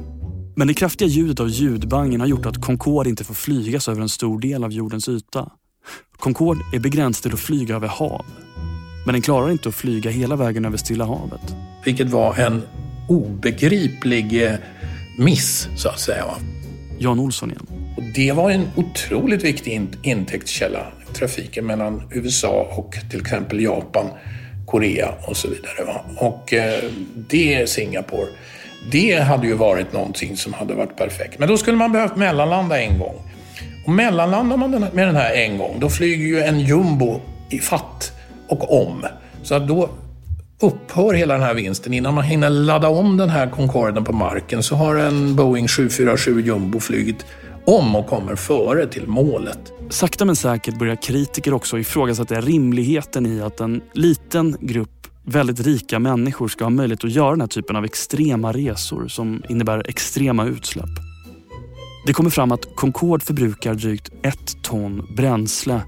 Men 0.58 0.68
det 0.68 0.74
kraftiga 0.74 1.08
ljudet 1.08 1.40
av 1.40 1.50
ljudbangen 1.50 2.22
har 2.22 2.28
gjort 2.28 2.46
att 2.46 2.62
Concorde 2.62 3.10
inte 3.10 3.24
får 3.24 3.34
flygas 3.34 3.90
över 3.90 4.02
en 4.02 4.10
stor 4.10 4.40
del 4.40 4.64
av 4.64 4.72
jordens 4.72 5.10
yta. 5.10 5.52
Concorde 6.18 6.62
är 6.74 6.80
begränsad 6.80 7.24
till 7.24 7.34
att 7.34 7.40
flyga 7.40 7.76
över 7.76 7.88
hav. 7.88 8.26
Men 9.06 9.14
den 9.14 9.22
klarar 9.22 9.52
inte 9.52 9.70
att 9.70 9.76
flyga 9.76 10.12
hela 10.12 10.36
vägen 10.36 10.66
över 10.66 10.78
Stilla 10.78 11.06
havet. 11.06 11.56
Vilket 11.86 12.10
var 12.10 12.36
en 12.36 12.62
obegriplig 13.08 14.44
eh, 14.44 14.56
miss, 15.18 15.68
så 15.76 15.90
att 15.90 16.00
säga. 16.00 16.26
Jan 17.00 17.20
Olsson 17.20 17.52
igen. 17.52 17.68
Och 17.98 18.04
det 18.16 18.32
var 18.32 18.52
en 18.52 18.68
otroligt 18.76 19.44
viktig 19.44 19.88
intäktskälla, 20.04 20.86
trafiken 21.14 21.66
mellan 21.66 22.04
USA 22.12 22.68
och 22.78 22.96
till 23.12 23.22
exempel 23.22 23.64
Japan, 23.64 24.06
Korea 24.66 25.14
och 25.28 25.38
så 25.38 25.48
vidare. 25.50 26.02
Och 26.18 26.54
eh, 26.54 26.84
det, 27.30 27.70
Singapore, 27.70 28.28
det 28.92 29.20
hade 29.20 29.48
ju 29.48 29.54
varit 29.54 29.94
någonting 29.94 30.38
som 30.38 30.54
hade 30.54 30.74
varit 30.74 30.98
perfekt. 30.98 31.40
Men 31.40 31.50
då 31.50 31.58
skulle 31.58 31.78
man 31.78 31.92
behövt 31.92 32.16
mellanlanda 32.16 32.82
en 32.82 33.00
gång. 33.00 33.16
Och 33.86 33.92
mellanlandar 33.92 34.58
man 34.58 34.72
med 34.72 35.08
den 35.08 35.16
här 35.16 35.34
en 35.34 35.58
gång, 35.58 35.80
då 35.80 35.90
flyger 35.90 36.26
ju 36.26 36.40
en 36.40 36.60
jumbo 36.60 37.22
i 37.50 37.60
fatt 37.60 38.12
och 38.48 38.82
om. 38.82 39.06
Så 39.44 39.56
att 39.56 39.68
då 39.68 39.90
upphör 40.62 41.14
hela 41.14 41.34
den 41.34 41.44
här 41.44 41.54
vinsten. 41.54 41.94
Innan 41.94 42.14
man 42.14 42.24
hinner 42.24 42.50
ladda 42.50 42.90
om 42.90 43.18
den 43.18 43.30
här 43.30 43.50
Concorden 43.50 44.04
på 44.04 44.14
marken 44.14 44.64
så 44.64 44.76
har 44.76 44.96
en 44.96 45.36
Boeing 45.36 45.68
747 45.68 46.42
Jumbo 46.42 46.80
flugit 46.80 47.26
om 47.66 47.96
och 47.96 48.08
kommer 48.08 48.36
före 48.36 48.88
till 48.88 49.08
målet. 49.08 49.60
Sakta 49.90 50.26
men 50.26 50.36
säkert 50.36 50.80
börjar 50.80 50.96
kritiker 50.96 51.54
också 51.54 51.80
ifrågasätta 51.80 52.42
rimligheten 52.42 53.26
i 53.26 53.42
att 53.42 53.60
en 53.60 53.82
liten 53.94 54.58
grupp 54.60 55.08
väldigt 55.24 55.60
rika 55.60 56.00
människor 56.00 56.48
ska 56.48 56.66
ha 56.66 56.70
möjlighet 56.70 57.04
att 57.04 57.12
göra 57.12 57.32
den 57.32 57.42
här 57.42 57.48
typen 57.48 57.76
av 57.76 57.86
extrema 57.86 58.52
resor 58.52 59.08
som 59.08 59.44
innebär 59.50 59.90
extrema 59.90 60.46
utsläpp. 60.46 60.90
Det 62.08 62.14
kommer 62.14 62.30
fram 62.30 62.52
att 62.52 62.76
Concorde 62.76 63.26
förbrukar 63.26 63.74
drygt 63.74 64.10
ett 64.24 64.64
ton 64.64 65.08
bränsle 65.16 65.82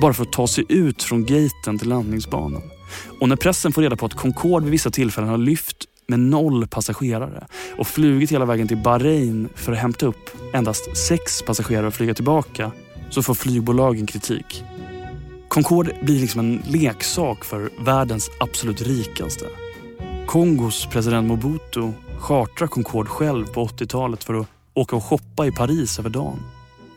bara 0.00 0.12
för 0.12 0.22
att 0.22 0.32
ta 0.32 0.46
sig 0.46 0.64
ut 0.68 1.02
från 1.02 1.24
gaten 1.24 1.78
till 1.78 1.88
landningsbanan. 1.88 2.62
Och 3.20 3.28
när 3.28 3.36
pressen 3.36 3.72
får 3.72 3.82
reda 3.82 3.96
på 3.96 4.06
att 4.06 4.14
Concorde 4.14 4.64
vid 4.64 4.72
vissa 4.72 4.90
tillfällen 4.90 5.30
har 5.30 5.38
lyft 5.38 5.76
med 6.06 6.20
noll 6.20 6.66
passagerare 6.66 7.46
och 7.76 7.86
flugit 7.86 8.32
hela 8.32 8.44
vägen 8.44 8.68
till 8.68 8.76
Bahrain 8.76 9.48
för 9.54 9.72
att 9.72 9.78
hämta 9.78 10.06
upp 10.06 10.30
endast 10.54 10.96
sex 10.96 11.42
passagerare 11.42 11.86
och 11.86 11.94
flyga 11.94 12.14
tillbaka 12.14 12.72
så 13.10 13.22
får 13.22 13.34
flygbolagen 13.34 14.06
kritik. 14.06 14.64
Concorde 15.48 15.96
blir 16.02 16.20
liksom 16.20 16.40
en 16.40 16.62
leksak 16.68 17.44
för 17.44 17.70
världens 17.84 18.30
absolut 18.40 18.82
rikaste. 18.82 19.44
Kongos 20.26 20.86
president 20.86 21.28
Mobutu 21.28 21.92
chartrar 22.18 22.68
Concorde 22.68 23.08
själv 23.08 23.46
på 23.46 23.66
80-talet 23.66 24.24
för 24.24 24.34
att 24.34 24.46
åka 24.74 24.96
och 24.96 25.04
shoppa 25.04 25.46
i 25.46 25.52
Paris 25.52 25.98
över 25.98 26.10
dagen. 26.10 26.38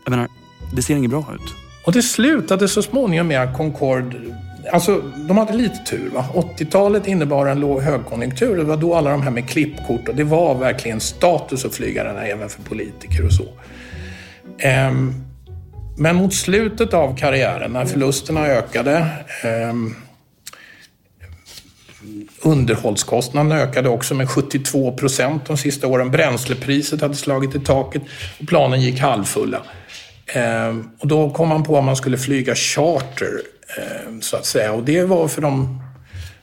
Jag 0.04 0.10
menar, 0.10 0.28
det 0.72 0.82
ser 0.82 0.96
inget 0.96 1.10
bra 1.10 1.26
ut. 1.34 1.54
Och 1.86 1.92
det 1.92 2.02
slutade 2.02 2.68
så 2.68 2.82
småningom 2.82 3.26
med 3.26 3.42
att 3.42 3.56
Concorde 3.56 4.20
Alltså, 4.72 5.02
de 5.16 5.38
hade 5.38 5.52
lite 5.52 5.78
tur. 5.78 6.10
80-talet 6.34 7.06
innebar 7.06 7.46
en 7.46 7.60
låg 7.60 7.80
högkonjunktur. 7.80 8.56
Det 8.56 8.64
var 8.64 8.76
då 8.76 8.94
alla 8.94 9.10
de 9.10 9.22
här 9.22 9.30
med 9.30 9.48
klippkort 9.48 10.08
och 10.08 10.14
det 10.14 10.24
var 10.24 10.54
verkligen 10.54 11.00
status 11.00 11.64
att 11.64 11.74
flyga 11.74 12.04
den 12.04 12.16
här 12.16 12.26
även 12.26 12.48
för 12.48 12.62
politiker 12.62 13.26
och 13.26 13.32
så. 13.32 13.44
Um, 14.88 15.24
men 15.96 16.16
mot 16.16 16.34
slutet 16.34 16.94
av 16.94 17.16
karriären, 17.16 17.72
när 17.72 17.84
förlusterna 17.84 18.46
ökade, 18.46 19.06
um, 19.70 19.96
Underhållskostnaderna 22.42 23.60
ökade 23.60 23.88
också 23.88 24.14
med 24.14 24.30
72 24.30 24.92
procent 24.92 25.46
de 25.46 25.56
sista 25.56 25.86
åren. 25.86 26.10
Bränslepriset 26.10 27.00
hade 27.00 27.14
slagit 27.14 27.54
i 27.54 27.60
taket 27.60 28.02
och 28.40 28.48
planen 28.48 28.80
gick 28.80 29.00
halvfulla. 29.00 29.62
Ehm, 30.26 30.90
och 30.98 31.08
då 31.08 31.30
kom 31.30 31.48
man 31.48 31.62
på 31.62 31.78
att 31.78 31.84
man 31.84 31.96
skulle 31.96 32.18
flyga 32.18 32.54
charter, 32.54 33.40
Eh, 33.76 34.20
så 34.20 34.36
att 34.36 34.46
säga. 34.46 34.72
Och 34.72 34.84
det 34.84 35.04
var 35.04 35.28
för 35.28 35.42
de 35.42 35.80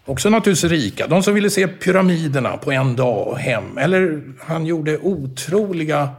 också 0.05 0.29
naturligtvis 0.29 0.71
rika. 0.71 1.07
De 1.07 1.23
som 1.23 1.33
ville 1.33 1.49
se 1.49 1.67
pyramiderna 1.67 2.57
på 2.57 2.71
en 2.71 2.95
dag 2.95 3.27
och 3.27 3.39
hem. 3.39 3.77
Eller 3.77 4.21
han 4.39 4.65
gjorde 4.65 4.97
otroliga 4.97 6.09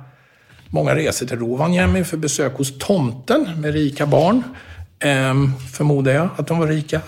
många 0.71 0.95
resor 0.95 1.27
till 1.27 1.39
Rovaniemi 1.39 2.05
för 2.05 2.17
besök 2.17 2.57
hos 2.57 2.79
tomten 2.79 3.61
med 3.61 3.73
rika 3.73 4.07
barn. 4.07 4.43
Ehm, 5.01 5.53
förmodar 5.73 6.13
jag 6.13 6.29
att 6.37 6.47
de 6.47 6.59
var 6.59 6.67
rika. 6.67 7.01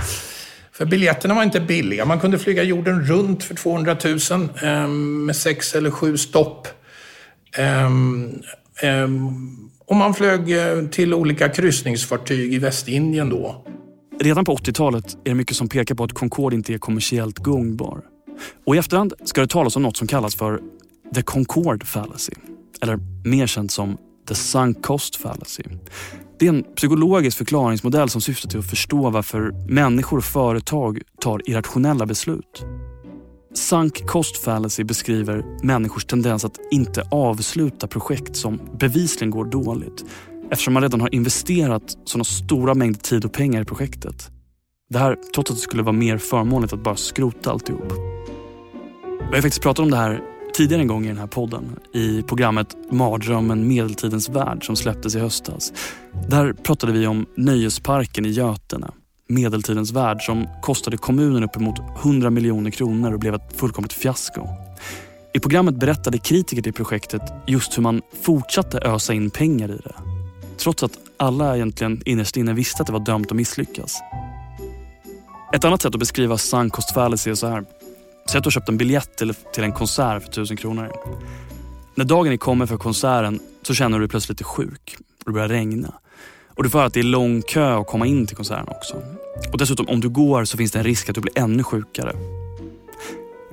för 0.72 0.84
biljetterna 0.84 1.34
var 1.34 1.42
inte 1.42 1.60
billiga. 1.60 2.04
Man 2.04 2.20
kunde 2.20 2.38
flyga 2.38 2.62
jorden 2.62 3.04
runt 3.04 3.44
för 3.44 3.54
200 3.54 3.96
000 4.30 4.48
ehm, 4.62 5.26
med 5.26 5.36
sex 5.36 5.74
eller 5.74 5.90
sju 5.90 6.16
stopp. 6.16 6.68
Ehm, 7.56 8.42
ehm, 8.82 9.71
och 9.86 9.96
man 9.96 10.14
flög 10.14 10.52
eh, 10.52 10.86
till 10.86 11.14
olika 11.14 11.48
kryssningsfartyg 11.48 12.54
i 12.54 12.58
Västindien 12.58 13.30
då. 13.30 13.64
Redan 14.20 14.44
på 14.44 14.56
80-talet 14.56 15.14
är 15.24 15.28
det 15.28 15.34
mycket 15.34 15.56
som 15.56 15.68
pekar 15.68 15.94
på 15.94 16.04
att 16.04 16.12
Concorde 16.12 16.56
inte 16.56 16.74
är 16.74 16.78
kommersiellt 16.78 17.38
gångbar. 17.38 18.00
Och 18.66 18.76
i 18.76 18.78
efterhand 18.78 19.12
ska 19.24 19.40
det 19.40 19.46
talas 19.46 19.76
om 19.76 19.82
något 19.82 19.96
som 19.96 20.06
kallas 20.06 20.34
för 20.34 20.60
the 21.14 21.22
Concorde 21.22 21.86
fallacy. 21.86 22.32
Eller 22.82 22.98
mer 23.24 23.46
känt 23.46 23.72
som 23.72 23.98
the 24.28 24.34
sunk 24.34 24.82
cost 24.82 25.16
fallacy. 25.16 25.62
Det 26.38 26.46
är 26.46 26.48
en 26.48 26.64
psykologisk 26.76 27.38
förklaringsmodell 27.38 28.08
som 28.08 28.20
syftar 28.20 28.48
till 28.48 28.58
att 28.58 28.70
förstå 28.70 29.10
varför 29.10 29.52
människor 29.68 30.18
och 30.18 30.24
företag 30.24 31.00
tar 31.20 31.50
irrationella 31.50 32.06
beslut. 32.06 32.64
Sunk 33.54 34.06
cost 34.06 34.44
fallacy 34.44 34.84
beskriver 34.84 35.44
människors 35.62 36.04
tendens 36.04 36.44
att 36.44 36.58
inte 36.70 37.02
avsluta 37.10 37.86
projekt 37.86 38.36
som 38.36 38.60
bevisligen 38.78 39.30
går 39.30 39.44
dåligt 39.44 40.04
eftersom 40.50 40.74
man 40.74 40.82
redan 40.82 41.00
har 41.00 41.14
investerat 41.14 41.96
sådana 42.04 42.24
stora 42.24 42.74
mängder 42.74 43.00
tid 43.00 43.24
och 43.24 43.32
pengar 43.32 43.62
i 43.62 43.64
projektet. 43.64 44.30
Det 44.90 44.98
här 44.98 45.16
trots 45.34 45.50
att 45.50 45.56
det 45.56 45.62
skulle 45.62 45.82
vara 45.82 45.92
mer 45.92 46.18
förmånligt 46.18 46.72
att 46.72 46.82
bara 46.82 46.96
skrota 46.96 47.50
alltihop. 47.50 47.92
Vi 49.18 49.34
har 49.34 49.42
faktiskt 49.42 49.62
pratat 49.62 49.82
om 49.82 49.90
det 49.90 49.96
här 49.96 50.20
tidigare 50.54 50.82
en 50.82 50.88
gång 50.88 51.04
i 51.04 51.08
den 51.08 51.18
här 51.18 51.26
podden 51.26 51.76
i 51.94 52.22
programmet 52.22 52.76
Mardrömmen 52.90 53.68
medeltidens 53.68 54.28
värld 54.28 54.66
som 54.66 54.76
släpptes 54.76 55.14
i 55.14 55.18
höstas. 55.18 55.72
Där 56.28 56.52
pratade 56.52 56.92
vi 56.92 57.06
om 57.06 57.26
nöjesparken 57.36 58.26
i 58.26 58.28
Götene 58.28 58.90
medeltidens 59.32 59.92
värld 59.92 60.22
som 60.22 60.48
kostade 60.62 60.96
kommunen 60.96 61.44
uppemot 61.44 61.78
100 62.02 62.30
miljoner 62.30 62.70
kronor 62.70 63.12
och 63.12 63.20
blev 63.20 63.34
ett 63.34 63.56
fullkomligt 63.56 63.92
fiasko. 63.92 64.48
I 65.34 65.40
programmet 65.40 65.74
berättade 65.74 66.18
kritiker 66.18 66.62
till 66.62 66.72
projektet 66.72 67.22
just 67.46 67.78
hur 67.78 67.82
man 67.82 68.02
fortsatte 68.22 68.78
ösa 68.78 69.12
in 69.14 69.30
pengar 69.30 69.70
i 69.70 69.76
det. 69.76 69.94
Trots 70.56 70.82
att 70.82 70.98
alla 71.16 71.56
egentligen 71.56 72.02
innerst 72.04 72.36
inne 72.36 72.52
visste 72.52 72.82
att 72.82 72.86
det 72.86 72.92
var 72.92 73.00
dömt 73.00 73.30
att 73.30 73.36
misslyckas. 73.36 74.00
Ett 75.54 75.64
annat 75.64 75.82
sätt 75.82 75.94
att 75.94 75.98
beskriva 75.98 76.38
sunk 76.38 76.72
cost 76.72 76.94
fallacy 76.94 77.30
är 77.30 77.34
så 77.34 77.46
här. 77.46 77.64
Säg 78.30 78.38
att 78.38 78.44
du 78.44 78.46
har 78.46 78.50
köpt 78.50 78.68
en 78.68 78.78
biljett 78.78 79.16
till 79.52 79.64
en 79.64 79.72
konsert 79.72 80.22
för 80.22 80.30
1000 80.30 80.56
kronor. 80.56 80.92
När 81.94 82.04
dagen 82.04 82.32
är 82.32 82.36
kommen 82.36 82.68
för 82.68 82.76
konserten 82.76 83.40
så 83.62 83.74
känner 83.74 83.98
du 83.98 84.04
dig 84.04 84.10
plötsligt 84.10 84.40
lite 84.40 84.44
sjuk 84.44 84.96
det 85.24 85.32
börjar 85.32 85.48
regna. 85.48 85.94
Och 86.56 86.62
du 86.62 86.70
får 86.70 86.78
höra 86.78 86.86
att 86.86 86.94
det 86.94 87.00
är 87.00 87.04
lång 87.04 87.42
kö 87.42 87.80
att 87.80 87.86
komma 87.86 88.06
in 88.06 88.26
till 88.26 88.36
konserten 88.36 88.68
också. 88.68 89.02
Och 89.52 89.58
dessutom, 89.58 89.88
om 89.88 90.00
du 90.00 90.08
går 90.08 90.44
så 90.44 90.56
finns 90.56 90.72
det 90.72 90.78
en 90.78 90.84
risk 90.84 91.08
att 91.08 91.14
du 91.14 91.20
blir 91.20 91.38
ännu 91.38 91.62
sjukare. 91.62 92.16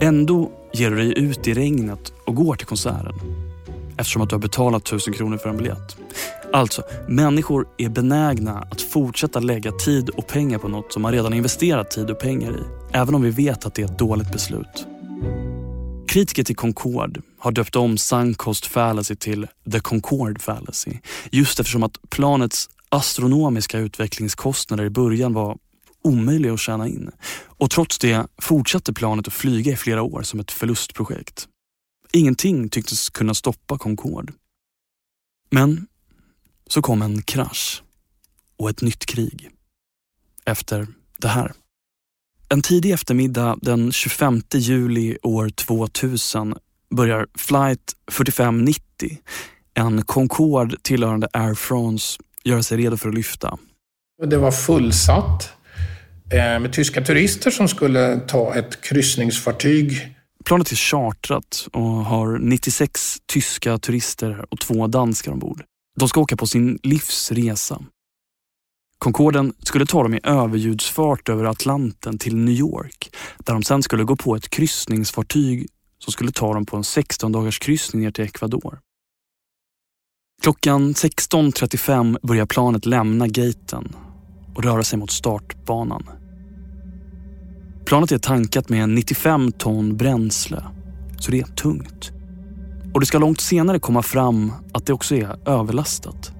Ändå 0.01 0.51
ger 0.73 0.91
du 0.91 0.97
dig 0.97 1.19
ut 1.19 1.47
i 1.47 1.53
regnet 1.53 2.13
och 2.25 2.35
går 2.35 2.55
till 2.55 2.67
konserten. 2.67 3.13
Eftersom 3.97 4.21
att 4.21 4.29
du 4.29 4.35
har 4.35 4.41
betalat 4.41 4.85
tusen 4.85 5.13
kronor 5.13 5.37
för 5.37 5.49
en 5.49 5.57
biljett. 5.57 5.97
Alltså, 6.53 6.83
människor 7.07 7.67
är 7.77 7.89
benägna 7.89 8.67
att 8.71 8.81
fortsätta 8.81 9.39
lägga 9.39 9.71
tid 9.71 10.09
och 10.09 10.27
pengar 10.27 10.57
på 10.57 10.67
något 10.67 10.93
som 10.93 11.01
man 11.01 11.11
redan 11.11 11.33
investerat 11.33 11.91
tid 11.91 12.09
och 12.09 12.19
pengar 12.19 12.51
i. 12.51 12.63
Även 12.91 13.15
om 13.15 13.21
vi 13.21 13.29
vet 13.29 13.65
att 13.65 13.75
det 13.75 13.81
är 13.81 13.85
ett 13.85 13.99
dåligt 13.99 14.31
beslut. 14.31 14.87
Kritiker 16.07 16.43
till 16.43 16.55
Concorde 16.55 17.21
har 17.39 17.51
döpt 17.51 17.75
om 17.75 17.97
Suncoast 17.97 18.65
fallacy 18.65 19.15
till 19.15 19.47
The 19.71 19.79
Concorde 19.79 20.39
fallacy. 20.39 20.91
Just 21.31 21.59
eftersom 21.59 21.83
att 21.83 21.97
planets 22.09 22.69
astronomiska 22.89 23.79
utvecklingskostnader 23.79 24.83
i 24.83 24.89
början 24.89 25.33
var 25.33 25.57
omöjliga 26.01 26.53
att 26.53 26.59
tjäna 26.59 26.87
in. 26.87 27.11
Och 27.45 27.71
trots 27.71 27.97
det 27.97 28.27
fortsatte 28.41 28.93
planet 28.93 29.27
att 29.27 29.33
flyga 29.33 29.71
i 29.71 29.75
flera 29.75 30.01
år 30.01 30.21
som 30.21 30.39
ett 30.39 30.51
förlustprojekt. 30.51 31.47
Ingenting 32.11 32.69
tycktes 32.69 33.09
kunna 33.09 33.33
stoppa 33.33 33.77
Concorde. 33.77 34.33
Men 35.51 35.87
så 36.67 36.81
kom 36.81 37.01
en 37.01 37.21
krasch 37.21 37.83
och 38.57 38.69
ett 38.69 38.81
nytt 38.81 39.05
krig. 39.05 39.49
Efter 40.45 40.87
det 41.17 41.27
här. 41.27 41.53
En 42.49 42.61
tidig 42.61 42.91
eftermiddag 42.91 43.57
den 43.61 43.91
25 43.91 44.41
juli 44.53 45.17
år 45.23 45.49
2000 45.49 46.55
börjar 46.89 47.27
flight 47.35 47.95
4590, 48.11 49.17
en 49.73 50.05
Concorde 50.05 50.77
tillhörande 50.81 51.27
Air 51.33 51.55
France, 51.55 52.19
göra 52.43 52.63
sig 52.63 52.77
redo 52.77 52.97
för 52.97 53.09
att 53.09 53.15
lyfta. 53.15 53.57
Det 54.27 54.37
var 54.37 54.51
fullsatt 54.51 55.53
Eh, 56.31 56.59
med 56.59 56.73
tyska 56.73 57.01
turister 57.01 57.51
som 57.51 57.67
skulle 57.67 58.19
ta 58.19 58.55
ett 58.55 58.81
kryssningsfartyg. 58.81 60.15
Planet 60.45 60.71
är 60.71 60.75
chartrat 60.75 61.67
och 61.73 61.81
har 61.81 62.37
96 62.37 63.17
tyska 63.25 63.77
turister 63.77 64.45
och 64.49 64.59
två 64.59 64.87
danskar 64.87 65.31
ombord. 65.31 65.63
De 65.99 66.09
ska 66.09 66.21
åka 66.21 66.37
på 66.37 66.47
sin 66.47 66.79
livsresa. 66.83 67.81
Concorden 68.97 69.53
skulle 69.59 69.85
ta 69.85 70.03
dem 70.03 70.13
i 70.13 70.19
överljudsfart 70.23 71.29
över 71.29 71.45
Atlanten 71.45 72.17
till 72.17 72.35
New 72.35 72.55
York 72.55 73.15
där 73.37 73.53
de 73.53 73.63
sen 73.63 73.83
skulle 73.83 74.03
gå 74.03 74.15
på 74.15 74.35
ett 74.35 74.49
kryssningsfartyg 74.49 75.67
som 75.99 76.13
skulle 76.13 76.31
ta 76.31 76.53
dem 76.53 76.65
på 76.65 76.77
en 76.77 76.83
16 76.83 77.31
dagars 77.31 77.59
kryssning 77.59 78.01
ner 78.01 78.11
till 78.11 78.23
Ecuador. 78.23 78.79
Klockan 80.41 80.93
16.35 80.93 82.17
börjar 82.21 82.45
planet 82.45 82.85
lämna 82.85 83.27
gaten 83.27 83.95
och 84.55 84.63
röra 84.63 84.83
sig 84.83 84.99
mot 84.99 85.11
startbanan. 85.11 86.18
Planet 87.89 88.11
är 88.11 88.17
tankat 88.17 88.69
med 88.69 88.89
95 88.89 89.51
ton 89.51 89.97
bränsle, 89.97 90.63
så 91.19 91.31
det 91.31 91.39
är 91.39 91.43
tungt. 91.43 92.11
Och 92.93 92.99
det 92.99 93.05
ska 93.05 93.17
långt 93.17 93.41
senare 93.41 93.79
komma 93.79 94.03
fram 94.03 94.51
att 94.73 94.85
det 94.85 94.93
också 94.93 95.15
är 95.15 95.49
överlastat. 95.49 96.31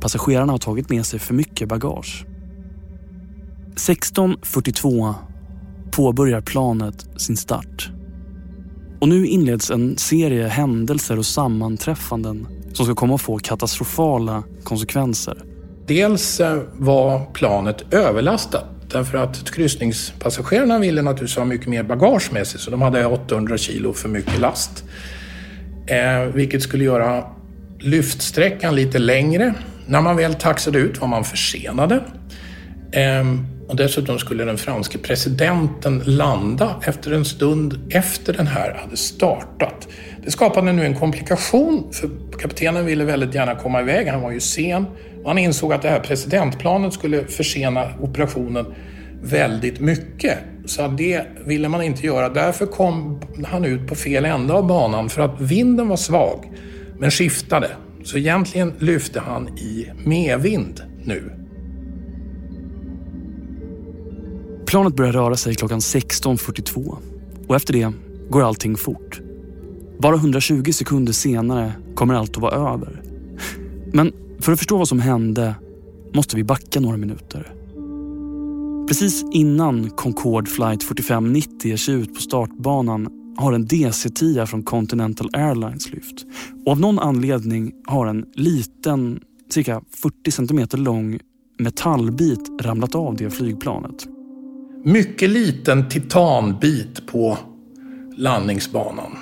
Passagerarna 0.00 0.52
har 0.52 0.58
tagit 0.58 0.90
med 0.90 1.06
sig 1.06 1.18
för 1.18 1.34
mycket 1.34 1.68
bagage. 1.68 2.24
16.42 3.74 5.14
påbörjar 5.90 6.40
planet 6.40 7.08
sin 7.16 7.36
start. 7.36 7.90
Och 9.00 9.08
nu 9.08 9.26
inleds 9.26 9.70
en 9.70 9.96
serie 9.98 10.48
händelser 10.48 11.18
och 11.18 11.26
sammanträffanden 11.26 12.48
som 12.72 12.86
ska 12.86 12.94
komma 12.94 13.14
att 13.14 13.20
få 13.20 13.38
katastrofala 13.38 14.42
konsekvenser. 14.64 15.42
Dels 15.86 16.40
eh, 16.40 16.62
var 16.76 17.24
planet 17.24 17.94
överlastat 17.94 18.79
därför 18.92 19.18
att 19.18 19.50
kryssningspassagerarna 19.50 20.78
ville 20.78 21.02
naturligtvis 21.02 21.36
ha 21.36 21.44
mycket 21.44 21.66
mer 21.66 21.82
bagage 21.82 22.32
med 22.32 22.46
sig 22.46 22.60
så 22.60 22.70
de 22.70 22.82
hade 22.82 23.06
800 23.06 23.58
kilo 23.58 23.92
för 23.92 24.08
mycket 24.08 24.38
last. 24.38 24.84
Eh, 25.86 26.22
vilket 26.34 26.62
skulle 26.62 26.84
göra 26.84 27.24
lyftsträckan 27.78 28.74
lite 28.74 28.98
längre. 28.98 29.54
När 29.86 30.00
man 30.00 30.16
väl 30.16 30.34
taxade 30.34 30.78
ut 30.78 31.00
var 31.00 31.08
man 31.08 31.24
försenade. 31.24 32.00
Eh, 32.92 33.24
och 33.68 33.76
dessutom 33.76 34.18
skulle 34.18 34.44
den 34.44 34.58
franske 34.58 34.98
presidenten 34.98 36.02
landa 36.04 36.76
efter 36.82 37.12
en 37.12 37.24
stund 37.24 37.80
efter 37.90 38.32
den 38.32 38.46
här 38.46 38.74
hade 38.74 38.96
startat. 38.96 39.88
Det 40.24 40.30
skapade 40.30 40.72
nu 40.72 40.84
en 40.84 40.94
komplikation 40.94 41.92
för 41.92 42.10
kaptenen 42.38 42.86
ville 42.86 43.04
väldigt 43.04 43.34
gärna 43.34 43.54
komma 43.54 43.80
iväg, 43.80 44.08
han 44.08 44.20
var 44.20 44.30
ju 44.30 44.40
sen. 44.40 44.86
Han 45.24 45.38
insåg 45.38 45.72
att 45.72 45.82
det 45.82 45.88
här 45.88 46.00
presidentplanet 46.00 46.92
skulle 46.92 47.24
försena 47.24 47.84
operationen 48.00 48.66
väldigt 49.22 49.80
mycket. 49.80 50.38
Så 50.66 50.88
det 50.88 51.26
ville 51.46 51.68
man 51.68 51.82
inte 51.82 52.06
göra. 52.06 52.28
Därför 52.28 52.66
kom 52.66 53.20
han 53.46 53.64
ut 53.64 53.86
på 53.88 53.94
fel 53.94 54.24
ända 54.24 54.54
av 54.54 54.66
banan 54.66 55.08
för 55.08 55.22
att 55.22 55.40
vinden 55.40 55.88
var 55.88 55.96
svag, 55.96 56.52
men 56.98 57.10
skiftade. 57.10 57.70
Så 58.04 58.18
egentligen 58.18 58.72
lyfte 58.78 59.20
han 59.20 59.58
i 59.58 59.90
medvind 60.04 60.82
nu. 61.04 61.32
Planet 64.66 64.96
börjar 64.96 65.12
röra 65.12 65.36
sig 65.36 65.54
klockan 65.54 65.78
16.42 65.78 66.96
och 67.48 67.56
efter 67.56 67.72
det 67.72 67.92
går 68.28 68.42
allting 68.42 68.76
fort. 68.76 69.20
Bara 69.98 70.16
120 70.16 70.72
sekunder 70.72 71.12
senare 71.12 71.72
kommer 71.94 72.14
allt 72.14 72.36
att 72.36 72.42
vara 72.42 72.72
över. 72.72 73.09
Men 73.92 74.12
för 74.40 74.52
att 74.52 74.58
förstå 74.58 74.76
vad 74.76 74.88
som 74.88 75.00
hände 75.00 75.54
måste 76.14 76.36
vi 76.36 76.44
backa 76.44 76.80
några 76.80 76.96
minuter. 76.96 77.52
Precis 78.88 79.24
innan 79.32 79.90
Concorde 79.90 80.50
flight 80.50 80.82
4590 80.82 81.70
ger 81.70 81.76
sig 81.76 81.94
ut 81.94 82.14
på 82.14 82.20
startbanan 82.20 83.08
har 83.36 83.52
en 83.52 83.66
DC-10 83.66 84.46
från 84.46 84.62
Continental 84.62 85.30
Airlines 85.32 85.92
lyft. 85.92 86.26
Och 86.66 86.72
av 86.72 86.80
någon 86.80 86.98
anledning 86.98 87.72
har 87.86 88.06
en 88.06 88.24
liten, 88.34 89.20
cirka 89.50 89.82
40 90.02 90.30
centimeter 90.30 90.78
lång 90.78 91.18
metallbit 91.58 92.50
ramlat 92.60 92.94
av 92.94 93.16
det 93.16 93.30
flygplanet. 93.30 94.06
Mycket 94.84 95.30
liten 95.30 95.88
titanbit 95.88 97.06
på 97.06 97.38
landningsbanan. 98.16 99.12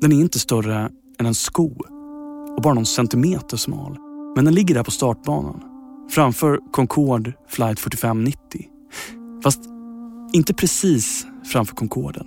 Den 0.00 0.12
är 0.12 0.20
inte 0.20 0.38
större 0.38 0.90
än 1.18 1.26
en 1.26 1.34
sko 1.34 1.74
och 2.56 2.62
bara 2.62 2.74
någon 2.74 2.86
centimeter 2.86 3.56
smal. 3.56 3.96
Men 4.36 4.44
den 4.44 4.54
ligger 4.54 4.74
där 4.74 4.82
på 4.82 4.90
startbanan 4.90 5.60
framför 6.10 6.60
Concorde 6.72 7.32
flight 7.48 7.80
4590. 7.80 8.66
Fast 9.42 9.60
inte 10.32 10.54
precis 10.54 11.26
framför 11.44 11.74
Concorden 11.74 12.26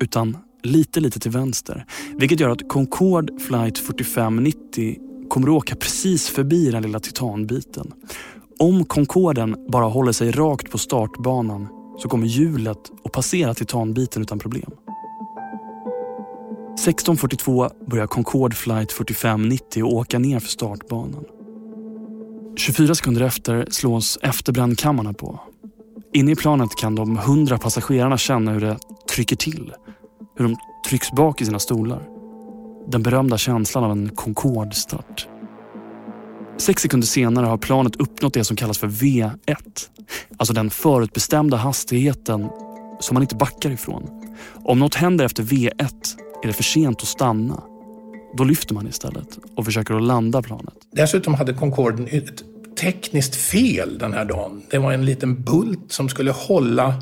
utan 0.00 0.36
lite, 0.62 1.00
lite 1.00 1.20
till 1.20 1.30
vänster. 1.30 1.86
Vilket 2.16 2.40
gör 2.40 2.50
att 2.50 2.68
Concorde 2.68 3.38
flight 3.38 3.78
4590 3.78 4.96
kommer 5.28 5.48
att 5.48 5.54
åka 5.54 5.76
precis 5.76 6.28
förbi 6.28 6.70
den 6.70 6.82
lilla 6.82 7.00
titanbiten. 7.00 7.92
Om 8.58 8.84
Concorden 8.84 9.56
bara 9.68 9.84
håller 9.84 10.12
sig 10.12 10.30
rakt 10.30 10.70
på 10.70 10.78
startbanan 10.78 11.68
så 11.98 12.08
kommer 12.08 12.26
hjulet 12.26 12.78
att 13.04 13.12
passera 13.12 13.54
titanbiten 13.54 14.22
utan 14.22 14.38
problem. 14.38 14.70
16.42 16.78 17.70
börjar 17.90 18.06
Concorde 18.06 18.56
flight 18.56 18.92
4590 18.92 19.82
åka 19.82 20.18
ner 20.18 20.40
för 20.40 20.48
startbanan. 20.48 21.24
24 22.56 22.94
sekunder 22.94 23.22
efter 23.22 23.66
slås 23.70 24.18
efterbrännkammarna 24.22 25.12
på. 25.12 25.40
Inne 26.12 26.32
i 26.32 26.36
planet 26.36 26.76
kan 26.76 26.94
de 26.94 27.18
100 27.18 27.58
passagerarna 27.58 28.18
känna 28.18 28.52
hur 28.52 28.60
det 28.60 28.78
trycker 29.10 29.36
till. 29.36 29.72
Hur 30.36 30.44
de 30.44 30.56
trycks 30.88 31.12
bak 31.12 31.40
i 31.40 31.44
sina 31.44 31.58
stolar. 31.58 32.02
Den 32.88 33.02
berömda 33.02 33.38
känslan 33.38 33.84
av 33.84 33.92
en 33.92 34.08
Concorde-start. 34.08 35.28
Sex 36.58 36.82
sekunder 36.82 37.06
senare 37.06 37.46
har 37.46 37.58
planet 37.58 37.96
uppnått 37.96 38.34
det 38.34 38.44
som 38.44 38.56
kallas 38.56 38.78
för 38.78 38.88
V1. 38.88 39.34
Alltså 40.36 40.54
den 40.54 40.70
förutbestämda 40.70 41.56
hastigheten 41.56 42.48
som 43.00 43.14
man 43.14 43.22
inte 43.22 43.36
backar 43.36 43.70
ifrån. 43.70 44.08
Om 44.64 44.78
något 44.78 44.94
händer 44.94 45.24
efter 45.24 45.42
V1 45.42 46.16
är 46.42 46.46
det 46.46 46.52
för 46.52 46.62
sent 46.62 47.02
att 47.02 47.08
stanna. 47.08 47.62
Då 48.36 48.44
lyfter 48.44 48.74
man 48.74 48.86
istället 48.88 49.38
och 49.56 49.64
försöker 49.64 49.94
att 49.94 50.02
landa 50.02 50.42
planet. 50.42 50.74
Dessutom 50.92 51.34
hade 51.34 51.52
Concorden 51.52 52.08
ett 52.10 52.44
tekniskt 52.80 53.36
fel 53.36 53.98
den 53.98 54.12
här 54.12 54.24
dagen. 54.24 54.62
Det 54.70 54.78
var 54.78 54.92
en 54.92 55.04
liten 55.04 55.42
bult 55.42 55.92
som 55.92 56.08
skulle 56.08 56.30
hålla 56.30 56.94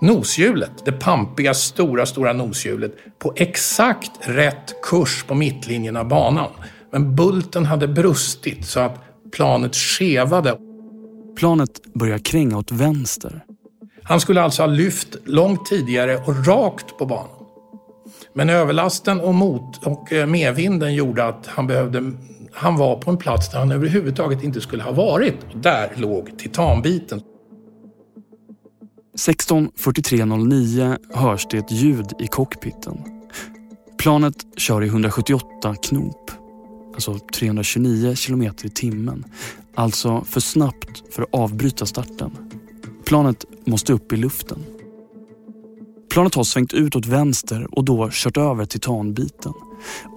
noshjulet, 0.00 0.70
det 0.84 0.92
pampiga 0.92 1.54
stora, 1.54 2.06
stora 2.06 2.32
noshjulet, 2.32 2.96
på 3.18 3.32
exakt 3.36 4.10
rätt 4.20 4.82
kurs 4.82 5.24
på 5.24 5.34
mittlinjen 5.34 5.96
av 5.96 6.08
banan. 6.08 6.50
Men 6.92 7.16
bulten 7.16 7.64
hade 7.64 7.88
brustit 7.88 8.66
så 8.66 8.80
att 8.80 9.04
planet 9.32 9.76
skevade. 9.76 10.58
Planet 11.36 11.70
börjar 11.94 12.18
kränga 12.18 12.58
åt 12.58 12.72
vänster. 12.72 13.44
Han 14.02 14.20
skulle 14.20 14.42
alltså 14.42 14.62
ha 14.62 14.66
lyft 14.66 15.16
långt 15.24 15.66
tidigare 15.66 16.16
och 16.16 16.46
rakt 16.46 16.98
på 16.98 17.06
banan. 17.06 17.43
Men 18.34 18.50
överlasten 18.50 19.20
och, 19.20 19.34
mot 19.34 19.86
och 19.86 20.12
eh, 20.12 20.26
medvinden 20.26 20.94
gjorde 20.94 21.24
att 21.24 21.46
han, 21.46 21.66
behövde, 21.66 22.12
han 22.52 22.76
var 22.76 22.96
på 22.96 23.10
en 23.10 23.16
plats 23.16 23.50
där 23.50 23.58
han 23.58 23.72
överhuvudtaget 23.72 24.44
inte 24.44 24.60
skulle 24.60 24.82
ha 24.82 24.92
varit. 24.92 25.34
Och 25.52 25.58
där 25.58 25.92
låg 25.96 26.38
titanbiten. 26.38 27.20
16.43.09 29.18 30.98
hörs 31.14 31.46
det 31.50 31.58
ett 31.58 31.72
ljud 31.72 32.12
i 32.18 32.26
cockpiten. 32.26 32.98
Planet 33.98 34.46
kör 34.56 34.82
i 34.82 34.86
178 34.86 35.74
knop, 35.82 36.30
alltså 36.94 37.18
329 37.34 38.14
kilometer 38.14 38.66
i 38.66 38.70
timmen. 38.70 39.24
Alltså 39.74 40.24
för 40.24 40.40
snabbt 40.40 41.14
för 41.14 41.22
att 41.22 41.34
avbryta 41.34 41.86
starten. 41.86 42.30
Planet 43.04 43.44
måste 43.64 43.92
upp 43.92 44.12
i 44.12 44.16
luften. 44.16 44.64
Planet 46.14 46.34
har 46.34 46.44
svängt 46.44 46.72
ut 46.72 46.96
åt 46.96 47.06
vänster 47.06 47.66
och 47.70 47.84
då 47.84 48.08
kört 48.12 48.36
över 48.36 48.64
titanbiten. 48.64 49.52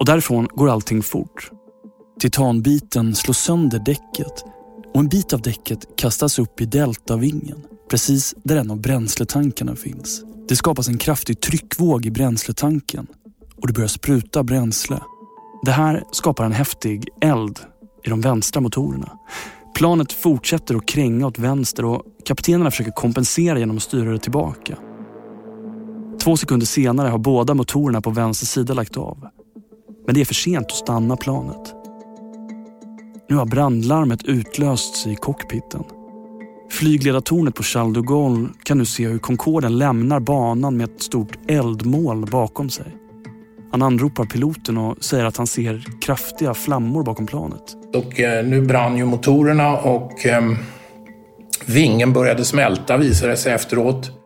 Och 0.00 0.06
därifrån 0.06 0.48
går 0.54 0.70
allting 0.70 1.02
fort. 1.02 1.50
Titanbiten 2.20 3.14
slår 3.14 3.34
sönder 3.34 3.78
däcket 3.78 4.44
och 4.94 5.00
en 5.00 5.08
bit 5.08 5.32
av 5.32 5.42
däcket 5.42 5.96
kastas 5.96 6.38
upp 6.38 6.60
i 6.60 6.64
deltavingen 6.64 7.58
precis 7.90 8.34
där 8.44 8.56
en 8.56 8.70
av 8.70 8.80
bränsletankarna 8.80 9.76
finns. 9.76 10.22
Det 10.48 10.56
skapas 10.56 10.88
en 10.88 10.98
kraftig 10.98 11.40
tryckvåg 11.40 12.06
i 12.06 12.10
bränsletanken 12.10 13.06
och 13.60 13.66
det 13.66 13.72
börjar 13.72 13.88
spruta 13.88 14.42
bränsle. 14.42 15.00
Det 15.62 15.72
här 15.72 16.04
skapar 16.12 16.44
en 16.44 16.52
häftig 16.52 17.08
eld 17.20 17.60
i 18.04 18.10
de 18.10 18.20
vänstra 18.20 18.60
motorerna. 18.60 19.18
Planet 19.74 20.12
fortsätter 20.12 20.74
att 20.74 20.86
kränga 20.88 21.26
åt 21.26 21.38
vänster 21.38 21.84
och 21.84 22.02
kaptenerna 22.24 22.70
försöker 22.70 22.92
kompensera 22.92 23.58
genom 23.58 23.76
att 23.76 23.82
styra 23.82 24.12
det 24.12 24.18
tillbaka. 24.18 24.76
Två 26.22 26.36
sekunder 26.36 26.66
senare 26.66 27.08
har 27.08 27.18
båda 27.18 27.54
motorerna 27.54 28.00
på 28.00 28.10
vänster 28.10 28.46
sida 28.46 28.74
lagt 28.74 28.96
av. 28.96 29.28
Men 30.06 30.14
det 30.14 30.20
är 30.20 30.24
för 30.24 30.34
sent 30.34 30.66
att 30.66 30.76
stanna 30.76 31.16
planet. 31.16 31.74
Nu 33.28 33.36
har 33.36 33.46
brandlarmet 33.46 34.24
utlösts 34.24 35.06
i 35.06 35.16
cockpiten. 35.16 35.84
Flygledartornet 36.70 37.54
på 37.54 37.62
Charles 37.62 37.94
de 37.94 38.06
Gaulle 38.06 38.48
kan 38.62 38.78
nu 38.78 38.84
se 38.84 39.06
hur 39.06 39.18
Concorden 39.18 39.78
lämnar 39.78 40.20
banan 40.20 40.76
med 40.76 40.90
ett 40.90 41.02
stort 41.02 41.38
eldmål 41.48 42.26
bakom 42.26 42.70
sig. 42.70 42.96
Han 43.70 43.82
anropar 43.82 44.24
piloten 44.24 44.78
och 44.78 45.04
säger 45.04 45.24
att 45.24 45.36
han 45.36 45.46
ser 45.46 45.84
kraftiga 46.00 46.54
flammor 46.54 47.02
bakom 47.04 47.26
planet. 47.26 47.76
Och 47.94 48.20
eh, 48.20 48.44
nu 48.44 48.60
brann 48.62 48.96
ju 48.96 49.04
motorerna 49.04 49.76
och 49.76 50.26
eh, 50.26 50.42
vingen 51.66 52.12
började 52.12 52.44
smälta 52.44 52.96
visade 52.96 53.32
det 53.32 53.36
sig 53.36 53.52
efteråt. 53.52 54.17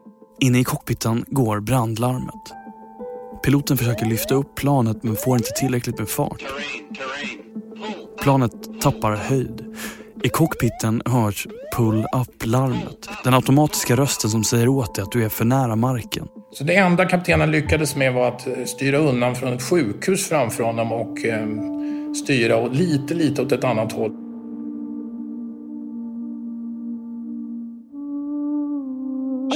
Inne 0.43 0.59
i 0.59 0.64
cockpiten 0.64 1.24
går 1.28 1.61
brandlarmet. 1.61 2.53
Piloten 3.45 3.76
försöker 3.76 4.07
lyfta 4.07 4.34
upp 4.34 4.55
planet 4.55 5.03
men 5.03 5.16
får 5.16 5.36
inte 5.36 5.51
tillräckligt 5.51 5.99
med 5.99 6.09
fart. 6.09 6.45
Planet 8.22 8.80
tappar 8.80 9.16
höjd. 9.16 9.76
I 10.22 10.28
cockpiten 10.28 11.03
hörs 11.05 11.47
pull-up-larmet. 11.76 13.09
Den 13.24 13.34
automatiska 13.34 13.97
rösten 13.97 14.30
som 14.30 14.45
säger 14.45 14.68
åt 14.68 14.95
dig 14.95 15.03
att 15.03 15.12
du 15.12 15.24
är 15.24 15.28
för 15.28 15.45
nära 15.45 15.76
marken. 15.76 16.28
Så 16.53 16.64
det 16.64 16.76
enda 16.76 17.05
kaptenen 17.05 17.51
lyckades 17.51 17.97
med 17.97 18.14
var 18.14 18.28
att 18.28 18.47
eh, 18.47 18.64
styra 18.64 18.99
undan 18.99 19.36
från 19.36 19.53
ett 19.53 19.62
sjukhus 19.62 20.28
framför 20.28 20.64
honom 20.64 20.93
och 20.93 21.24
eh, 21.24 21.47
styra 22.24 22.66
lite, 22.66 23.14
lite 23.14 23.43
åt 23.43 23.53
ett 23.53 23.64
annat 23.64 23.93
håll. 23.93 24.22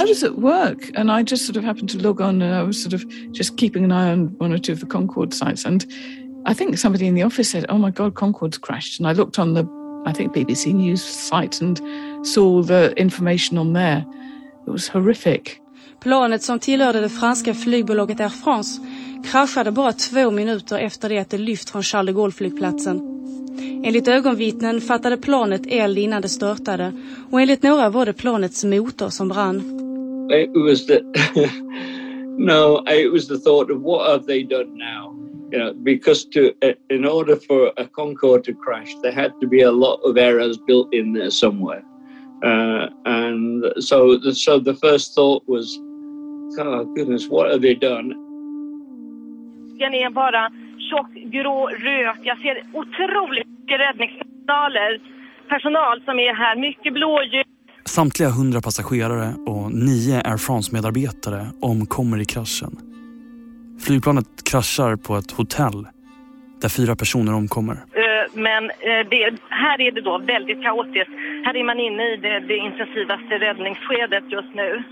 Was 0.07 0.23
at 0.23 0.37
work 0.37 0.91
and 0.95 1.11
I 1.11 1.23
just 1.23 1.45
sort 1.45 1.57
of 1.57 1.63
happened 1.63 1.89
to 1.89 1.97
log 1.97 2.21
on 2.21 2.41
and 2.41 2.55
I 2.55 2.63
was 2.63 2.81
sort 2.81 2.93
of 2.93 3.05
just 3.31 3.57
keeping 3.57 3.83
an 3.83 3.91
eye 3.91 4.11
on 4.11 4.35
one 4.37 4.53
or 4.53 4.59
two 4.59 4.73
of 4.73 4.79
the 4.79 4.85
Concorde 4.85 5.33
sites. 5.33 5.65
And 5.65 5.85
I 6.45 6.53
think 6.53 6.77
somebody 6.77 7.07
in 7.07 7.15
the 7.15 7.23
office 7.23 7.49
said, 7.49 7.65
Oh 7.69 7.77
my 7.77 7.91
God, 7.91 8.15
Concorde's 8.15 8.57
crashed. 8.57 8.99
And 8.99 9.07
I 9.07 9.13
looked 9.13 9.39
on 9.39 9.53
the, 9.53 9.67
I 10.05 10.13
think, 10.13 10.33
BBC 10.33 10.73
News 10.73 11.03
site 11.03 11.61
and 11.61 11.81
saw 12.25 12.63
the 12.63 12.93
information 12.95 13.57
on 13.57 13.73
there. 13.73 14.05
It 14.67 14.71
was 14.71 14.87
horrific. 14.87 15.61
Planet 15.99 16.43
som 16.43 16.59
tillhörde 16.59 17.01
det 17.01 17.09
franska 17.09 17.53
flygbolaget 17.53 18.19
Air 18.19 18.29
France 18.29 18.81
kraschade 19.31 19.71
bara 19.71 19.93
två 19.93 20.31
minuter 20.31 20.79
efter 20.79 21.09
det 21.09 21.19
att 21.19 21.29
det 21.29 21.37
lyft 21.37 21.69
från 21.69 21.83
Charles 21.83 22.15
de 22.15 22.21
Gaulle-flygplatsen. 22.21 23.01
Enligt 23.83 24.07
ögonvittnen 24.07 24.81
fattade 24.81 25.17
planet 25.17 25.61
eld 25.67 25.97
innan 25.97 26.21
det 26.21 26.29
störtade 26.29 26.93
och 27.31 27.41
enligt 27.41 27.63
några 27.63 27.89
var 27.89 28.05
det 28.05 28.13
planets 28.13 28.63
motor 28.63 29.09
som 29.09 29.27
brann. 29.27 29.86
It 30.29 30.51
was 30.53 30.87
the 30.87 31.01
no, 32.37 32.83
it 32.87 33.11
was 33.11 33.27
the 33.27 33.39
thought 33.39 33.71
of 33.71 33.81
what 33.81 34.09
have 34.09 34.25
they 34.25 34.43
done 34.43 34.77
now? 34.77 35.15
You 35.51 35.59
know, 35.59 35.73
because 35.73 36.25
to 36.25 36.53
in 36.89 37.05
order 37.05 37.35
for 37.35 37.71
a 37.77 37.87
Concorde 37.87 38.43
to 38.45 38.53
crash, 38.53 38.93
there 39.01 39.11
had 39.11 39.33
to 39.41 39.47
be 39.47 39.61
a 39.61 39.71
lot 39.71 39.97
of 40.01 40.17
errors 40.17 40.57
built 40.57 40.93
in 40.93 41.13
there 41.13 41.31
somewhere, 41.31 41.83
uh, 42.43 42.87
and 43.05 43.65
so 43.79 44.17
the, 44.17 44.35
so 44.35 44.59
the 44.59 44.75
first 44.75 45.15
thought 45.15 45.43
was, 45.47 45.77
oh 46.59 46.85
goodness, 46.95 47.27
what 47.27 47.49
have 47.49 47.61
they 47.61 47.73
done? 47.73 48.13
Bara. 50.13 50.51
Jag 52.23 52.37
ser 52.39 52.63
otroligt 52.73 53.47
personal 55.49 56.01
som 56.05 56.19
är 56.19 56.33
här. 56.33 56.55
Mycket. 56.55 56.93
Samtliga 57.87 58.29
hundra 58.29 58.61
passagerare 58.61 59.33
och 59.45 59.71
nio 59.71 60.21
Air 60.25 60.37
France-medarbetare 60.37 61.47
omkommer 61.61 62.21
i 62.21 62.25
kraschen. 62.25 62.77
Flygplanet 63.79 64.25
kraschar 64.43 64.95
på 64.95 65.17
ett 65.17 65.31
hotell 65.31 65.87
där 66.61 66.69
fyra 66.69 66.95
personer 66.95 67.33
omkommer. 67.33 67.73
Eh, 67.73 68.25
men 68.33 68.63
eh, 68.63 69.01
det, 69.09 69.37
här 69.49 69.81
är 69.81 69.91
det 69.91 70.01
då 70.01 70.17
väldigt 70.17 70.63
kaotiskt. 70.63 71.11
Här 71.45 71.55
är 71.55 71.63
man 71.63 71.79
inne 71.79 72.03
i 72.13 72.17
det, 72.17 72.39
det 72.39 72.57
intensivaste 72.57 73.33
räddningsskedet 73.39 74.23
just 74.31 74.55
nu. 74.55 74.83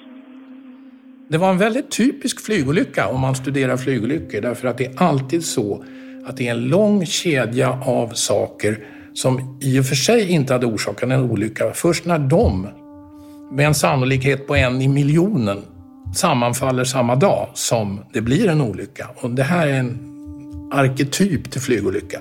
Det 1.30 1.38
var 1.38 1.50
en 1.50 1.58
väldigt 1.58 1.92
typisk 1.92 2.46
flygolycka 2.46 3.08
om 3.08 3.22
man 3.22 3.36
studerar 3.36 3.78
flygolyckor 3.78 4.42
därför 4.42 4.68
att 4.68 4.78
det 4.78 4.86
är 4.86 5.04
alltid 5.04 5.46
så 5.46 5.86
att 6.26 6.38
det 6.38 6.48
är 6.48 6.52
en 6.52 6.68
lång 6.68 7.06
kedja 7.06 7.70
av 7.86 8.08
saker 8.10 8.78
som 9.14 9.60
i 9.62 9.80
och 9.80 9.86
för 9.86 9.96
sig 9.96 10.32
inte 10.32 10.54
hade 10.54 10.66
orsakat 10.66 11.10
en 11.10 11.32
olycka. 11.32 11.72
Först 11.74 12.06
när 12.06 12.20
de, 12.20 12.68
med 13.52 13.68
en 13.68 13.76
sannolikhet 13.76 14.48
på 14.48 14.56
en 14.56 14.82
i 14.82 14.88
miljonen, 14.88 15.62
sammanfaller 16.16 16.84
samma 16.84 17.16
dag 17.16 17.50
som 17.54 18.00
det 18.14 18.22
blir 18.22 18.48
en 18.48 18.62
olycka. 18.62 19.08
Och 19.16 19.30
det 19.30 19.44
här 19.44 19.68
är 19.68 19.80
en 19.80 20.00
arketyp 20.72 21.52
till 21.52 21.62
flygolycka. 21.62 22.20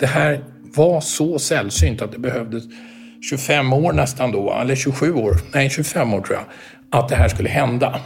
Det 0.00 0.06
här 0.06 0.44
var 0.76 1.00
så 1.00 1.38
sällsynt 1.38 2.02
att 2.02 2.12
det 2.12 2.18
behövdes 2.18 2.64
25 3.30 3.72
år 3.72 3.92
nästan 3.92 4.32
då, 4.32 4.52
eller 4.52 4.74
27 4.74 5.14
år, 5.14 5.36
nej 5.54 5.70
25 5.70 6.14
år 6.14 6.20
tror 6.20 6.38
jag, 6.38 6.44
att 7.00 7.08
det 7.08 7.16
här 7.16 7.28
skulle 7.28 7.48
hända. 7.48 8.00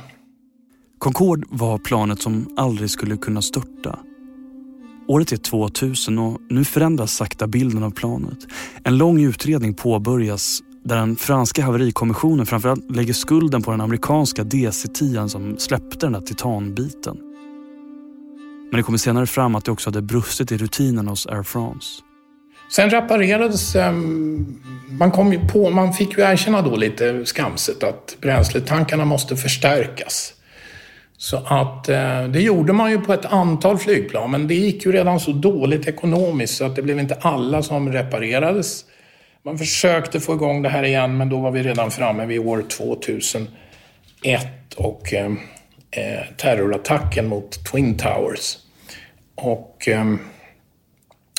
Concorde 0.99 1.47
var 1.51 1.79
planet 1.79 2.23
som 2.23 2.55
aldrig 2.57 2.91
skulle 2.91 3.17
kunna 3.17 3.43
störta. 3.43 3.99
Året 5.09 5.33
är 5.33 5.37
2000 5.37 6.19
och 6.19 6.41
nu 6.51 6.65
förändras 6.65 7.12
sakta 7.12 7.47
bilden 7.47 7.83
av 7.83 7.91
planet. 7.91 8.39
En 8.85 8.99
lång 8.99 9.21
utredning 9.21 9.75
påbörjas 9.75 10.61
där 10.85 10.97
den 10.97 11.16
franska 11.16 11.62
haverikommissionen 11.62 12.47
framförallt 12.47 12.91
lägger 12.91 13.12
skulden 13.12 13.62
på 13.62 13.70
den 13.70 13.80
amerikanska 13.80 14.43
DC-10 14.43 15.28
som 15.28 15.59
släppte 15.59 16.07
den 16.07 16.12
där 16.12 16.20
titanbiten. 16.20 17.16
Men 18.70 18.76
det 18.76 18.82
kommer 18.82 18.99
senare 18.99 19.26
fram 19.26 19.55
att 19.55 19.64
det 19.64 19.70
också 19.70 19.91
hade 19.91 20.03
brustit 20.03 20.53
i 20.53 20.57
rutinen 20.57 21.09
hos 21.09 21.26
Air 21.26 21.43
France. 21.43 22.03
Sen 22.70 22.91
reparerades... 22.91 23.76
Ehm, 23.76 24.62
man, 24.89 25.11
kom 25.11 25.32
ju 25.32 25.49
på, 25.49 25.70
man 25.70 25.93
fick 25.93 26.18
ju 26.18 26.24
erkänna 26.24 26.62
då 26.62 26.76
lite 26.76 27.26
skamset 27.26 27.82
att 27.82 28.16
bränsletankarna 28.20 29.05
måste 29.05 29.37
förstärkas. 29.37 30.32
Så 31.16 31.37
att 31.37 31.89
eh, 31.89 32.24
det 32.24 32.41
gjorde 32.41 32.72
man 32.72 32.91
ju 32.91 33.01
på 33.01 33.12
ett 33.12 33.24
antal 33.24 33.78
flygplan, 33.78 34.30
men 34.30 34.49
det 34.49 34.55
gick 34.55 34.87
ju 34.87 34.93
redan 34.93 35.20
så 35.20 35.32
dåligt 35.32 35.89
ekonomiskt 35.89 36.57
så 36.57 36.64
att 36.64 36.76
det 36.76 36.82
blev 36.82 36.99
inte 37.01 37.14
alla 37.14 37.62
som 37.62 37.93
reparerades. 37.93 38.85
Man 39.45 39.59
försökte 39.59 40.21
få 40.21 40.35
igång 40.35 40.63
det 40.63 40.69
här 40.69 40.83
igen, 40.83 41.17
men 41.17 41.29
då 41.29 41.41
var 41.41 41.51
vi 41.51 41.63
redan 41.63 41.91
framme 41.91 42.27
vid 42.27 42.41
år 42.41 42.63
2001 42.63 43.49
och 44.77 45.13
eh, 45.13 45.33
eh, 45.91 46.23
terrorattacken 46.37 47.29
mot 47.29 47.65
Twin 47.65 47.99
Towers. 47.99 48.57
Och 49.35 49.89
eh, 49.89 50.15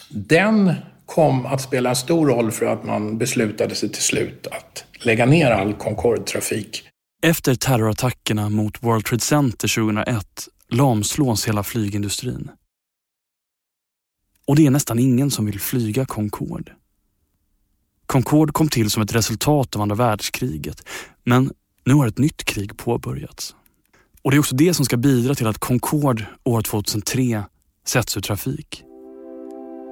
den 0.10 0.74
kom 1.06 1.46
att 1.46 1.62
spela 1.62 1.90
en 1.90 1.96
stor 1.96 2.28
roll 2.28 2.52
för 2.52 2.66
att 2.66 2.84
man 2.84 3.18
beslutade 3.18 3.76
sig 3.76 3.90
till 3.90 4.04
slut 4.04 4.48
att 4.48 4.86
lägga 5.06 5.26
ner 5.26 5.52
all 5.52 5.74
Concorde-trafik 5.74 6.84
efter 7.26 7.56
terrorattackerna 7.56 8.50
mot 8.50 8.84
World 8.84 9.06
Trade 9.06 9.24
Center 9.24 9.76
2001 9.76 10.48
lamslås 10.70 11.48
hela 11.48 11.64
flygindustrin. 11.64 12.52
Och 14.48 14.56
det 14.56 14.66
är 14.66 14.72
nästan 14.72 15.00
ingen 15.00 15.32
som 15.32 15.46
vill 15.46 15.60
flyga 15.60 16.06
Concorde. 16.06 16.72
Concorde 18.06 18.54
kom 18.54 18.70
till 18.70 18.90
som 18.90 19.04
ett 19.04 19.16
resultat 19.16 19.76
av 19.76 19.82
andra 19.82 19.96
världskriget, 19.96 20.88
men 21.24 21.52
nu 21.86 21.94
har 21.94 22.08
ett 22.08 22.18
nytt 22.18 22.44
krig 22.44 22.78
påbörjats. 22.78 23.56
Och 24.24 24.32
det 24.32 24.38
är 24.38 24.40
också 24.40 24.56
det 24.56 24.74
som 24.74 24.86
ska 24.86 24.98
bidra 24.98 25.36
till 25.36 25.48
att 25.48 25.58
Concorde 25.58 26.28
år 26.44 26.62
2003 26.62 27.44
sätts 27.88 28.18
ur 28.18 28.22
trafik. 28.22 28.84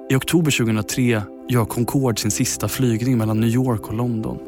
I 0.10 0.16
oktober 0.16 0.52
2003 0.52 1.24
gör 1.50 1.66
Concorde 1.66 2.22
sin 2.22 2.32
sista 2.32 2.68
flygning 2.68 3.18
mellan 3.18 3.40
New 3.40 3.50
York 3.50 3.88
och 3.88 3.94
London. 3.94 4.40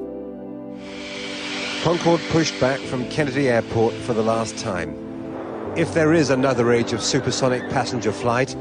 Concorde 1.84 2.24
pushed 2.32 2.59
back 2.59 2.80
from 2.80 3.03
Kennedy 3.09 3.47
Airport 3.47 3.93
for 3.93 4.13
the 4.13 4.22
last 4.22 4.57
time. 4.57 4.93
If 5.78 5.93
there 5.93 6.20
is 6.20 6.30
another 6.30 6.72
age 6.72 6.95
of 6.95 7.01
supersonic 7.01 7.61
passenger 7.72 8.11
flight, 8.11 8.57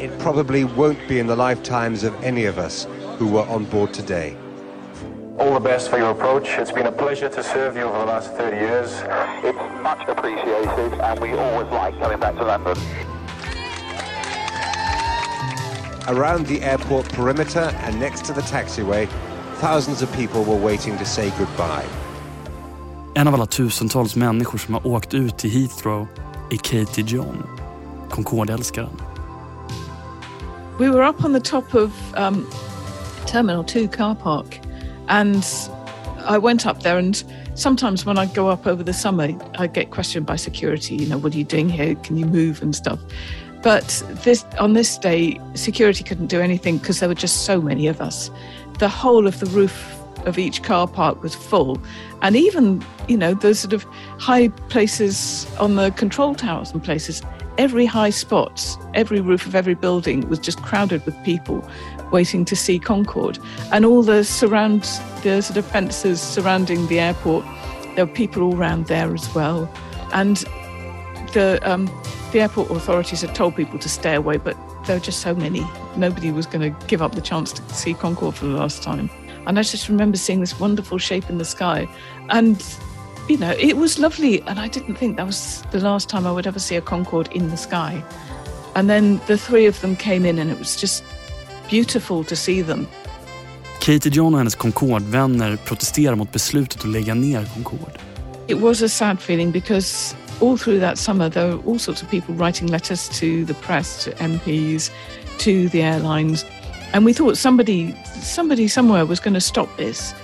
it 0.00 0.18
probably 0.18 0.64
won't 0.64 1.08
be 1.08 1.18
in 1.18 1.26
the 1.26 1.36
lifetimes 1.36 2.04
of 2.04 2.12
any 2.24 2.48
of 2.48 2.58
us 2.58 2.86
who 3.18 3.26
were 3.28 3.46
on 3.48 3.64
board 3.64 3.92
today. 3.92 4.43
All 5.36 5.52
the 5.52 5.60
best 5.60 5.90
for 5.90 5.98
your 5.98 6.10
approach. 6.10 6.48
It's 6.58 6.70
been 6.70 6.86
a 6.86 6.92
pleasure 6.92 7.28
to 7.28 7.42
serve 7.42 7.76
you 7.76 7.82
over 7.82 7.98
the 7.98 8.04
last 8.04 8.32
30 8.34 8.56
years. 8.56 9.02
It's 9.42 9.82
much 9.82 10.08
appreciated 10.08 11.00
and 11.00 11.20
we 11.20 11.32
always 11.32 11.70
like 11.72 11.98
coming 11.98 12.20
back 12.20 12.36
to 12.36 12.44
London. 12.44 12.76
Around 16.06 16.46
the 16.46 16.62
airport 16.62 17.08
perimeter 17.08 17.72
and 17.84 17.98
next 17.98 18.24
to 18.26 18.32
the 18.32 18.42
taxiway, 18.42 19.08
thousands 19.60 20.02
of 20.02 20.12
people 20.12 20.44
were 20.44 20.64
waiting 20.64 20.96
to 20.98 21.04
say 21.04 21.30
goodbye. 21.38 21.86
En 23.14 23.28
av 23.28 23.34
alla 23.34 23.46
tusentals 23.46 24.16
människor 24.16 24.58
som 24.58 24.74
har 24.74 24.86
åkt 24.86 25.14
ut 25.14 25.38
till 25.38 25.50
Heathrow 25.50 26.06
är 26.50 26.56
Katie 26.56 27.04
John, 27.04 27.42
Concorde-älskaren. 28.10 29.00
We 30.78 30.90
were 30.90 31.08
up 31.08 31.24
on 31.24 31.32
the 31.32 31.40
top 31.40 31.74
of 31.74 31.90
um, 32.16 32.46
Terminal 33.26 33.64
2 33.64 33.88
car 33.88 34.14
park 34.14 34.60
and 35.08 35.44
I 36.18 36.38
went 36.38 36.66
up 36.66 36.82
there 36.82 36.98
and 36.98 37.22
sometimes 37.54 38.04
when 38.04 38.18
I 38.18 38.26
go 38.26 38.48
up 38.48 38.66
over 38.66 38.82
the 38.82 38.92
summer 38.92 39.28
I 39.58 39.66
get 39.66 39.90
questioned 39.90 40.26
by 40.26 40.36
security, 40.36 40.96
you 40.96 41.06
know, 41.06 41.18
what 41.18 41.34
are 41.34 41.38
you 41.38 41.44
doing 41.44 41.68
here? 41.68 41.94
Can 41.96 42.16
you 42.16 42.26
move 42.26 42.62
and 42.62 42.74
stuff? 42.74 43.00
But 43.62 44.02
this 44.24 44.44
on 44.58 44.74
this 44.74 44.98
day 44.98 45.40
security 45.54 46.04
couldn't 46.04 46.26
do 46.26 46.40
anything 46.40 46.78
because 46.78 47.00
there 47.00 47.08
were 47.08 47.14
just 47.14 47.44
so 47.46 47.60
many 47.60 47.86
of 47.86 48.00
us. 48.00 48.30
The 48.78 48.88
whole 48.88 49.26
of 49.26 49.40
the 49.40 49.46
roof 49.46 50.00
of 50.26 50.38
each 50.38 50.62
car 50.62 50.86
park 50.86 51.22
was 51.22 51.34
full. 51.34 51.80
And 52.22 52.36
even, 52.36 52.84
you 53.08 53.16
know, 53.16 53.34
those 53.34 53.58
sort 53.58 53.72
of 53.72 53.84
high 54.18 54.48
places 54.68 55.46
on 55.58 55.76
the 55.76 55.90
control 55.92 56.34
towers 56.34 56.72
and 56.72 56.82
places, 56.82 57.22
every 57.58 57.86
high 57.86 58.10
spot, 58.10 58.76
every 58.94 59.20
roof 59.20 59.46
of 59.46 59.54
every 59.54 59.74
building 59.74 60.28
was 60.28 60.38
just 60.38 60.62
crowded 60.62 61.04
with 61.06 61.22
people 61.24 61.66
waiting 62.10 62.44
to 62.44 62.56
see 62.56 62.78
Concorde. 62.78 63.38
And 63.72 63.84
all 63.84 64.02
the 64.02 64.24
surround, 64.24 64.82
the 65.22 65.40
sort 65.42 65.56
of 65.56 65.66
fences 65.66 66.20
surrounding 66.20 66.86
the 66.86 67.00
airport, 67.00 67.44
there 67.94 68.06
were 68.06 68.12
people 68.12 68.42
all 68.42 68.56
around 68.56 68.86
there 68.86 69.12
as 69.14 69.32
well. 69.34 69.72
And 70.12 70.38
the, 71.32 71.60
um, 71.62 71.86
the 72.32 72.40
airport 72.40 72.70
authorities 72.70 73.22
had 73.22 73.34
told 73.34 73.56
people 73.56 73.78
to 73.78 73.88
stay 73.88 74.14
away, 74.14 74.36
but 74.36 74.56
there 74.86 74.96
were 74.96 75.04
just 75.04 75.20
so 75.20 75.34
many. 75.34 75.66
Nobody 75.96 76.30
was 76.30 76.46
going 76.46 76.72
to 76.72 76.86
give 76.86 77.02
up 77.02 77.14
the 77.14 77.20
chance 77.20 77.52
to 77.52 77.74
see 77.74 77.94
Concorde 77.94 78.34
for 78.34 78.46
the 78.46 78.56
last 78.56 78.82
time. 78.82 79.10
And 79.46 79.58
I 79.58 79.62
just 79.62 79.88
remember 79.88 80.16
seeing 80.16 80.40
this 80.40 80.58
wonderful 80.58 80.98
shape 80.98 81.28
in 81.28 81.38
the 81.38 81.44
sky. 81.44 81.88
And, 82.30 82.62
you 83.28 83.36
know, 83.38 83.54
it 83.58 83.76
was 83.76 83.98
lovely. 83.98 84.42
And 84.46 84.58
I 84.58 84.68
didn't 84.68 84.96
think 84.96 85.16
that 85.16 85.26
was 85.26 85.62
the 85.70 85.80
last 85.80 86.08
time 86.08 86.26
I 86.26 86.32
would 86.32 86.46
ever 86.46 86.58
see 86.58 86.76
a 86.76 86.80
Concorde 86.80 87.28
in 87.32 87.50
the 87.50 87.56
sky. 87.56 88.02
And 88.74 88.88
then 88.88 89.20
the 89.26 89.38
three 89.38 89.66
of 89.66 89.80
them 89.80 89.96
came 89.96 90.28
in 90.28 90.38
and 90.38 90.50
it 90.50 90.58
was 90.58 90.80
just 90.80 91.04
beautiful 91.68 92.24
to 92.24 92.36
see 92.36 92.62
them. 92.62 92.86
Katie 93.80 94.10
John 94.10 94.34
och 94.34 94.38
hennes 94.38 94.54
Concorde-vänner 94.54 95.56
protesterar 95.56 96.14
mot 96.14 96.32
beslutet 96.32 96.80
att 96.80 96.88
lägga 96.88 97.14
ner 97.14 97.44
Concorde. 97.54 98.00
It 98.46 98.58
was 98.58 98.82
a 98.82 98.88
sad 98.88 99.20
feeling 99.20 99.50
because 99.52 100.16
all 100.40 100.58
through 100.58 100.80
that 100.80 100.98
summer 100.98 101.30
there 101.30 101.46
were 101.46 101.72
all 101.72 101.78
sorts 101.78 102.02
of 102.02 102.10
people 102.10 102.34
writing 102.34 102.70
letters 102.70 103.08
to 103.08 103.44
the 103.46 103.54
press, 103.54 104.04
to 104.04 104.10
MPs, 104.10 104.90
to 105.38 105.68
the 105.68 105.82
airlines. 105.82 106.44
And 106.92 107.06
we 107.06 107.14
thought 107.14 107.38
somebody, 107.38 107.94
somebody 108.22 108.68
somewhere 108.68 109.06
was 109.06 109.20
going 109.20 109.34
to 109.34 109.40
stop 109.40 109.76
this. 109.76 110.14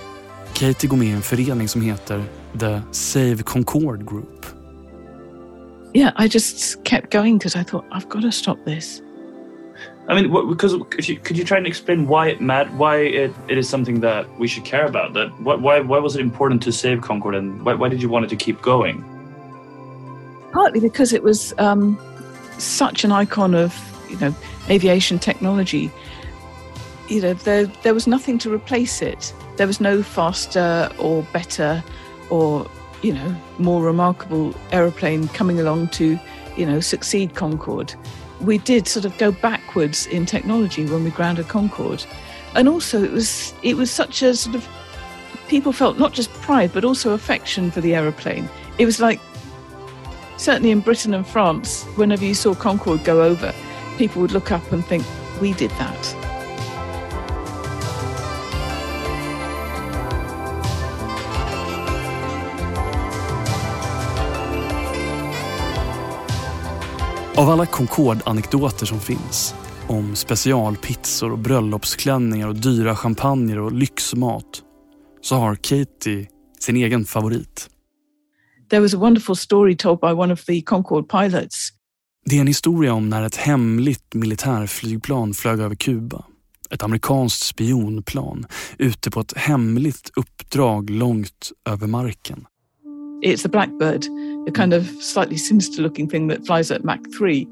Katie 0.53 0.87
går 0.87 0.97
med 0.97 1.07
i 1.07 1.11
en 1.11 1.21
förening 1.21 1.67
som 1.67 1.81
heter 1.81 2.23
The 2.55 2.83
Save 2.91 3.45
Concord 3.45 4.05
Group. 4.05 4.45
Yeah, 5.93 6.11
I 6.15 6.27
just 6.27 6.83
kept 6.83 7.11
going 7.11 7.37
because 7.37 7.55
I 7.55 7.63
thought, 7.63 7.85
I've 7.91 8.07
got 8.07 8.21
to 8.21 8.31
stop 8.31 8.63
this. 8.65 9.01
I 10.07 10.15
mean, 10.15 10.31
what, 10.31 10.47
because 10.47 10.73
if 10.97 11.07
you, 11.07 11.17
could 11.17 11.37
you 11.37 11.43
try 11.43 11.57
and 11.57 11.67
explain 11.67 12.07
why 12.07 12.27
it 12.29 12.41
matters, 12.41 12.73
why 12.73 12.97
it, 12.97 13.33
it 13.47 13.57
is 13.57 13.69
something 13.69 14.01
that 14.01 14.27
we 14.39 14.47
should 14.47 14.65
care 14.65 14.85
about? 14.85 15.13
That 15.13 15.29
why 15.41 15.79
why 15.79 15.99
was 15.99 16.15
it 16.15 16.21
important 16.21 16.61
to 16.63 16.71
save 16.71 17.01
Concord, 17.01 17.35
and 17.35 17.63
why, 17.63 17.75
why 17.75 17.87
did 17.87 18.01
you 18.01 18.09
want 18.09 18.25
it 18.25 18.29
to 18.29 18.35
keep 18.35 18.61
going? 18.61 19.03
Partly 20.51 20.79
because 20.79 21.13
it 21.13 21.23
was 21.23 21.53
um, 21.59 21.99
such 22.57 23.03
an 23.03 23.11
icon 23.11 23.53
of 23.53 23.73
you 24.09 24.17
know 24.17 24.35
aviation 24.69 25.19
technology. 25.19 25.91
You 27.07 27.21
know, 27.21 27.33
there 27.33 27.65
there 27.83 27.93
was 27.93 28.07
nothing 28.07 28.37
to 28.39 28.53
replace 28.53 29.01
it. 29.01 29.33
There 29.57 29.67
was 29.67 29.79
no 29.79 30.01
faster 30.01 30.89
or 30.97 31.23
better 31.31 31.83
or 32.31 32.67
you 33.03 33.13
know 33.13 33.35
more 33.59 33.83
remarkable 33.83 34.55
aeroplane 34.71 35.27
coming 35.29 35.59
along 35.59 35.89
to 35.89 36.19
you 36.57 36.65
know 36.65 36.79
succeed 36.79 37.35
Concorde 37.35 37.93
we 38.41 38.57
did 38.57 38.87
sort 38.87 39.05
of 39.05 39.17
go 39.17 39.31
backwards 39.31 40.07
in 40.07 40.25
technology 40.25 40.85
when 40.85 41.03
we 41.03 41.11
grounded 41.11 41.47
Concorde. 41.47 42.03
And 42.55 42.67
also 42.67 43.03
it 43.03 43.11
was 43.11 43.53
it 43.63 43.77
was 43.77 43.91
such 43.91 44.21
a 44.21 44.35
sort 44.35 44.55
of 44.55 44.67
people 45.47 45.71
felt 45.71 45.99
not 45.99 46.13
just 46.13 46.31
pride 46.41 46.71
but 46.73 46.83
also 46.83 47.11
affection 47.11 47.71
for 47.71 47.81
the 47.81 47.95
aeroplane. 47.95 48.49
It 48.77 48.85
was 48.85 48.99
like 48.99 49.19
certainly 50.37 50.71
in 50.71 50.79
Britain 50.79 51.13
and 51.13 51.25
France, 51.25 51.83
whenever 51.95 52.25
you 52.25 52.33
saw 52.33 52.55
Concorde 52.55 53.03
go 53.03 53.21
over, 53.21 53.53
people 53.97 54.21
would 54.21 54.31
look 54.31 54.51
up 54.51 54.71
and 54.71 54.83
think, 54.85 55.05
we 55.39 55.53
did 55.53 55.69
that. 55.71 56.20
Av 67.41 67.49
alla 67.49 67.65
Concorde-anekdoter 67.65 68.85
som 68.85 68.99
finns 68.99 69.55
om 69.87 70.15
specialpizzor 70.15 71.31
och 71.31 71.39
bröllopsklänningar 71.39 72.47
och 72.47 72.55
dyra 72.55 72.95
champagner 72.95 73.59
och 73.59 73.71
lyxmat 73.71 74.63
så 75.21 75.35
har 75.35 75.55
Katie 75.55 76.27
sin 76.59 76.75
egen 76.75 77.05
favorit. 77.05 77.69
There 78.69 78.81
was 78.81 78.93
a 78.93 78.97
wonderful 78.97 79.35
story 79.35 79.77
told 79.77 79.99
by 79.99 80.07
one 80.07 80.33
of 80.33 80.45
the 80.45 80.61
Concorde 80.61 81.07
pilots. 81.07 81.69
Det 82.25 82.37
är 82.37 82.41
en 82.41 82.47
historia 82.47 82.93
om 82.93 83.09
när 83.09 83.23
ett 83.23 83.35
hemligt 83.35 84.13
militärflygplan 84.13 85.33
flög 85.33 85.59
över 85.59 85.75
Kuba. 85.75 86.25
Ett 86.69 86.83
amerikanskt 86.83 87.45
spionplan 87.45 88.45
ute 88.77 89.11
på 89.11 89.19
ett 89.19 89.37
hemligt 89.37 90.11
uppdrag 90.15 90.89
långt 90.89 91.51
över 91.69 91.87
marken. 91.87 92.45
It's 93.25 93.43
the 93.43 93.49
Blackbird, 93.49 94.05
a 94.47 94.51
kind 94.51 94.73
of 94.73 94.87
slightly 95.01 95.37
sinister 95.37 95.81
looking 95.81 96.07
thing 96.07 96.27
that 96.27 96.45
flies 96.45 96.71
at 96.71 96.83
Mach 96.83 96.99
3. 97.13 97.47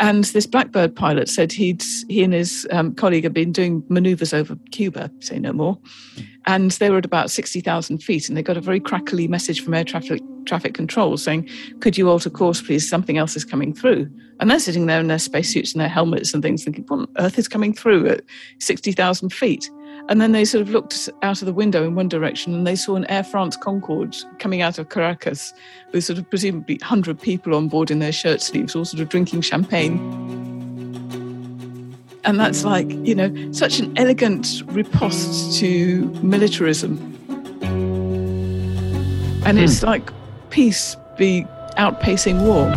And 0.00 0.24
this 0.24 0.46
Blackbird 0.46 0.94
pilot 0.94 1.28
said 1.28 1.50
he'd 1.50 1.82
he 2.08 2.22
and 2.22 2.32
his 2.32 2.66
um, 2.70 2.94
colleague 2.94 3.24
had 3.24 3.34
been 3.34 3.50
doing 3.50 3.82
maneuvers 3.88 4.32
over 4.32 4.56
Cuba, 4.70 5.10
say 5.18 5.40
no 5.40 5.52
more, 5.52 5.76
and 6.46 6.70
they 6.72 6.88
were 6.88 6.98
at 6.98 7.04
about 7.04 7.32
sixty 7.32 7.60
thousand 7.60 7.98
feet, 7.98 8.28
and 8.28 8.36
they 8.36 8.42
got 8.42 8.56
a 8.56 8.60
very 8.60 8.78
crackly 8.78 9.26
message 9.26 9.60
from 9.60 9.74
air 9.74 9.82
traffic 9.82 10.22
traffic 10.46 10.74
control 10.74 11.16
saying, 11.16 11.48
"Could 11.80 11.98
you 11.98 12.08
alter 12.08 12.30
course, 12.30 12.62
please? 12.62 12.88
Something 12.88 13.18
else 13.18 13.34
is 13.34 13.44
coming 13.44 13.74
through." 13.74 14.08
And 14.38 14.48
they're 14.48 14.60
sitting 14.60 14.86
there 14.86 15.00
in 15.00 15.08
their 15.08 15.18
spacesuits 15.18 15.72
and 15.72 15.80
their 15.80 15.88
helmets 15.88 16.32
and 16.32 16.44
things, 16.44 16.62
thinking, 16.62 16.84
"What 16.86 17.00
on 17.00 17.08
earth 17.18 17.36
is 17.36 17.48
coming 17.48 17.74
through 17.74 18.06
at 18.06 18.22
sixty 18.60 18.92
thousand 18.92 19.30
feet?" 19.30 19.68
And 20.08 20.22
then 20.22 20.32
they 20.32 20.46
sort 20.46 20.62
of 20.62 20.70
looked 20.70 21.10
out 21.22 21.42
of 21.42 21.46
the 21.46 21.52
window 21.52 21.84
in 21.84 21.94
one 21.94 22.08
direction 22.08 22.54
and 22.54 22.66
they 22.66 22.76
saw 22.76 22.96
an 22.96 23.04
Air 23.10 23.22
France 23.22 23.58
Concorde 23.58 24.16
coming 24.38 24.62
out 24.62 24.78
of 24.78 24.88
Caracas 24.88 25.52
with 25.92 26.04
sort 26.04 26.18
of 26.18 26.28
presumably 26.30 26.78
100 26.80 27.20
people 27.20 27.54
on 27.54 27.68
board 27.68 27.90
in 27.90 27.98
their 27.98 28.12
shirt 28.12 28.40
sleeves, 28.40 28.74
all 28.74 28.86
sort 28.86 29.02
of 29.02 29.10
drinking 29.10 29.42
champagne. 29.42 29.98
And 32.24 32.40
that's 32.40 32.64
like, 32.64 32.90
you 33.06 33.14
know, 33.14 33.52
such 33.52 33.80
an 33.80 33.96
elegant 33.98 34.62
riposte 34.66 35.58
to 35.60 36.06
militarism. 36.22 36.96
And 39.44 39.58
it's 39.58 39.80
hmm. 39.80 39.86
like 39.86 40.10
peace 40.50 40.96
be 41.18 41.46
outpacing 41.76 42.46
war. 42.46 42.74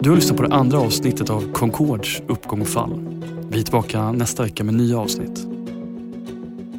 Du 0.00 0.10
har 0.10 0.16
lyssnat 0.16 0.36
på 0.36 0.42
det 0.42 0.54
andra 0.54 0.78
avsnittet 0.78 1.30
av 1.30 1.52
Concords 1.52 2.22
uppgång 2.28 2.60
och 2.60 2.68
fall. 2.68 3.14
Vi 3.54 3.60
är 3.60 3.64
tillbaka 3.64 4.12
nästa 4.12 4.42
vecka 4.42 4.64
med 4.64 4.74
nya 4.74 4.98
avsnitt. 4.98 5.46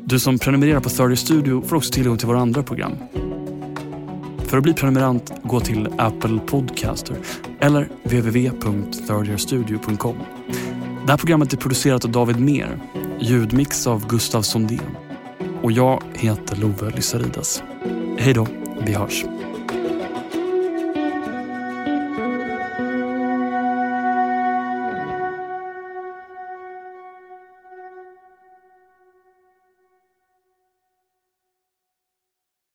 Du 0.05 0.19
som 0.19 0.39
prenumererar 0.39 0.79
på 0.79 0.89
Third 0.89 1.17
Studio 1.17 1.61
får 1.61 1.75
också 1.75 1.91
tillgång 1.91 2.17
till 2.17 2.27
våra 2.27 2.39
andra 2.39 2.63
program. 2.63 2.91
För 4.45 4.57
att 4.57 4.63
bli 4.63 4.73
prenumerant, 4.73 5.31
gå 5.43 5.59
till 5.59 5.87
Apple 5.97 6.39
Podcaster 6.39 7.17
eller 7.59 7.89
www.thirdyearstudio.com. 8.03 10.15
Det 11.05 11.11
här 11.11 11.17
programmet 11.17 11.53
är 11.53 11.57
producerat 11.57 12.05
av 12.05 12.11
David 12.11 12.39
Mer, 12.39 12.79
ljudmix 13.19 13.87
av 13.87 14.07
Gustav 14.07 14.41
Sondén 14.41 14.97
och 15.61 15.71
jag 15.71 16.03
heter 16.13 16.55
Love 16.55 16.91
Lysaridas. 16.95 17.63
Hej 18.17 18.33
då, 18.33 18.47
vi 18.85 18.93
hörs. 18.93 19.25